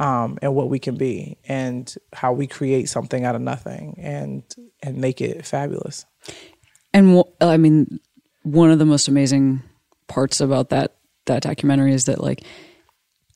um, 0.00 0.38
and 0.40 0.54
what 0.54 0.70
we 0.70 0.78
can 0.78 0.96
be, 0.96 1.36
and 1.46 1.94
how 2.12 2.32
we 2.32 2.46
create 2.46 2.88
something 2.88 3.24
out 3.24 3.34
of 3.34 3.42
nothing, 3.42 3.94
and 3.98 4.42
and 4.82 4.96
make 4.96 5.20
it 5.20 5.44
fabulous. 5.44 6.06
And 6.94 7.18
wh- 7.18 7.44
I 7.44 7.58
mean, 7.58 8.00
one 8.42 8.70
of 8.70 8.78
the 8.78 8.86
most 8.86 9.08
amazing 9.08 9.62
parts 10.08 10.40
about 10.40 10.70
that 10.70 10.96
that 11.26 11.42
documentary 11.42 11.92
is 11.92 12.06
that 12.06 12.20
like 12.20 12.42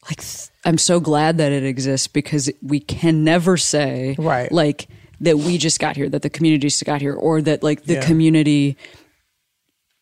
like 0.09 0.21
th- 0.21 0.49
I'm 0.65 0.79
so 0.79 1.01
glad 1.01 1.39
that 1.39 1.53
it 1.53 1.65
exists 1.65 2.07
because 2.07 2.51
we 2.63 2.81
can 2.81 3.25
never 3.25 3.57
say 3.57 4.17
Right. 4.19 4.51
like 4.51 4.89
that 5.21 5.39
we 5.39 5.59
just 5.59 5.81
got 5.81 5.97
here, 5.97 6.09
that 6.09 6.23
the 6.23 6.31
community 6.31 6.67
just 6.67 6.85
got 6.85 7.01
here, 7.01 7.15
or 7.15 7.41
that 7.43 7.63
like 7.63 7.85
the 7.85 7.95
Yeah. 7.95 8.07
community 8.07 8.77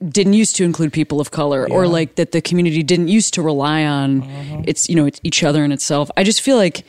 didn't 0.06 0.32
used 0.32 0.56
to 0.56 0.64
include 0.64 0.92
people 0.92 1.20
of 1.20 1.30
color, 1.30 1.68
or 1.70 1.86
like 1.86 2.16
that 2.16 2.32
the 2.32 2.40
community 2.40 2.82
didn't 2.82 3.08
used 3.08 3.34
to 3.34 3.42
rely 3.42 3.84
on 3.84 4.22
mm-hmm. 4.22 4.62
it's 4.66 4.88
you 4.88 4.96
know 4.96 5.06
it's 5.06 5.20
each 5.22 5.44
other 5.44 5.62
and 5.62 5.72
itself. 5.72 6.10
I 6.16 6.24
just 6.24 6.40
feel 6.40 6.56
like, 6.56 6.84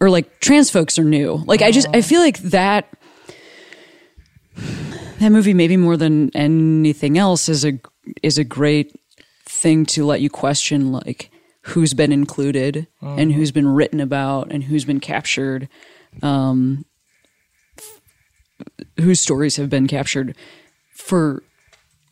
or 0.00 0.08
like 0.08 0.40
trans 0.40 0.70
folks 0.70 0.98
are 0.98 1.04
new. 1.04 1.42
Like 1.46 1.60
I 1.60 1.70
just 1.70 1.88
I 1.88 1.98
mm-hmm. 1.98 2.08
feel 2.08 2.20
like 2.20 2.38
that 2.38 2.88
that 5.18 5.30
movie 5.30 5.54
maybe 5.54 5.76
more 5.76 5.96
than 5.96 6.34
anything 6.34 7.18
else 7.18 7.48
is 7.48 7.64
a 7.64 7.78
is 8.22 8.38
a 8.38 8.44
great 8.44 8.98
thing 9.44 9.84
to 9.86 10.04
let 10.04 10.20
you 10.20 10.30
question 10.30 10.90
like 10.90 11.30
who's 11.62 11.94
been 11.94 12.12
included 12.12 12.86
and 13.00 13.32
who's 13.32 13.52
been 13.52 13.68
written 13.68 14.00
about 14.00 14.50
and 14.50 14.64
who's 14.64 14.84
been 14.84 15.00
captured 15.00 15.68
um 16.22 16.84
whose 19.00 19.20
stories 19.20 19.56
have 19.56 19.70
been 19.70 19.86
captured 19.86 20.36
for 20.94 21.42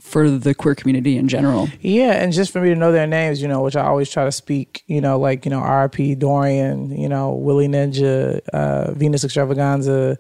for 0.01 0.29
the 0.31 0.55
queer 0.55 0.75
community 0.75 1.17
in 1.17 1.29
general. 1.29 1.69
Yeah, 1.81 2.13
and 2.13 2.33
just 2.33 2.53
for 2.53 2.61
me 2.61 2.71
to 2.71 2.75
know 2.75 2.91
their 2.91 3.07
names, 3.07 3.41
you 3.41 3.47
know, 3.47 3.63
which 3.63 3.77
I 3.77 3.85
always 3.85 4.11
try 4.11 4.25
to 4.25 4.33
speak, 4.33 4.83
you 4.87 5.01
know, 5.01 5.19
like, 5.19 5.45
you 5.45 5.51
know, 5.51 5.61
RP 5.61 6.19
Dorian, 6.19 6.91
you 6.99 7.09
know, 7.09 7.35
Willie 7.35 7.69
Ninja, 7.69 8.41
uh, 8.53 8.93
Venus 8.95 9.25
Xtravaganza, 9.25 10.17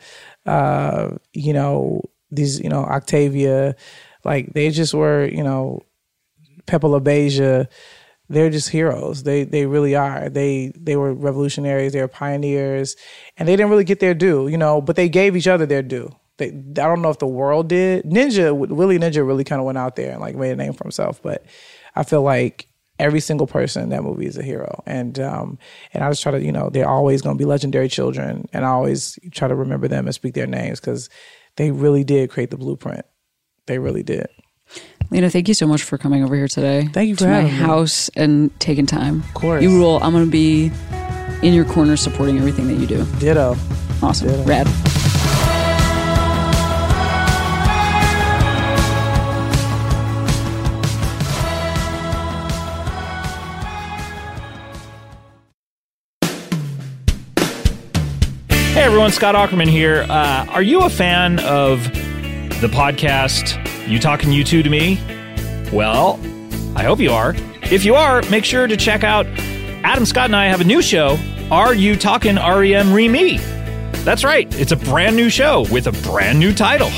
uh, 0.46 1.16
you 1.32 1.52
know, 1.52 2.02
these, 2.30 2.60
you 2.60 2.68
know, 2.68 2.84
Octavia, 2.84 3.74
like 4.24 4.52
they 4.52 4.70
just 4.70 4.94
were, 4.94 5.26
you 5.26 5.42
know, 5.42 5.80
Pepper 6.66 6.86
LaBeija, 6.86 7.66
they're 8.30 8.48
just 8.50 8.70
heroes. 8.70 9.24
They 9.24 9.44
they 9.44 9.66
really 9.66 9.96
are. 9.96 10.28
They 10.30 10.72
they 10.76 10.96
were 10.96 11.12
revolutionaries, 11.12 11.92
they 11.92 12.00
were 12.00 12.08
pioneers, 12.08 12.96
and 13.36 13.48
they 13.48 13.56
didn't 13.56 13.70
really 13.70 13.84
get 13.84 14.00
their 14.00 14.14
due, 14.14 14.48
you 14.48 14.56
know, 14.56 14.80
but 14.80 14.96
they 14.96 15.08
gave 15.08 15.36
each 15.36 15.48
other 15.48 15.66
their 15.66 15.82
due. 15.82 16.14
They, 16.38 16.46
I 16.48 16.86
don't 16.86 17.02
know 17.02 17.10
if 17.10 17.18
the 17.18 17.26
world 17.26 17.68
did. 17.68 18.04
Ninja, 18.04 18.56
Willie 18.56 18.98
Ninja 18.98 19.26
really 19.26 19.44
kind 19.44 19.60
of 19.60 19.66
went 19.66 19.78
out 19.78 19.96
there 19.96 20.12
and 20.12 20.20
like 20.20 20.36
made 20.36 20.52
a 20.52 20.56
name 20.56 20.72
for 20.72 20.84
himself, 20.84 21.20
but 21.22 21.44
I 21.96 22.04
feel 22.04 22.22
like 22.22 22.68
every 23.00 23.20
single 23.20 23.46
person 23.46 23.82
in 23.82 23.88
that 23.90 24.02
movie 24.04 24.26
is 24.26 24.38
a 24.38 24.42
hero. 24.42 24.82
And 24.86 25.18
um 25.18 25.58
and 25.92 26.04
I 26.04 26.10
just 26.10 26.22
try 26.22 26.32
to, 26.32 26.42
you 26.42 26.52
know, 26.52 26.70
they're 26.70 26.88
always 26.88 27.22
going 27.22 27.36
to 27.36 27.38
be 27.42 27.46
legendary 27.46 27.88
children 27.88 28.46
and 28.52 28.64
I 28.64 28.68
always 28.68 29.18
try 29.32 29.48
to 29.48 29.54
remember 29.56 29.88
them 29.88 30.06
and 30.06 30.14
speak 30.14 30.34
their 30.34 30.46
names 30.46 30.80
cuz 30.80 31.08
they 31.56 31.72
really 31.72 32.04
did 32.04 32.30
create 32.30 32.50
the 32.50 32.56
blueprint. 32.56 33.04
They 33.66 33.78
really 33.78 34.02
did. 34.02 34.28
Lena 35.10 35.28
thank 35.30 35.48
you 35.48 35.54
so 35.54 35.66
much 35.66 35.82
for 35.82 35.98
coming 35.98 36.22
over 36.22 36.34
here 36.36 36.46
today 36.48 36.88
Thank 36.92 37.08
you 37.08 37.16
to 37.16 37.24
for 37.24 37.30
my 37.30 37.36
having 37.40 37.52
me. 37.52 37.58
house 37.58 38.08
and 38.16 38.58
taking 38.60 38.86
time 38.86 39.20
of 39.20 39.34
course. 39.34 39.62
you 39.62 39.70
rule 39.70 39.98
i'm 40.02 40.12
gonna 40.12 40.26
be 40.26 40.70
in 41.42 41.52
your 41.54 41.64
corner 41.64 41.96
supporting 41.96 42.38
everything 42.38 42.68
that 42.68 42.74
you 42.74 42.86
do 42.86 43.04
Ditto. 43.18 43.56
awesome 44.02 44.28
Yeah. 44.28 44.44
rad 44.46 45.80
Hey 58.72 58.86
everyone, 58.86 59.10
Scott 59.10 59.34
Aukerman 59.34 59.68
here. 59.68 60.06
Uh, 60.08 60.46
are 60.48 60.62
you 60.62 60.82
a 60.82 60.88
fan 60.90 61.40
of 61.40 61.82
the 62.60 62.68
podcast 62.68 63.56
You 63.90 63.98
Talking 63.98 64.30
U2 64.30 64.62
to 64.62 64.70
Me? 64.70 65.00
Well, 65.72 66.20
I 66.76 66.84
hope 66.84 67.00
you 67.00 67.10
are. 67.10 67.34
If 67.72 67.84
you 67.84 67.96
are, 67.96 68.22
make 68.30 68.44
sure 68.44 68.68
to 68.68 68.76
check 68.76 69.02
out 69.02 69.26
Adam 69.82 70.06
Scott 70.06 70.26
and 70.26 70.36
I 70.36 70.46
have 70.46 70.60
a 70.60 70.64
new 70.64 70.80
show, 70.80 71.18
Are 71.50 71.74
You 71.74 71.96
Talking 71.96 72.36
REM 72.36 72.92
Re 72.92 73.08
Me? 73.08 73.38
That's 74.04 74.22
right, 74.22 74.46
it's 74.54 74.70
a 74.70 74.76
brand 74.76 75.16
new 75.16 75.28
show 75.28 75.66
with 75.72 75.88
a 75.88 75.92
brand 76.08 76.38
new 76.38 76.54
title. 76.54 76.88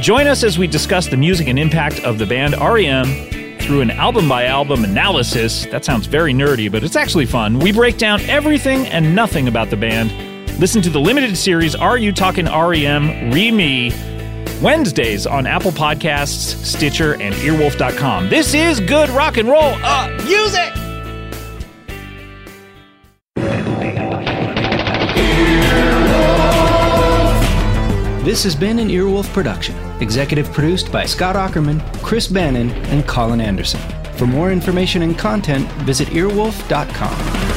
Join 0.00 0.28
us 0.28 0.44
as 0.44 0.56
we 0.56 0.68
discuss 0.68 1.08
the 1.08 1.16
music 1.16 1.48
and 1.48 1.58
impact 1.58 1.98
of 2.04 2.20
the 2.20 2.26
band 2.26 2.54
REM 2.60 3.58
through 3.58 3.80
an 3.80 3.90
album 3.90 4.28
by 4.28 4.44
album 4.44 4.84
analysis. 4.84 5.66
That 5.66 5.84
sounds 5.84 6.06
very 6.06 6.32
nerdy, 6.32 6.70
but 6.70 6.84
it's 6.84 6.94
actually 6.94 7.26
fun. 7.26 7.58
We 7.58 7.72
break 7.72 7.98
down 7.98 8.20
everything 8.30 8.86
and 8.86 9.16
nothing 9.16 9.48
about 9.48 9.68
the 9.68 9.76
band. 9.76 10.12
Listen 10.60 10.80
to 10.82 10.90
the 10.90 11.00
limited 11.00 11.36
series 11.36 11.74
Are 11.74 11.98
You 11.98 12.12
Talking 12.12 12.44
REM 12.44 13.32
Re 13.32 13.50
Me 13.50 13.90
Wednesdays 14.62 15.26
on 15.26 15.46
Apple 15.46 15.72
Podcasts, 15.72 16.56
Stitcher, 16.64 17.14
and 17.14 17.34
Earwolf.com. 17.34 18.28
This 18.28 18.54
is 18.54 18.80
good 18.80 19.10
rock 19.10 19.36
and 19.36 19.48
roll 19.48 19.74
uh, 19.82 20.08
music. 20.24 20.72
This 28.24 28.42
has 28.44 28.56
been 28.56 28.78
an 28.78 28.88
Earwolf 28.88 29.30
production, 29.34 29.76
executive 30.00 30.50
produced 30.50 30.90
by 30.90 31.04
Scott 31.04 31.36
Aukerman, 31.36 31.82
Chris 32.02 32.26
Bannon, 32.26 32.70
and 32.88 33.06
Colin 33.06 33.40
Anderson. 33.40 33.80
For 34.16 34.26
more 34.26 34.50
information 34.50 35.02
and 35.02 35.16
content, 35.18 35.70
visit 35.82 36.08
earwolf.com. 36.08 37.53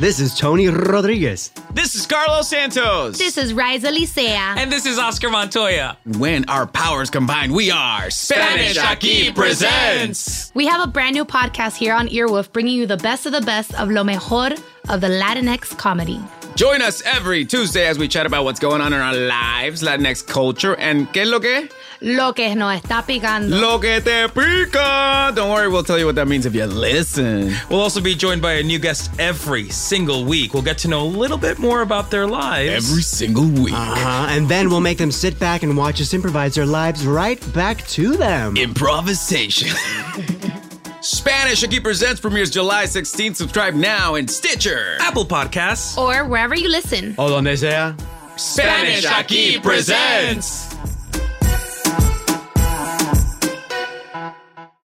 This 0.00 0.18
is 0.18 0.34
Tony 0.34 0.66
Rodriguez. 0.68 1.50
This 1.74 1.94
is 1.94 2.06
Carlos 2.06 2.48
Santos. 2.48 3.18
This 3.18 3.36
is 3.36 3.52
Riza 3.52 3.88
Licea. 3.92 4.56
and 4.56 4.72
this 4.72 4.86
is 4.86 4.98
Oscar 4.98 5.28
Montoya. 5.28 5.98
When 6.16 6.48
our 6.48 6.66
powers 6.66 7.10
combine, 7.10 7.52
we 7.52 7.70
are 7.70 8.08
Spanish 8.08 8.78
Aquí 8.78 9.34
Presents. 9.34 10.52
We 10.54 10.66
have 10.68 10.80
a 10.82 10.86
brand 10.90 11.14
new 11.16 11.26
podcast 11.26 11.76
here 11.76 11.92
on 11.92 12.08
Earwolf 12.08 12.50
bringing 12.50 12.78
you 12.78 12.86
the 12.86 12.96
best 12.96 13.26
of 13.26 13.32
the 13.32 13.42
best 13.42 13.74
of 13.74 13.90
lo 13.90 14.02
mejor 14.02 14.56
of 14.88 15.00
the 15.00 15.08
Latinx 15.08 15.76
comedy. 15.76 16.20
Join 16.56 16.82
us 16.82 17.02
every 17.06 17.44
Tuesday 17.44 17.86
as 17.86 17.98
we 17.98 18.08
chat 18.08 18.26
about 18.26 18.44
what's 18.44 18.60
going 18.60 18.80
on 18.80 18.92
in 18.92 19.00
our 19.00 19.14
lives, 19.14 19.82
Latinx 19.82 20.26
culture, 20.26 20.76
and 20.76 21.08
¿qué 21.08 21.22
es 21.22 21.28
lo 21.28 21.40
que? 21.40 21.68
Lo 22.02 22.32
que 22.32 22.54
nos 22.54 22.80
está 22.80 23.06
picando. 23.06 23.60
Lo 23.60 23.78
que 23.78 24.00
te 24.00 24.28
pica. 24.28 25.32
Don't 25.34 25.50
worry, 25.50 25.68
we'll 25.68 25.84
tell 25.84 25.98
you 25.98 26.06
what 26.06 26.16
that 26.16 26.28
means 26.28 26.46
if 26.46 26.54
you 26.54 26.66
listen. 26.66 27.54
We'll 27.68 27.80
also 27.80 28.00
be 28.00 28.14
joined 28.14 28.42
by 28.42 28.54
a 28.54 28.62
new 28.62 28.78
guest 28.78 29.10
every 29.18 29.68
single 29.68 30.24
week. 30.24 30.54
We'll 30.54 30.62
get 30.62 30.78
to 30.78 30.88
know 30.88 31.02
a 31.02 31.08
little 31.08 31.38
bit 31.38 31.58
more 31.58 31.82
about 31.82 32.10
their 32.10 32.26
lives. 32.26 32.90
Every 32.90 33.02
single 33.02 33.46
week. 33.46 33.74
Uh-huh. 33.74 34.26
And 34.30 34.48
then 34.48 34.70
we'll 34.70 34.80
make 34.80 34.98
them 34.98 35.12
sit 35.12 35.38
back 35.38 35.62
and 35.62 35.76
watch 35.76 36.00
us 36.00 36.14
improvise 36.14 36.54
their 36.54 36.66
lives 36.66 37.06
right 37.06 37.40
back 37.52 37.86
to 37.88 38.16
them. 38.16 38.56
Improvisation. 38.56 39.68
Spanish 41.02 41.62
Aquí 41.62 41.82
Presents 41.82 42.20
premieres 42.20 42.50
July 42.50 42.84
16th. 42.84 43.36
Subscribe 43.36 43.74
now 43.74 44.16
in 44.16 44.28
Stitcher. 44.28 44.98
Apple 45.00 45.24
Podcasts. 45.24 45.96
Or 45.96 46.26
wherever 46.26 46.54
you 46.54 46.68
listen. 46.68 47.14
O 47.16 47.30
donde 47.30 47.58
sea. 47.58 47.94
Spanish 48.36 49.06
Aquí 49.06 49.62
Presents. 49.62 50.68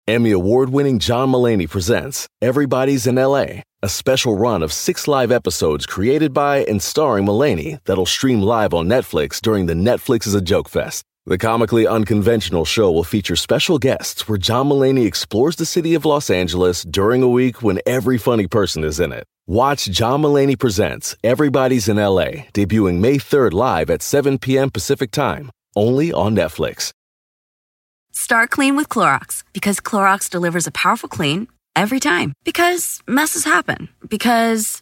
Emmy 0.08 0.32
award 0.32 0.70
winning 0.70 0.98
John 0.98 1.30
Mulaney 1.30 1.70
presents 1.70 2.26
Everybody's 2.42 3.06
in 3.06 3.14
LA, 3.14 3.62
a 3.82 3.88
special 3.88 4.36
run 4.36 4.64
of 4.64 4.72
six 4.72 5.06
live 5.06 5.30
episodes 5.30 5.86
created 5.86 6.34
by 6.34 6.64
and 6.64 6.82
starring 6.82 7.24
Mulaney 7.24 7.78
that'll 7.84 8.06
stream 8.06 8.40
live 8.42 8.74
on 8.74 8.88
Netflix 8.88 9.40
during 9.40 9.66
the 9.66 9.74
Netflix 9.74 10.26
is 10.26 10.34
a 10.34 10.40
Joke 10.40 10.68
Fest. 10.68 11.04
The 11.24 11.38
comically 11.38 11.86
unconventional 11.86 12.64
show 12.64 12.90
will 12.90 13.04
feature 13.04 13.36
special 13.36 13.78
guests 13.78 14.26
where 14.26 14.38
John 14.38 14.68
Mulaney 14.68 15.06
explores 15.06 15.54
the 15.54 15.64
city 15.64 15.94
of 15.94 16.04
Los 16.04 16.30
Angeles 16.30 16.82
during 16.82 17.22
a 17.22 17.28
week 17.28 17.62
when 17.62 17.78
every 17.86 18.18
funny 18.18 18.48
person 18.48 18.82
is 18.82 18.98
in 18.98 19.12
it. 19.12 19.22
Watch 19.46 19.84
John 19.84 20.22
Mulaney 20.22 20.58
Presents 20.58 21.14
Everybody's 21.22 21.88
in 21.88 21.98
LA, 21.98 22.48
debuting 22.52 22.98
May 22.98 23.18
3rd 23.18 23.52
live 23.52 23.88
at 23.88 24.02
7 24.02 24.38
p.m. 24.38 24.68
Pacific 24.70 25.12
Time, 25.12 25.52
only 25.76 26.12
on 26.12 26.34
Netflix. 26.34 26.90
Start 28.10 28.50
clean 28.50 28.74
with 28.74 28.88
Clorox 28.88 29.44
because 29.52 29.78
Clorox 29.78 30.28
delivers 30.28 30.66
a 30.66 30.72
powerful 30.72 31.08
clean 31.08 31.46
every 31.76 32.00
time. 32.00 32.32
Because 32.42 33.00
messes 33.06 33.44
happen. 33.44 33.88
Because. 34.08 34.81